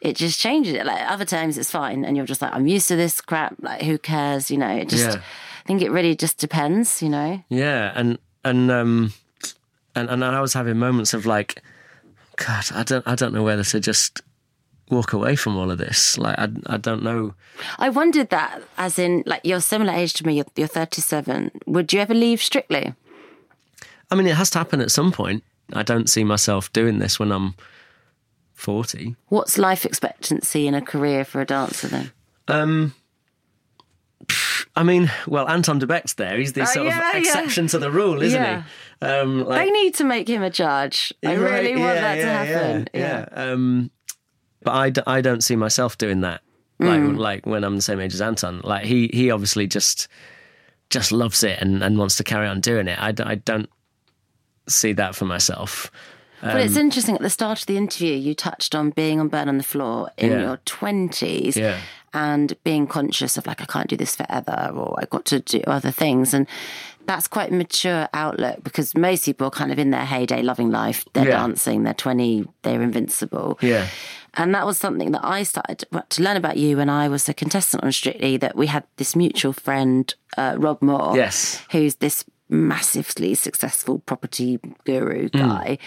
it 0.00 0.16
just 0.16 0.40
changes 0.40 0.74
it. 0.74 0.84
Like 0.84 1.08
other 1.08 1.24
times 1.24 1.58
it's 1.58 1.70
fine 1.70 2.04
and 2.04 2.16
you're 2.16 2.26
just 2.26 2.42
like, 2.42 2.52
I'm 2.52 2.66
used 2.66 2.88
to 2.88 2.96
this 2.96 3.20
crap. 3.20 3.54
Like 3.60 3.82
who 3.82 3.98
cares? 3.98 4.50
You 4.50 4.58
know, 4.58 4.74
it 4.74 4.88
just, 4.88 5.16
Yeah. 5.16 5.22
I 5.66 5.68
think 5.68 5.82
it 5.82 5.90
really 5.90 6.14
just 6.14 6.38
depends, 6.38 7.02
you 7.02 7.08
know? 7.08 7.42
Yeah, 7.48 7.90
and 7.96 8.18
and 8.44 8.70
um 8.70 9.12
and 9.96 10.08
and 10.08 10.24
I 10.24 10.40
was 10.40 10.52
having 10.52 10.78
moments 10.78 11.12
of 11.12 11.26
like, 11.26 11.60
God, 12.36 12.66
I 12.72 12.84
don't 12.84 13.04
I 13.04 13.16
don't 13.16 13.34
know 13.34 13.42
whether 13.42 13.64
to 13.64 13.80
just 13.80 14.20
walk 14.92 15.12
away 15.12 15.34
from 15.34 15.56
all 15.56 15.72
of 15.72 15.78
this. 15.78 16.16
Like 16.18 16.38
I 16.38 16.46
I 16.66 16.76
don't 16.76 17.02
know. 17.02 17.34
I 17.80 17.88
wondered 17.88 18.30
that, 18.30 18.62
as 18.78 18.96
in, 18.96 19.24
like, 19.26 19.40
you're 19.42 19.60
similar 19.60 19.92
age 19.92 20.12
to 20.14 20.26
me, 20.26 20.36
you're, 20.36 20.46
you're 20.54 20.68
37. 20.68 21.50
Would 21.66 21.92
you 21.92 21.98
ever 21.98 22.14
leave 22.14 22.40
Strictly? 22.40 22.94
I 24.08 24.14
mean, 24.14 24.28
it 24.28 24.36
has 24.36 24.50
to 24.50 24.58
happen 24.58 24.80
at 24.80 24.92
some 24.92 25.10
point. 25.10 25.42
I 25.72 25.82
don't 25.82 26.08
see 26.08 26.22
myself 26.22 26.72
doing 26.72 27.00
this 27.00 27.18
when 27.18 27.32
I'm 27.32 27.56
forty. 28.54 29.16
What's 29.30 29.58
life 29.58 29.84
expectancy 29.84 30.68
in 30.68 30.74
a 30.74 30.80
career 30.80 31.24
for 31.24 31.40
a 31.40 31.44
dancer 31.44 31.88
then? 31.88 32.12
Um. 32.46 32.94
I 34.76 34.82
mean, 34.82 35.10
well, 35.26 35.48
Anton 35.48 35.78
Du 35.78 35.86
Beke's 35.86 36.14
there. 36.14 36.36
He's 36.38 36.52
the 36.52 36.62
Oh, 36.62 36.64
sort 36.66 36.86
yeah, 36.86 36.98
of 37.08 37.14
yeah. 37.14 37.20
exception 37.20 37.66
to 37.68 37.78
the 37.78 37.90
rule, 37.90 38.20
isn't 38.22 38.40
Yeah. 38.42 38.62
he? 39.00 39.06
Um, 39.06 39.44
like, 39.46 39.64
They 39.64 39.70
need 39.70 39.94
to 39.94 40.04
make 40.04 40.28
him 40.28 40.42
a 40.42 40.50
judge. 40.50 41.12
I 41.24 41.36
Right, 41.36 41.38
really 41.64 41.76
want 41.80 41.94
yeah, 41.94 42.00
that 42.00 42.14
to 42.16 42.26
happen. 42.28 42.88
Yeah, 42.92 43.24
yeah. 43.34 43.52
Um, 43.52 43.90
but 44.62 44.74
I, 44.74 44.90
d- 44.90 45.02
I 45.06 45.20
don't 45.22 45.42
see 45.42 45.56
myself 45.56 45.96
doing 45.96 46.20
that. 46.20 46.42
Like 46.78 47.00
Mm. 47.00 47.16
like 47.16 47.46
when 47.46 47.64
I'm 47.64 47.76
the 47.76 47.80
same 47.82 48.00
age 48.00 48.12
as 48.12 48.20
Anton. 48.20 48.60
Like 48.62 48.84
he 48.84 49.08
he 49.14 49.30
obviously 49.30 49.66
just 49.66 50.08
just 50.90 51.10
loves 51.10 51.42
it 51.42 51.58
and, 51.62 51.82
and 51.82 51.96
wants 51.98 52.16
to 52.16 52.22
carry 52.24 52.46
on 52.46 52.60
doing 52.60 52.86
it. 52.86 52.98
I, 53.02 53.12
d- 53.12 53.22
I 53.24 53.36
don't 53.36 53.70
see 54.68 54.92
that 54.92 55.14
for 55.14 55.24
myself. 55.24 55.90
But 56.42 56.60
it's 56.60 56.76
interesting. 56.76 57.14
At 57.14 57.22
the 57.22 57.30
start 57.30 57.60
of 57.60 57.66
the 57.66 57.78
interview, 57.78 58.12
you 58.14 58.34
touched 58.34 58.74
on 58.74 58.90
being 58.90 59.18
on 59.20 59.28
Burn 59.28 59.48
on 59.48 59.56
the 59.56 59.64
Floor 59.64 60.10
in 60.18 60.30
Yeah. 60.32 60.40
your 60.42 60.56
20s 60.66 61.56
Yeah. 61.56 61.78
And 62.16 62.48
being 62.64 62.86
conscious 62.86 63.36
of, 63.36 63.46
like, 63.46 63.60
I 63.60 63.66
can't 63.66 63.88
do 63.88 63.96
this 63.96 64.16
forever 64.16 64.70
or 64.74 64.96
I've 64.98 65.10
got 65.10 65.24
to 65.26 65.40
do 65.40 65.60
other 65.66 65.90
things. 65.90 66.32
And 66.34 66.46
that's 67.06 67.28
quite 67.28 67.50
a 67.52 67.54
mature 67.54 68.08
outlook 68.14 68.64
because 68.64 68.94
most 68.96 69.24
people 69.26 69.46
are 69.48 69.50
kind 69.60 69.70
of 69.70 69.78
in 69.78 69.90
their 69.90 70.04
heyday, 70.06 70.42
loving 70.42 70.70
life. 70.70 71.04
They're 71.12 71.28
Yeah. 71.28 71.40
dancing, 71.42 71.84
they're 71.84 71.94
20, 72.06 72.46
they're 72.62 72.82
invincible. 72.82 73.58
Yeah. 73.60 73.86
And 74.34 74.54
that 74.54 74.66
was 74.66 74.76
something 74.78 75.12
that 75.12 75.24
I 75.24 75.44
started 75.44 75.84
to 76.10 76.22
learn 76.22 76.36
about 76.36 76.56
you 76.56 76.76
when 76.78 76.88
I 76.90 77.08
was 77.08 77.28
a 77.28 77.34
contestant 77.34 77.84
on 77.84 77.92
Strictly. 77.92 78.36
That 78.38 78.54
we 78.56 78.66
had 78.66 78.84
this 78.96 79.14
mutual 79.14 79.52
friend, 79.52 80.12
uh, 80.36 80.54
Rob 80.58 80.82
Moore, 80.82 81.12
Yes. 81.16 81.62
who's 81.72 81.96
this 81.96 82.24
massively 82.48 83.34
successful 83.34 83.98
property 84.00 84.58
guru 84.84 85.28
guy, 85.28 85.78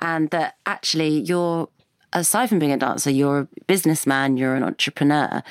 and 0.00 0.30
that 0.30 0.56
actually 0.66 1.20
you're. 1.20 1.68
Aside 2.12 2.48
from 2.48 2.58
being 2.58 2.72
a 2.72 2.76
dancer, 2.76 3.10
you're 3.10 3.38
a 3.40 3.48
businessman, 3.66 4.36
you're 4.36 4.54
an 4.54 4.62
entrepreneur. 4.62 5.42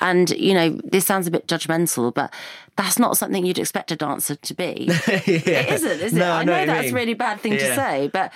And, 0.00 0.30
you 0.30 0.54
know, 0.54 0.70
this 0.84 1.04
sounds 1.06 1.26
a 1.26 1.30
bit 1.30 1.46
judgmental, 1.46 2.12
but 2.14 2.32
that's 2.76 2.98
not 2.98 3.16
something 3.16 3.44
you'd 3.44 3.58
expect 3.58 3.90
a 3.92 3.96
dancer 3.96 4.34
to 4.36 4.54
be. 4.54 4.88
It 5.06 5.46
isn't, 5.46 5.90
is 6.00 6.12
it? 6.12 6.16
No, 6.16 6.30
I 6.32 6.40
I 6.40 6.44
know 6.44 6.52
know 6.64 6.66
that's 6.66 6.90
a 6.90 6.94
really 6.94 7.14
bad 7.14 7.40
thing 7.40 7.52
to 7.52 7.74
say, 7.74 8.08
but 8.12 8.32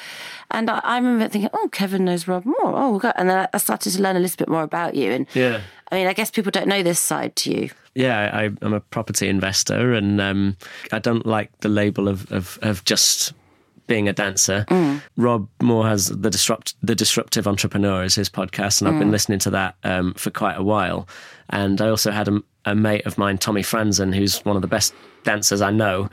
and 0.51 0.69
I, 0.71 0.81
I 0.83 0.97
remember 0.97 1.29
thinking, 1.29 1.51
oh, 1.53 1.69
Kevin 1.73 2.05
knows 2.05 2.27
Rob 2.29 2.45
Moore. 2.45 2.57
Oh, 2.63 2.99
God. 2.99 3.15
and 3.17 3.29
then 3.31 3.49
I 3.53 3.59
started 3.59 3.91
to 3.93 4.03
learn 4.03 4.17
a 4.17 4.21
little 4.21 4.37
bit 4.37 4.49
more 4.49 4.63
about 4.63 4.95
you. 4.95 5.13
And 5.13 5.27
Yeah. 5.35 5.61
I 5.93 5.97
mean, 5.97 6.07
I 6.07 6.13
guess 6.13 6.31
people 6.31 6.51
don't 6.51 6.69
know 6.69 6.83
this 6.83 7.01
side 7.01 7.35
to 7.37 7.51
you. 7.53 7.71
Yeah, 7.95 8.31
I, 8.33 8.51
I'm 8.63 8.73
a 8.73 8.81
property 8.81 9.29
investor, 9.29 9.93
and 9.95 10.21
um, 10.21 10.57
I 10.93 11.01
don't 11.01 11.27
like 11.27 11.51
the 11.61 11.69
label 11.69 12.07
of, 12.09 12.31
of, 12.31 12.59
of 12.63 12.85
just 12.85 13.33
being 13.91 14.09
a 14.09 14.13
dancer. 14.13 14.65
Rob 15.17 15.49
Moore 15.61 15.85
has 15.89 16.07
the 16.07 16.31
disrupt 16.31 16.77
the 16.81 16.95
disruptive 16.95 17.49
entrepreneur 17.49 18.05
is 18.05 18.15
his 18.15 18.31
podcast, 18.31 18.81
and 18.81 18.89
I've 18.89 19.01
been 19.01 19.11
listening 19.11 19.41
to 19.41 19.51
that 19.51 19.75
um, 19.83 20.15
for 20.15 20.31
quite 20.31 20.57
a 20.57 20.63
while. 20.63 21.09
And 21.51 21.81
I 21.81 21.89
also 21.89 22.13
had 22.13 22.29
a, 22.29 22.41
a 22.65 22.77
mate 22.77 23.05
of 23.05 23.19
mine, 23.19 23.37
Tommy 23.37 23.63
Franzen, 23.63 24.15
who's 24.15 24.45
one 24.45 24.55
of 24.55 24.63
the 24.63 24.69
best 24.69 24.95
dancers 25.25 25.61
I 25.61 25.73
know, 25.73 26.09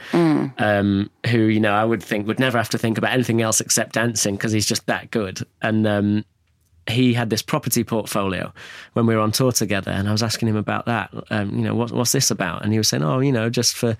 um, 0.58 1.12
who 1.28 1.38
you 1.38 1.60
know 1.60 1.72
I 1.72 1.86
would 1.86 2.02
think 2.02 2.26
would 2.26 2.40
never 2.40 2.58
have 2.58 2.70
to 2.70 2.80
think 2.80 2.98
about 2.98 3.13
anything 3.13 3.44
else 3.44 3.62
except 3.62 3.94
dancing 3.94 4.36
because 4.36 4.52
he's 4.52 4.66
just 4.66 4.88
that 4.88 5.12
good. 5.12 5.46
And 5.62 5.86
um, 5.86 6.26
he 6.90 7.13
had 7.13 7.30
this 7.30 7.44
property 7.44 7.84
portfolio 7.84 8.52
when 8.94 9.06
we 9.06 9.13
were 9.13 9.22
on 9.22 9.32
tour 9.32 9.52
together, 9.52 9.92
and 9.92 10.10
I 10.10 10.12
was 10.12 10.24
asking 10.24 10.50
him 10.50 10.56
about 10.56 10.88
that. 10.88 11.12
Um, 11.30 11.56
you 11.56 11.62
know, 11.62 11.76
what, 11.76 11.92
what's 11.92 12.12
this 12.12 12.32
about? 12.32 12.63
And 12.63 12.74
he 12.74 12.80
was 12.80 12.88
saying, 12.88 13.04
"Oh, 13.04 13.20
you 13.20 13.32
know, 13.32 13.52
just 13.52 13.76
for 13.76 13.96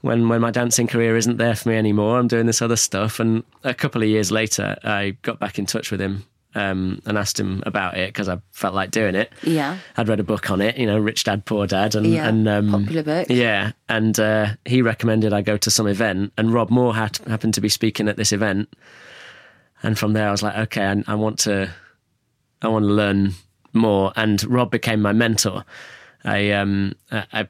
when 0.00 0.28
when 0.28 0.40
my 0.40 0.50
dancing 0.50 0.86
career 0.86 1.16
isn't 1.16 1.38
there 1.38 1.54
for 1.54 1.70
me 1.70 1.76
anymore, 1.76 2.18
I'm 2.18 2.28
doing 2.28 2.46
this 2.46 2.62
other 2.62 2.76
stuff." 2.76 3.20
And 3.20 3.42
a 3.64 3.74
couple 3.74 4.02
of 4.02 4.08
years 4.08 4.30
later, 4.30 4.76
I 4.84 5.16
got 5.22 5.38
back 5.38 5.58
in 5.58 5.66
touch 5.66 5.90
with 5.90 6.00
him 6.00 6.24
um, 6.54 7.00
and 7.06 7.18
asked 7.18 7.38
him 7.38 7.62
about 7.66 7.96
it 7.96 8.08
because 8.08 8.28
I 8.28 8.38
felt 8.52 8.74
like 8.74 8.90
doing 8.90 9.14
it. 9.14 9.32
Yeah. 9.42 9.78
I'd 9.96 10.08
read 10.08 10.20
a 10.20 10.24
book 10.24 10.50
on 10.50 10.60
it, 10.60 10.76
you 10.76 10.86
know, 10.86 10.98
Rich 10.98 11.24
Dad 11.24 11.44
Poor 11.44 11.66
Dad, 11.66 11.94
and 11.94 12.06
Yeah, 12.06 12.28
and 12.28 12.48
um, 12.48 12.70
popular 12.70 13.02
book. 13.02 13.26
Yeah, 13.30 13.72
and 13.88 14.18
uh, 14.18 14.54
he 14.64 14.82
recommended 14.82 15.32
I 15.32 15.42
go 15.42 15.56
to 15.56 15.70
some 15.70 15.86
event, 15.86 16.32
and 16.36 16.52
Rob 16.52 16.70
Moore 16.70 16.94
had, 16.94 17.18
happened 17.18 17.54
to 17.54 17.60
be 17.60 17.68
speaking 17.68 18.08
at 18.08 18.16
this 18.16 18.32
event, 18.32 18.74
and 19.82 19.98
from 19.98 20.12
there 20.12 20.28
I 20.28 20.30
was 20.30 20.42
like, 20.42 20.56
okay, 20.56 20.84
I, 20.84 21.04
I 21.06 21.14
want 21.14 21.38
to, 21.40 21.70
I 22.62 22.68
want 22.68 22.84
to 22.84 22.92
learn 22.92 23.34
more, 23.72 24.12
and 24.16 24.42
Rob 24.44 24.70
became 24.70 25.00
my 25.00 25.12
mentor. 25.12 25.64
I 26.24 26.50
um 26.50 26.94
I, 27.12 27.26
I 27.32 27.48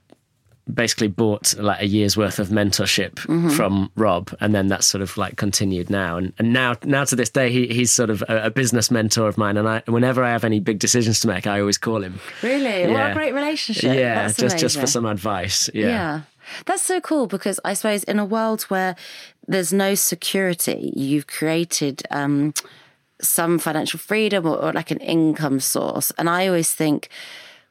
basically 0.72 1.08
bought 1.08 1.54
like 1.58 1.80
a 1.82 1.86
year's 1.86 2.16
worth 2.16 2.38
of 2.38 2.48
mentorship 2.48 3.14
Mm-hmm. 3.14 3.50
from 3.50 3.90
Rob, 3.96 4.34
and 4.40 4.54
then 4.54 4.68
that's 4.68 4.86
sort 4.86 5.02
of 5.02 5.16
like 5.16 5.36
continued 5.36 5.90
now, 5.90 6.16
and 6.16 6.32
and 6.38 6.52
now 6.52 6.74
now 6.84 7.04
to 7.04 7.16
this 7.16 7.30
day 7.30 7.50
he, 7.50 7.66
he's 7.68 7.90
sort 7.92 8.10
of 8.10 8.22
a, 8.28 8.44
a 8.46 8.50
business 8.50 8.90
mentor 8.90 9.28
of 9.28 9.36
mine, 9.38 9.56
and 9.56 9.68
I 9.68 9.82
whenever 9.86 10.22
I 10.24 10.30
have 10.30 10.44
any 10.44 10.60
big 10.60 10.78
decisions 10.78 11.20
to 11.20 11.28
make, 11.28 11.46
I 11.46 11.60
always 11.60 11.78
call 11.78 12.02
him. 12.02 12.20
Really? 12.42 12.82
What 12.86 12.90
Yeah. 12.98 13.08
a 13.10 13.14
great 13.14 13.34
relationship. 13.34 13.94
Yeah, 13.94 14.14
That's 14.26 14.36
just 14.36 14.58
just 14.58 14.78
for 14.78 14.86
some 14.86 15.06
advice. 15.06 15.70
Yeah. 15.74 15.86
Yeah. 15.88 16.20
That's 16.64 16.82
so 16.82 16.98
cool 17.00 17.26
because 17.26 17.60
I 17.64 17.74
suppose 17.74 18.04
in 18.04 18.18
a 18.18 18.24
world 18.24 18.62
where 18.70 18.96
there's 19.46 19.72
no 19.72 19.94
security, 19.94 20.92
you've 20.96 21.26
created 21.26 22.02
um, 22.10 22.54
some 23.20 23.58
financial 23.58 23.98
freedom 23.98 24.46
or, 24.46 24.56
or 24.56 24.72
like 24.72 24.90
an 24.90 24.98
income 24.98 25.60
source. 25.60 26.10
And 26.16 26.28
I 26.30 26.46
always 26.46 26.72
think 26.72 27.08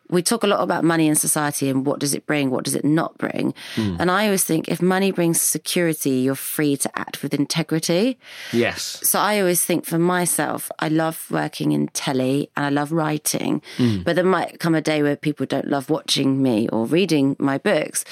we 0.09 0.21
talk 0.21 0.43
a 0.43 0.47
lot 0.47 0.61
about 0.61 0.83
money 0.83 1.07
in 1.07 1.15
society 1.15 1.69
and 1.69 1.85
what 1.85 1.99
does 1.99 2.13
it 2.13 2.25
bring, 2.25 2.49
what 2.49 2.63
does 2.63 2.75
it 2.75 2.85
not 2.85 3.17
bring. 3.17 3.53
Hmm. 3.75 3.97
And 3.99 4.09
I 4.09 4.25
always 4.25 4.43
think 4.43 4.69
if 4.69 4.81
money 4.81 5.11
brings 5.11 5.41
security, 5.41 6.11
you're 6.11 6.35
free 6.35 6.77
to 6.77 6.99
act 6.99 7.21
with 7.21 7.33
integrity. 7.33 8.17
Yes. 8.53 9.01
So 9.03 9.19
I 9.19 9.39
always 9.39 9.63
think 9.63 9.85
for 9.85 9.97
myself, 9.97 10.71
I 10.79 10.87
love 10.87 11.29
working 11.29 11.71
in 11.71 11.87
telly 11.89 12.49
and 12.55 12.65
I 12.65 12.69
love 12.69 12.91
writing, 12.91 13.61
hmm. 13.77 14.03
but 14.03 14.15
there 14.15 14.25
might 14.25 14.59
come 14.59 14.75
a 14.75 14.81
day 14.81 15.03
where 15.03 15.15
people 15.15 15.45
don't 15.45 15.67
love 15.67 15.89
watching 15.89 16.41
me 16.41 16.69
or 16.69 16.85
reading 16.85 17.35
my 17.39 17.57
books. 17.57 18.05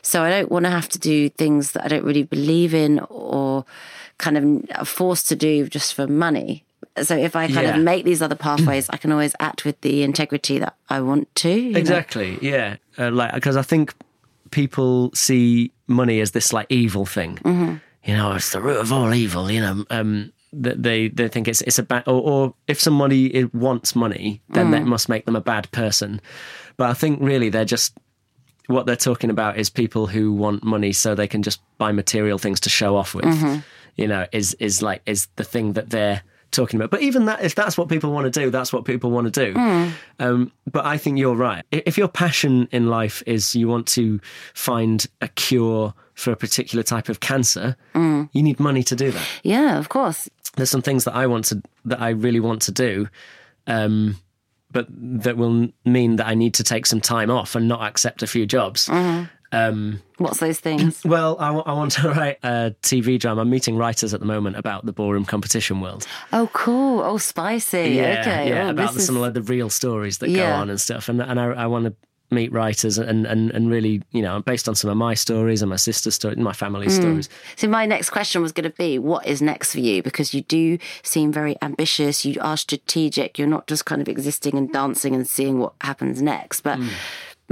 So 0.00 0.22
I 0.22 0.30
don't 0.30 0.50
want 0.50 0.64
to 0.64 0.70
have 0.70 0.88
to 0.90 0.98
do 0.98 1.28
things 1.28 1.72
that 1.72 1.84
I 1.84 1.88
don't 1.88 2.04
really 2.04 2.22
believe 2.22 2.74
in 2.74 3.00
or 3.10 3.64
kind 4.18 4.38
of 4.38 4.78
are 4.78 4.84
forced 4.84 5.28
to 5.28 5.36
do 5.36 5.68
just 5.68 5.94
for 5.94 6.06
money. 6.06 6.64
So 7.02 7.16
if 7.16 7.34
I 7.36 7.46
kind 7.46 7.66
Yeah. 7.66 7.76
of 7.76 7.82
make 7.82 8.04
these 8.04 8.22
other 8.22 8.34
pathways, 8.34 8.88
I 8.90 8.96
can 8.96 9.12
always 9.12 9.34
act 9.40 9.64
with 9.64 9.80
the 9.80 10.02
integrity 10.02 10.58
that 10.58 10.76
I 10.88 11.00
want 11.00 11.32
to. 11.36 11.48
you 11.50 11.72
know? 11.72 11.78
Exactly. 11.78 12.38
Yeah. 12.42 12.76
Uh, 12.98 13.10
like 13.10 13.32
because 13.34 13.56
I 13.56 13.62
think 13.62 13.94
people 14.50 15.10
see 15.14 15.72
money 15.86 16.20
as 16.20 16.32
this 16.32 16.52
like 16.52 16.66
evil 16.70 17.06
thing. 17.06 17.36
Mm-hmm. 17.36 17.76
You 18.04 18.14
know, 18.16 18.32
it's 18.32 18.50
the 18.52 18.60
root 18.60 18.78
of 18.80 18.92
all 18.92 19.14
evil. 19.14 19.50
You 19.50 19.60
know, 19.60 19.84
um, 19.90 20.32
that 20.52 20.82
they 20.82 21.08
they 21.08 21.28
think 21.28 21.48
it's 21.48 21.62
it's 21.62 21.78
a 21.78 21.82
bad 21.82 22.02
or, 22.06 22.20
or 22.20 22.54
if 22.66 22.80
somebody 22.80 23.44
wants 23.54 23.94
money, 23.96 24.42
then 24.50 24.66
Mm. 24.66 24.70
that 24.72 24.84
must 24.86 25.08
make 25.08 25.24
them 25.24 25.36
a 25.36 25.40
bad 25.40 25.70
person. 25.72 26.20
But 26.76 26.90
I 26.90 26.94
think 26.94 27.20
really 27.22 27.48
they're 27.48 27.64
just 27.64 27.96
what 28.66 28.86
they're 28.86 28.96
talking 28.96 29.30
about 29.30 29.56
is 29.58 29.70
people 29.70 30.06
who 30.06 30.32
want 30.32 30.62
money 30.62 30.92
so 30.92 31.14
they 31.14 31.26
can 31.26 31.42
just 31.42 31.60
buy 31.78 31.90
material 31.92 32.38
things 32.38 32.60
to 32.60 32.68
show 32.70 32.96
off 32.96 33.14
with. 33.14 33.24
Mm-hmm. 33.24 33.60
You 33.96 34.08
know, 34.08 34.26
is 34.32 34.54
is 34.54 34.82
like 34.82 35.00
is 35.06 35.28
the 35.36 35.44
thing 35.44 35.72
that 35.74 35.90
they're 35.90 36.22
talking 36.52 36.78
about. 36.78 36.90
But 36.90 37.02
even 37.02 37.24
that, 37.24 37.42
if 37.42 37.54
that's 37.54 37.76
what 37.76 37.88
people 37.88 38.12
want 38.12 38.32
to 38.32 38.40
do, 38.40 38.50
that's 38.50 38.72
what 38.72 38.84
people 38.84 39.10
want 39.10 39.32
to 39.32 39.52
do. 39.52 39.58
Um, 40.20 40.52
but 40.70 40.84
I 40.86 40.96
think 40.98 41.18
you're 41.18 41.34
right. 41.34 41.64
If 41.72 41.98
your 41.98 42.08
passion 42.08 42.68
in 42.70 42.86
life 42.86 43.22
is 43.26 43.56
you 43.56 43.66
want 43.68 43.86
to 43.88 44.20
find 44.54 45.04
a 45.20 45.28
cure 45.28 45.94
for 46.14 46.30
a 46.30 46.36
particular 46.36 46.82
type 46.84 47.08
of 47.08 47.20
cancer, 47.20 47.76
you 47.94 48.42
need 48.42 48.60
money 48.60 48.82
to 48.84 48.94
do 48.94 49.10
that. 49.10 49.26
Yeah, 49.42 49.78
of 49.78 49.88
course. 49.88 50.28
There's 50.56 50.70
some 50.70 50.82
things 50.82 51.04
that 51.04 51.14
I 51.14 51.26
want 51.26 51.46
to 51.46 51.62
that 51.86 52.00
I 52.00 52.10
really 52.10 52.40
want 52.40 52.62
to 52.62 52.72
do. 52.72 53.08
Um, 53.66 54.16
but 54.70 54.86
that 54.90 55.36
will 55.36 55.68
mean 55.84 56.16
that 56.16 56.26
I 56.26 56.34
need 56.34 56.54
to 56.54 56.64
take 56.64 56.86
some 56.86 57.00
time 57.00 57.30
off 57.30 57.54
and 57.54 57.68
not 57.68 57.82
accept 57.82 58.22
a 58.22 58.26
few 58.26 58.46
jobs. 58.46 58.88
What's 60.18 60.38
those 60.40 60.60
things? 60.60 61.02
Well, 61.12 61.36
I, 61.38 61.50
I 61.50 61.72
want 61.74 61.92
to 61.92 62.08
write 62.08 62.38
a 62.42 62.74
TV 62.82 63.18
drama. 63.18 63.42
I'm 63.42 63.50
meeting 63.50 63.76
writers 63.76 64.14
at 64.14 64.20
the 64.20 64.26
moment 64.26 64.56
about 64.56 64.86
the 64.86 64.92
ballroom 64.92 65.24
competition 65.24 65.80
world. 65.80 66.06
Oh, 66.32 66.48
cool. 66.52 67.00
Oh, 67.02 67.18
spicy. 67.18 68.00
okay. 68.00 68.48
yeah, 68.48 68.66
oh, 68.66 68.70
about 68.70 68.92
the, 68.94 68.98
is- 69.00 69.06
some 69.06 69.16
of 69.16 69.34
the 69.34 69.42
real 69.42 69.68
stories 69.68 70.18
that 70.18 70.30
Yeah. 70.30 70.50
go 70.50 70.52
on 70.62 70.70
and 70.70 70.80
stuff. 70.80 71.08
And 71.08 71.20
and 71.20 71.38
I, 71.40 71.46
I 71.52 71.66
want 71.66 71.84
to 71.86 71.94
meet 72.30 72.50
writers 72.50 72.96
and, 72.96 73.26
and 73.26 73.50
and 73.50 73.68
really, 73.70 74.00
you 74.12 74.22
know, 74.22 74.40
based 74.40 74.66
on 74.66 74.74
some 74.74 74.88
of 74.90 74.96
my 74.96 75.12
stories 75.12 75.60
and 75.60 75.68
my 75.68 75.76
sister's 75.76 76.14
story, 76.14 76.34
my 76.36 76.54
family's 76.54 76.96
Hmm. 76.96 77.02
stories. 77.02 77.28
So 77.56 77.68
my 77.68 77.84
next 77.84 78.08
question 78.08 78.40
was 78.40 78.52
going 78.52 78.70
to 78.70 78.76
be, 78.76 78.98
what 78.98 79.26
is 79.26 79.42
next 79.42 79.72
for 79.72 79.80
you? 79.80 80.02
Because 80.02 80.32
you 80.32 80.40
do 80.40 80.78
seem 81.02 81.30
very 81.30 81.56
ambitious. 81.60 82.24
You 82.24 82.40
are 82.40 82.56
strategic. 82.56 83.38
You're 83.38 83.48
not 83.48 83.66
just 83.66 83.84
kind 83.84 84.00
of 84.00 84.08
existing 84.08 84.56
and 84.56 84.72
dancing 84.72 85.14
and 85.14 85.28
seeing 85.28 85.58
what 85.58 85.74
happens 85.82 86.22
next. 86.22 86.62
But 86.62 86.78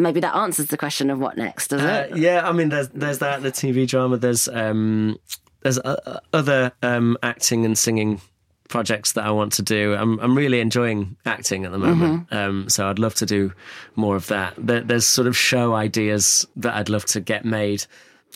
maybe 0.03 0.21
that 0.21 0.35
answers 0.35 0.67
the 0.67 0.77
question 0.77 1.11
of 1.11 1.19
what 1.19 1.37
next, 1.37 1.69
does. 1.69 1.81
Uh, 1.83 2.09
it? 2.11 2.17
yeah, 2.19 2.49
I 2.49 2.53
mean, 2.53 2.69
there's 2.71 2.89
there's 2.89 3.19
that 3.19 3.43
the 3.43 3.53
TV 3.53 3.87
drama. 3.87 4.17
There's 4.17 4.49
um 4.49 5.19
there's 5.63 5.79
uh, 5.79 6.21
other 6.33 6.73
um 6.83 7.17
acting 7.23 7.65
and 7.65 7.77
singing 7.77 8.21
projects 8.69 9.13
that 9.15 9.25
I 9.25 9.31
want 9.33 9.53
to 9.55 9.63
do. 9.63 9.95
I'm 9.95 10.19
I'm 10.21 10.37
really 10.37 10.61
enjoying 10.61 11.17
acting 11.27 11.65
at 11.65 11.73
the 11.73 11.79
moment, 11.79 12.29
Mm-hmm. 12.31 12.37
um, 12.37 12.69
so 12.69 12.89
I'd 12.89 12.99
love 13.01 13.15
to 13.17 13.27
do 13.27 13.53
more 13.97 14.17
of 14.17 14.27
that. 14.29 14.55
There, 14.57 14.81
there's 14.81 15.07
sort 15.07 15.27
of 15.27 15.37
show 15.37 15.75
ideas 15.75 16.47
that 16.57 16.75
I'd 16.75 16.89
love 16.89 17.05
to 17.07 17.21
get 17.21 17.45
made. 17.45 17.85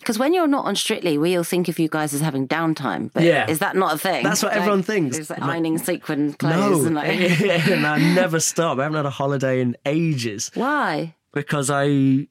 Because 0.00 0.18
when 0.18 0.34
you're 0.34 0.48
not 0.48 0.66
on 0.66 0.74
Strictly, 0.76 1.16
we 1.16 1.36
all 1.36 1.44
think 1.44 1.68
of 1.68 1.78
you 1.78 1.88
guys 1.88 2.12
as 2.12 2.20
having 2.20 2.46
downtime. 2.48 3.10
But 3.14 3.22
Yeah. 3.22 3.48
is 3.48 3.60
that 3.60 3.74
not 3.76 3.94
a 3.94 3.98
thing? 3.98 4.22
That's 4.24 4.42
what 4.42 4.50
Like, 4.52 4.60
everyone 4.60 4.82
thinks. 4.82 5.16
It's 5.16 5.30
like 5.30 5.40
ironing 5.40 5.78
sequin 5.78 6.32
clothes 6.34 6.80
No, 6.82 6.86
and 6.86 6.94
like. 6.96 7.08
and 7.70 7.86
I 7.86 7.98
never 8.14 8.38
stop. 8.40 8.78
I 8.78 8.82
haven't 8.82 8.96
had 8.96 9.06
a 9.06 9.10
holiday 9.10 9.60
in 9.62 9.76
ages 9.86 10.50
Why? 10.54 11.14
Because 11.34 11.70
I 11.70 12.28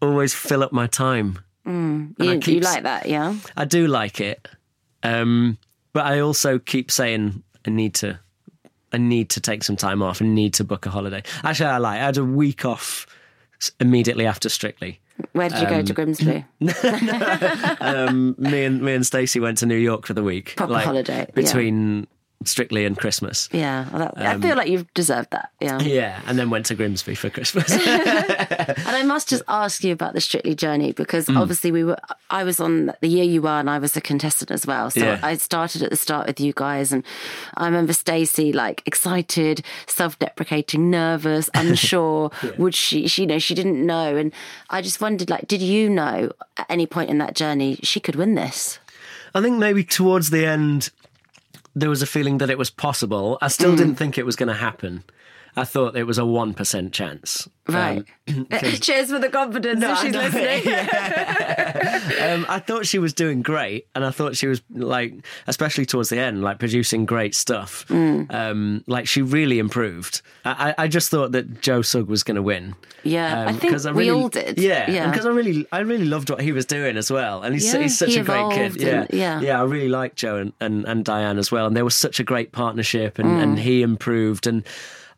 always 0.00 0.34
fill 0.34 0.62
up 0.62 0.72
my 0.72 0.86
time. 0.86 1.38
And 1.64 2.14
I 2.20 2.24
You, 2.34 2.38
keep 2.40 2.54
you 2.56 2.60
like 2.60 2.82
that, 2.82 3.06
yeah? 3.08 3.36
I 3.56 3.64
do 3.64 3.86
like 3.86 4.20
it, 4.20 4.48
um, 5.04 5.58
but 5.92 6.04
I 6.06 6.18
also 6.20 6.58
keep 6.58 6.90
saying 6.90 7.42
I 7.66 7.70
need 7.70 7.94
to. 7.94 8.18
I 8.94 8.98
need 8.98 9.30
to 9.30 9.40
take 9.40 9.62
some 9.64 9.76
time 9.76 10.02
off. 10.02 10.20
and 10.20 10.34
need 10.34 10.52
to 10.54 10.64
book 10.64 10.84
a 10.86 10.90
holiday. 10.90 11.22
Actually, 11.44 11.70
I 11.70 11.78
like. 11.78 12.00
I 12.00 12.04
had 12.04 12.18
a 12.18 12.24
week 12.24 12.64
off 12.66 13.06
immediately 13.80 14.26
after 14.26 14.48
Strictly. 14.50 15.00
Where 15.32 15.48
did 15.48 15.60
you 15.60 15.66
go 15.68 15.76
Um, 15.78 15.84
to 15.84 15.92
Grimsby? 15.94 16.44
Um, 17.80 18.34
me 18.38 18.64
and 18.64 18.82
me 18.82 18.94
and 18.94 19.06
Stacey 19.06 19.40
went 19.40 19.58
to 19.58 19.66
New 19.66 19.76
York 19.76 20.04
for 20.06 20.14
the 20.14 20.22
week, 20.22 20.54
Proper 20.56 20.78
holiday, 20.78 21.18
yeah. 21.28 21.34
between 21.34 22.06
Strictly 22.44 22.84
and 22.84 22.96
Christmas. 22.96 23.48
Yeah, 23.52 23.86
that, 23.92 24.16
I 24.18 24.38
feel 24.40 24.56
like 24.56 24.68
you've 24.68 24.92
deserved 24.94 25.30
that. 25.30 25.50
Yeah. 25.60 25.78
Yeah, 25.80 26.20
and 26.26 26.38
then 26.38 26.50
went 26.50 26.66
to 26.66 26.74
Grimsby 26.74 27.14
for 27.14 27.30
Christmas. 27.30 27.70
And 27.82 28.88
I 28.96 29.02
must 29.04 29.28
just 29.28 29.42
ask 29.48 29.82
you 29.84 29.92
about 29.92 30.14
the 30.14 30.20
Strictly 30.20 30.54
journey 30.54 30.92
because 30.92 31.26
Mm. 31.26 31.38
obviously 31.40 31.70
we 31.72 31.84
were. 31.84 31.96
I 32.30 32.44
was 32.44 32.58
on 32.60 32.92
the 33.00 33.08
year 33.08 33.24
you 33.24 33.42
were, 33.42 33.48
and 33.60 33.68
I 33.70 33.78
was 33.78 33.96
a 33.96 34.00
contestant 34.00 34.50
as 34.50 34.66
well. 34.66 34.90
So 34.90 35.00
Yeah. 35.00 35.20
I 35.22 35.36
started 35.36 35.82
at 35.82 35.90
the 35.90 35.96
start 35.96 36.26
with 36.26 36.40
you 36.40 36.52
guys, 36.54 36.92
and 36.92 37.04
I 37.56 37.66
remember 37.66 37.92
Stacey 37.92 38.52
like 38.52 38.82
excited, 38.86 39.62
self-deprecating, 39.86 40.90
nervous, 40.90 41.48
unsure. 41.54 42.30
Would 42.58 42.74
she? 42.74 43.06
She 43.08 43.22
you 43.22 43.26
know 43.28 43.38
she 43.38 43.54
didn't 43.54 43.84
know, 43.84 44.16
and 44.16 44.32
I 44.70 44.82
just 44.82 45.00
wondered 45.00 45.30
like, 45.30 45.46
did 45.48 45.62
you 45.62 45.88
know 45.88 46.32
at 46.56 46.66
any 46.68 46.86
point 46.86 47.10
in 47.10 47.18
that 47.18 47.34
journey 47.34 47.78
she 47.82 48.00
could 48.00 48.16
win 48.16 48.34
this? 48.34 48.78
I 49.34 49.40
think 49.40 49.58
maybe 49.58 49.82
towards 49.84 50.30
the 50.30 50.44
end, 50.44 50.90
there 51.74 51.88
was 51.90 52.02
a 52.02 52.06
feeling 52.06 52.38
that 52.38 52.50
it 52.50 52.58
was 52.58 52.70
possible. 52.70 53.38
I 53.40 53.46
Mm. 53.46 53.50
still 53.52 53.76
didn't 53.76 53.96
think 53.96 54.18
it 54.18 54.26
was 54.26 54.36
going 54.36 54.48
to 54.48 54.54
happen. 54.54 55.04
I 55.54 55.64
thought 55.64 55.96
it 55.96 56.04
was 56.04 56.18
a 56.18 56.22
1% 56.22 56.92
chance. 56.92 57.48
Right. 57.68 58.04
Cheers 58.80 59.10
for 59.10 59.18
the 59.18 59.28
confidence 59.28 59.84
if 59.86 59.98
she's 59.98 60.14
listening. 60.14 60.78
Um, 62.22 62.46
I 62.48 62.58
thought 62.58 62.86
she 62.86 62.98
was 62.98 63.12
doing 63.12 63.42
great, 63.42 63.86
and 63.94 64.04
I 64.04 64.10
thought 64.10 64.36
she 64.36 64.46
was 64.46 64.62
like, 64.70 65.14
especially 65.46 65.86
towards 65.86 66.08
the 66.08 66.18
end, 66.18 66.42
like 66.42 66.58
producing 66.58 67.04
great 67.04 67.34
stuff. 67.34 67.84
Mm. 67.88 68.32
Um, 68.32 68.84
like 68.86 69.06
she 69.08 69.22
really 69.22 69.58
improved. 69.58 70.22
I, 70.44 70.74
I 70.78 70.84
I 70.84 70.88
just 70.88 71.10
thought 71.10 71.32
that 71.32 71.60
Joe 71.60 71.82
Sugg 71.82 72.08
was 72.08 72.22
going 72.22 72.36
to 72.36 72.42
win. 72.42 72.74
Yeah, 73.02 73.42
I 73.42 73.46
Um, 73.46 73.58
think 73.58 73.72
'cause 73.72 73.90
we 73.90 74.10
all 74.10 74.28
did. 74.28 74.58
Yeah, 74.58 74.90
Yeah. 74.90 75.10
Because 75.10 75.26
I 75.26 75.30
really, 75.30 75.66
I 75.72 75.80
really 75.80 76.04
loved 76.06 76.30
what 76.30 76.40
he 76.40 76.52
was 76.52 76.66
doing 76.66 76.96
as 76.96 77.10
well, 77.10 77.42
and 77.42 77.54
he's, 77.54 77.72
Yeah, 77.72 77.80
he's 77.80 77.98
such 77.98 78.14
he 78.14 78.20
a 78.20 78.24
great 78.24 78.50
kid. 78.52 78.76
Yeah, 78.80 78.88
and- 79.02 79.10
yeah. 79.12 79.40
yeah. 79.40 79.60
I 79.60 79.64
really 79.64 79.88
liked 79.88 80.16
Joe 80.16 80.36
and, 80.36 80.52
and, 80.60 80.84
and 80.86 81.04
Dianne 81.04 81.38
as 81.38 81.50
well, 81.50 81.66
and 81.66 81.76
they 81.76 81.82
were 81.82 81.90
such 81.90 82.20
a 82.20 82.24
great 82.24 82.52
partnership, 82.52 83.18
and, 83.18 83.28
Mm. 83.28 83.42
and 83.42 83.58
he 83.58 83.82
improved, 83.82 84.46
and 84.46 84.62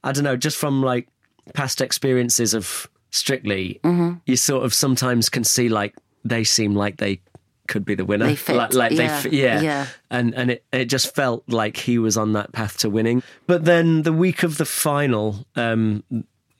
I 0.04 0.12
don't 0.12 0.22
know, 0.24 0.36
just 0.36 0.56
from 0.56 0.82
like 0.82 1.08
past 1.54 1.80
experiences 1.80 2.54
of 2.54 2.88
Strictly, 3.10 3.78
Mm-hmm. 3.84 4.14
you 4.26 4.36
sort 4.36 4.64
of 4.64 4.74
sometimes 4.74 5.28
can 5.28 5.44
see 5.44 5.68
like 5.68 5.94
they 6.24 6.42
seem 6.42 6.74
like 6.74 6.96
they 6.96 7.20
could 7.68 7.84
be 7.84 7.94
the 7.94 8.04
winner. 8.04 8.26
They 8.26 8.34
fit, 8.34 8.56
like, 8.56 8.74
like 8.74 8.90
yeah, 8.92 9.20
they, 9.22 9.30
yeah, 9.30 9.60
yeah. 9.60 9.86
and 10.10 10.34
and 10.34 10.50
it 10.50 10.64
it 10.72 10.86
just 10.86 11.14
felt 11.14 11.44
like 11.48 11.76
he 11.76 11.98
was 11.98 12.16
on 12.16 12.32
that 12.32 12.50
path 12.52 12.78
to 12.78 12.90
winning. 12.90 13.22
But 13.46 13.64
then 13.66 14.02
the 14.02 14.12
week 14.12 14.42
of 14.42 14.58
the 14.58 14.64
final, 14.64 15.46
um, 15.54 16.02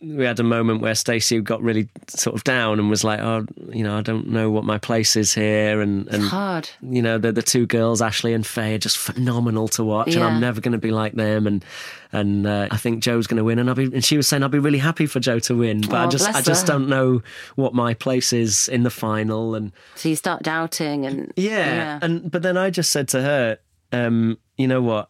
we 0.05 0.24
had 0.24 0.38
a 0.40 0.44
moment 0.44 0.80
where 0.80 0.94
Stacey 0.94 1.40
got 1.40 1.62
really 1.62 1.88
sort 2.09 2.36
of 2.36 2.44
down 2.44 2.78
and 2.78 2.90
was 2.90 3.05
like, 3.05 3.20
"Oh, 3.20 3.46
you 3.72 3.82
know, 3.82 3.96
I 3.96 4.02
don't 4.02 4.28
know 4.28 4.50
what 4.50 4.64
my 4.64 4.78
place 4.78 5.16
is 5.16 5.32
here," 5.34 5.80
and 5.80 6.07
and 6.09 6.22
Hard. 6.22 6.68
you 6.82 7.00
know, 7.02 7.18
the 7.18 7.32
the 7.32 7.42
two 7.42 7.66
girls, 7.66 8.02
Ashley 8.02 8.32
and 8.34 8.46
Faye, 8.46 8.74
are 8.74 8.78
just 8.78 8.98
phenomenal 8.98 9.68
to 9.68 9.84
watch, 9.84 10.14
and 10.14 10.22
I'm 10.24 10.40
never 10.40 10.61
going 10.61 10.72
to 10.72 10.78
be 10.78 10.90
like 10.90 11.14
them. 11.14 11.46
And 11.46 11.64
and 12.12 12.46
uh, 12.46 12.68
I 12.70 12.76
think 12.76 13.02
Joe's 13.02 13.26
going 13.26 13.38
to 13.38 13.44
win, 13.44 13.59
and 13.59 13.68
I'll 13.68 13.74
be. 13.74 13.84
And 13.84 14.05
she 14.05 14.16
was 14.16 14.28
saying 14.28 14.42
I'll 14.42 14.48
be 14.48 14.59
really 14.59 14.78
happy 14.78 15.07
for 15.07 15.20
Joe 15.20 15.38
to 15.40 15.57
win, 15.57 15.80
but 15.80 15.94
I 15.94 16.05
Oh, 16.05 16.11
just 16.11 16.28
I 16.34 16.42
just 16.42 16.66
her. 16.68 16.74
don't 16.74 16.88
know 16.88 17.22
what 17.57 17.74
my 17.74 17.94
place 17.94 18.32
is 18.32 18.68
in 18.68 18.82
the 18.82 18.90
final, 18.90 19.55
and 19.55 19.72
So 19.94 20.09
you 20.09 20.16
start 20.16 20.42
doubting, 20.42 21.07
and 21.07 21.32
yeah, 21.36 21.98
and 22.02 22.30
but 22.30 22.42
then 22.42 22.57
I 22.57 22.70
just 22.70 22.92
said 22.92 23.09
to 23.09 23.22
her, 23.22 23.59
um, 23.92 24.38
you 24.57 24.68
know 24.68 24.82
what? 24.82 25.09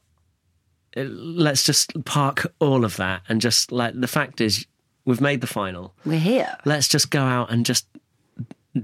Let's 0.97 1.65
just 1.65 2.05
park 2.05 2.47
all 2.61 2.85
of 2.85 2.97
that 2.99 3.23
and 3.29 3.41
just 3.41 3.73
like 3.73 3.99
the 4.01 4.07
fact 4.07 4.41
is 4.41 4.65
we've 5.05 5.21
made 5.21 5.41
the 5.41 5.47
final. 5.47 5.95
we're 6.05 6.19
here. 6.19 6.57
Let's 6.65 6.89
just 6.89 7.11
go 7.11 7.23
out 7.23 7.51
and 7.51 7.65
just 7.65 7.87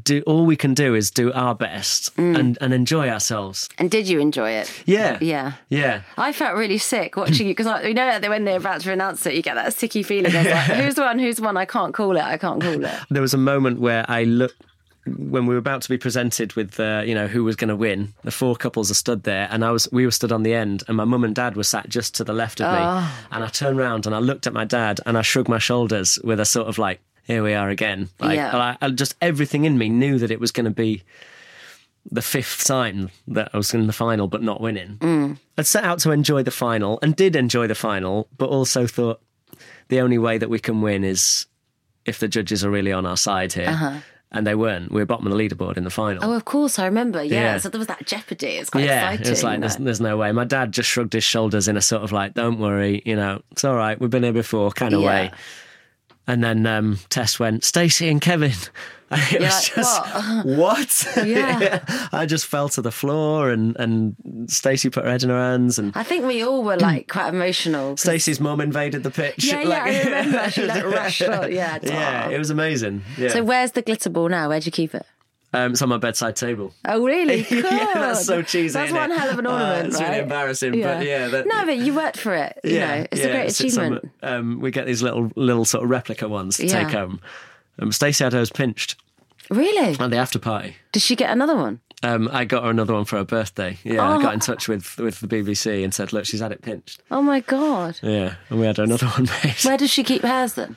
do 0.03 0.23
all 0.23 0.47
we 0.47 0.55
can 0.55 0.73
do 0.73 0.95
is 0.95 1.11
do 1.11 1.33
our 1.33 1.55
best 1.55 2.14
mm. 2.16 2.39
and 2.39 2.57
and 2.61 2.73
enjoy 2.73 3.09
ourselves. 3.09 3.68
And 3.79 3.91
did 3.91 4.09
you 4.09 4.21
enjoy 4.21 4.51
it? 4.53 4.73
Yeah. 4.87 5.18
Yeah. 5.21 5.55
Yeah. 5.68 6.03
I 6.16 6.33
felt 6.33 6.57
really 6.57 6.79
sick 6.79 7.16
watching 7.16 7.49
you 7.49 7.55
because 7.55 7.85
you 7.85 7.95
know 7.95 8.21
when 8.29 8.45
they're 8.45 8.59
about 8.59 8.83
to 8.83 8.93
announce 8.93 9.27
it, 9.27 9.35
you 9.35 9.43
get 9.43 9.55
that 9.55 9.73
sicky 9.73 10.05
feeling. 10.05 10.33
Like, 10.33 10.47
"Who's 10.47 10.97
won? 10.97 11.18
Who's 11.18 11.41
won? 11.41 11.57
I 11.57 11.64
can't 11.64 11.93
call 11.93 12.16
it. 12.16 12.23
I 12.23 12.37
can't 12.37 12.62
call 12.62 12.85
it." 12.85 12.95
There 13.11 13.23
was 13.23 13.35
a 13.35 13.39
moment 13.39 13.81
where 13.81 14.05
I 14.09 14.25
looked 14.25 14.62
when 15.07 15.46
we 15.46 15.55
were 15.55 15.59
about 15.59 15.82
to 15.82 15.88
be 15.88 15.96
presented 15.98 16.53
with 16.55 16.78
uh, 16.78 17.03
you 17.07 17.14
know 17.14 17.26
who 17.26 17.44
was 17.44 17.57
going 17.57 17.68
to 17.68 17.76
win. 17.76 18.12
The 18.22 18.30
four 18.30 18.57
couples 18.57 18.90
are 18.90 18.94
stood 18.94 19.22
there, 19.22 19.48
and 19.51 19.64
I 19.64 19.70
was 19.70 19.88
we 19.92 20.05
were 20.05 20.11
stood 20.11 20.32
on 20.32 20.42
the 20.42 20.55
end, 20.55 20.82
and 20.88 20.96
my 20.96 21.05
mum 21.05 21.24
and 21.24 21.34
dad 21.34 21.57
were 21.57 21.64
sat 21.64 21.88
just 21.88 22.14
to 22.16 22.24
the 22.24 22.32
left 22.32 22.61
of 22.61 22.70
me. 22.72 22.78
Ah. 22.80 23.26
And 23.32 23.42
I 23.44 23.48
turned 23.48 23.78
round 23.78 24.07
and 24.07 24.14
I 24.14 24.18
looked 24.18 24.46
at 24.46 24.53
my 24.53 24.64
dad, 24.64 25.01
and 25.07 25.16
I 25.16 25.22
shrugged 25.22 25.48
my 25.48 25.59
shoulders 25.59 26.18
with 26.22 26.38
a 26.40 26.44
sort 26.44 26.68
of 26.68 26.78
like, 26.78 27.01
"Here 27.24 27.42
we 27.42 27.55
are 27.55 27.68
again." 27.70 28.09
Like, 28.18 28.36
Yeah. 28.36 28.48
and 28.53 28.62
I, 28.62 28.76
I 28.82 28.90
just 28.90 29.14
everything 29.20 29.64
in 29.64 29.78
me 29.78 29.88
knew 29.88 30.18
that 30.18 30.30
it 30.30 30.40
was 30.40 30.53
going 30.53 30.64
to 30.66 30.70
be 30.70 31.03
the 32.11 32.22
fifth 32.22 32.64
time 32.66 33.11
that 33.28 33.51
I 33.53 33.57
was 33.59 33.74
in 33.74 33.86
the 33.86 33.92
final 33.92 34.26
but 34.26 34.42
not 34.42 34.61
winning. 34.61 34.96
Mm. 35.01 35.38
I'd 35.59 35.66
set 35.66 35.84
out 35.84 35.98
to 36.01 36.11
enjoy 36.12 36.42
the 36.42 36.51
final 36.51 36.98
and 37.03 37.14
did 37.14 37.36
enjoy 37.36 37.66
the 37.66 37.74
final, 37.74 38.26
but 38.38 38.48
also 38.48 38.86
thought 38.86 39.20
the 39.88 40.01
only 40.01 40.16
way 40.18 40.38
that 40.38 40.48
we 40.48 40.59
can 40.59 40.80
win 40.80 41.05
is 41.05 41.46
if 42.07 42.18
the 42.18 42.26
judges 42.28 42.64
are 42.64 42.70
really 42.70 42.92
on 42.92 43.05
our 43.05 43.18
side 43.18 43.53
here. 43.53 43.68
Uh-huh. 43.68 43.98
And 44.33 44.47
they 44.47 44.55
weren't. 44.55 44.93
We 44.93 45.01
were 45.01 45.07
bottom 45.07 45.26
of 45.26 45.37
the 45.37 45.39
leaderboard 45.39 45.76
in 45.76 45.83
the 45.83 45.91
final. 45.91 46.24
Oh, 46.24 46.33
of 46.35 46.45
course, 46.45 46.78
I 46.78 46.85
remember. 46.85 47.20
Yeah. 47.22 47.41
Yeah. 47.41 47.59
So 47.59 47.68
there 47.68 47.81
was 47.81 47.89
that 47.89 48.07
jeopardy. 48.07 48.47
It's 48.59 48.70
quite 48.70 48.85
yeah, 48.85 49.11
exciting. 49.11 49.26
it 49.26 49.31
was 49.31 49.43
like 49.43 49.61
there's, 49.61 49.76
there's 49.76 50.01
no 50.01 50.16
way. 50.16 50.31
My 50.31 50.45
dad 50.45 50.70
just 50.72 50.89
shrugged 50.89 51.14
his 51.14 51.24
shoulders 51.24 51.66
in 51.66 51.76
a 51.76 51.81
sort 51.81 52.05
of 52.05 52.12
like, 52.12 52.35
"Don't 52.35 52.61
worry, 52.61 53.03
you 53.05 53.16
know, 53.16 53.43
it's 53.51 53.64
all 53.64 53.74
right. 53.74 53.99
We've 54.01 54.09
been 54.09 54.22
here 54.22 54.33
before," 54.33 54.70
kind 54.70 54.95
of 54.95 55.01
Yeah. 55.01 55.09
way. 55.09 55.31
And 56.28 56.45
then 56.45 56.64
um, 56.64 56.99
Tess 57.09 57.41
went, 57.41 57.64
"Stacey 57.64 58.09
and 58.09 58.20
Kevin." 58.20 58.53
It 59.32 59.32
You're 59.32 59.40
was 59.42 59.52
like, 59.52 59.74
just 59.74 60.46
what? 60.46 61.26
Yeah. 61.26 61.84
I 62.12 62.26
just 62.26 62.46
fell 62.46 62.68
to 62.70 62.82
the 62.82 62.92
floor, 62.92 63.50
and 63.50 63.76
and 63.76 64.14
Stacey 64.46 64.88
put 64.88 65.04
her 65.04 65.11
head 65.11 65.22
in 65.24 65.30
her 65.30 65.40
hands, 65.40 65.78
and 65.80 65.92
I 65.96 66.02
think 66.04 66.26
we 66.26 66.44
all 66.44 66.62
were 66.62 66.76
like 66.76 67.08
quite 67.08 67.28
emotional. 67.28 67.96
Stacey's 67.96 68.38
mum 68.40 68.61
invaded 68.61 69.02
the 69.02 69.11
pitch. 69.11 69.44
Yeah, 69.44 69.62
yeah, 69.62 69.82
I 69.84 70.04
remember. 70.04 70.50
She 70.50 70.64
like 70.64 70.84
rushed 70.84 71.22
on. 71.22 71.50
Yeah. 71.52 71.78
yeah, 71.82 72.26
oh. 72.28 72.30
it 72.30 72.38
was 72.38 72.50
amazing. 72.50 73.02
Yeah, 73.18 73.28
So 73.30 73.42
where's 73.42 73.72
the 73.72 73.82
glitter 73.82 74.11
ball 74.11 74.28
now? 74.28 74.48
Where'd 74.48 74.64
you 74.64 74.72
keep 74.72 74.94
it? 74.94 75.04
um, 75.52 75.72
it's 75.72 75.82
on 75.82 75.88
my 75.88 75.98
bedside 75.98 76.36
table. 76.36 76.72
Oh, 76.86 77.04
really? 77.04 77.42
Cool. 77.42 77.58
yeah, 77.62 77.90
that's 77.94 78.24
so 78.24 78.40
cheesy. 78.42 78.72
That's 78.72 78.92
one 78.92 79.11
it? 79.11 79.18
hell 79.18 79.30
of 79.30 79.38
an 79.40 79.46
Uh, 79.48 79.50
ornament, 79.50 79.86
it's 79.88 79.98
right? 80.00 80.08
really 80.11 80.20
embarrassing, 80.22 80.72
but 80.80 81.04
yeah. 81.04 81.26
That, 81.26 81.46
no, 81.48 81.64
but 81.66 81.76
you 81.78 81.92
worked 81.92 82.18
for 82.18 82.32
it. 82.36 82.61
You 82.62 82.78
know, 82.78 83.06
it's 83.11 83.20
a 83.20 83.24
great 83.24 83.34
it's- 83.48 83.58
achievement. 83.58 84.08
um, 84.22 84.61
we 84.61 84.70
get 84.70 84.86
these 84.86 85.02
little 85.02 85.32
little 85.34 85.64
sort 85.64 85.82
of 85.82 85.90
replica 85.90 86.28
ones 86.28 86.58
to 86.58 86.66
Yeah. 86.66 86.84
take 86.84 86.92
home. 86.94 87.20
Um, 87.81 87.93
Stacey 87.93 88.22
had 88.24 88.33
hers 88.33 88.51
pinched 88.51 88.97
Really? 89.49 89.97
at 89.99 90.11
the 90.11 90.16
after 90.16 90.39
party. 90.39 90.76
Did 90.93 91.03
she 91.03 91.16
get 91.16 91.31
another 91.31 91.57
one? 91.57 91.81
Um, 92.03 92.28
I 92.33 92.45
got 92.45 92.64
her 92.64 92.70
another 92.70 92.95
one 92.95 93.05
for 93.05 93.16
her 93.16 93.24
birthday. 93.24 93.78
Yeah, 93.85 94.01
Oh. 94.09 94.18
I 94.18 94.22
got 94.22 94.33
in 94.35 94.41
touch 94.41 94.68
with, 94.68 94.97
with 94.99 95.20
the 95.20 95.26
BBC 95.26 95.83
and 95.85 95.93
said, 95.93 96.12
look, 96.12 96.24
she's 96.24 96.41
had 96.41 96.53
it 96.53 96.62
pinched. 96.62 97.03
Oh 97.11 97.20
my 97.20 97.41
god. 97.41 97.99
Yeah, 98.03 98.35
and 98.49 98.59
we 98.61 98.66
had 98.66 98.76
her 98.78 98.85
another 98.85 99.07
one 99.18 99.28
made. 99.45 99.57
Where 99.64 99.76
does 99.76 99.91
she 99.91 100.03
keep 100.05 100.22
hers 100.22 100.55
then? 100.55 100.76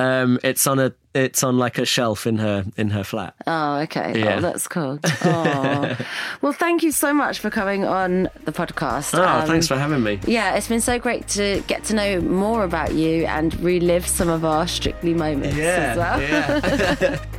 Um, 0.00 0.38
it's 0.42 0.66
on 0.66 0.78
a 0.78 0.92
it's 1.12 1.42
on 1.42 1.58
like 1.58 1.76
a 1.78 1.84
shelf 1.84 2.26
in 2.26 2.38
her 2.38 2.64
in 2.76 2.90
her 2.90 3.04
flat. 3.04 3.34
Oh, 3.46 3.78
okay. 3.80 4.12
Yeah. 4.18 4.36
Oh, 4.36 4.40
that's 4.40 4.66
cool. 4.68 4.98
Oh. 5.22 5.96
well, 6.40 6.52
thank 6.52 6.82
you 6.82 6.90
so 6.92 7.12
much 7.12 7.38
for 7.40 7.50
coming 7.50 7.84
on 7.84 8.28
the 8.44 8.52
podcast. 8.52 9.18
Oh, 9.18 9.22
Um, 9.40 9.46
thanks 9.46 9.66
for 9.68 9.76
having 9.76 10.02
me. 10.02 10.20
Yeah, 10.26 10.54
it's 10.56 10.68
been 10.68 10.80
so 10.80 10.98
great 10.98 11.28
to 11.28 11.62
get 11.66 11.84
to 11.84 11.94
know 11.94 12.20
more 12.20 12.64
about 12.64 12.94
you 12.94 13.26
and 13.26 13.54
relive 13.60 14.06
some 14.06 14.28
of 14.28 14.44
our 14.44 14.66
strictly 14.66 15.12
moments 15.14 15.58
as 15.58 15.96
well. 15.96 16.20
yeah. 16.22 17.18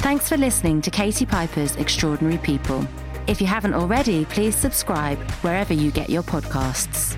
Thanks 0.00 0.28
for 0.28 0.36
listening 0.36 0.80
to 0.82 0.90
Katie 0.90 1.26
Piper's 1.26 1.76
Extraordinary 1.76 2.38
People. 2.38 2.86
If 3.26 3.40
you 3.40 3.46
haven't 3.46 3.74
already, 3.74 4.24
please 4.24 4.56
subscribe 4.56 5.18
wherever 5.42 5.74
you 5.74 5.90
get 5.90 6.08
your 6.08 6.22
podcasts. 6.22 7.16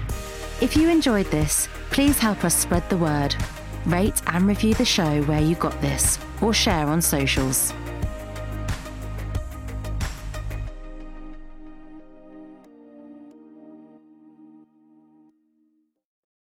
If 0.63 0.77
you 0.77 0.89
enjoyed 0.91 1.27
this, 1.27 1.69
please 1.91 2.21
help 2.21 2.45
us 2.45 2.55
spread 2.55 2.89
the 2.89 2.97
word. 2.97 3.35
Rate 3.85 4.23
and 4.29 4.47
review 4.47 4.75
the 4.75 4.85
show 4.85 5.21
where 5.23 5.41
you 5.41 5.57
got 5.57 5.79
this, 5.81 6.21
or 6.41 6.55
share 6.55 6.87
on 6.87 7.03
socials. 7.03 7.75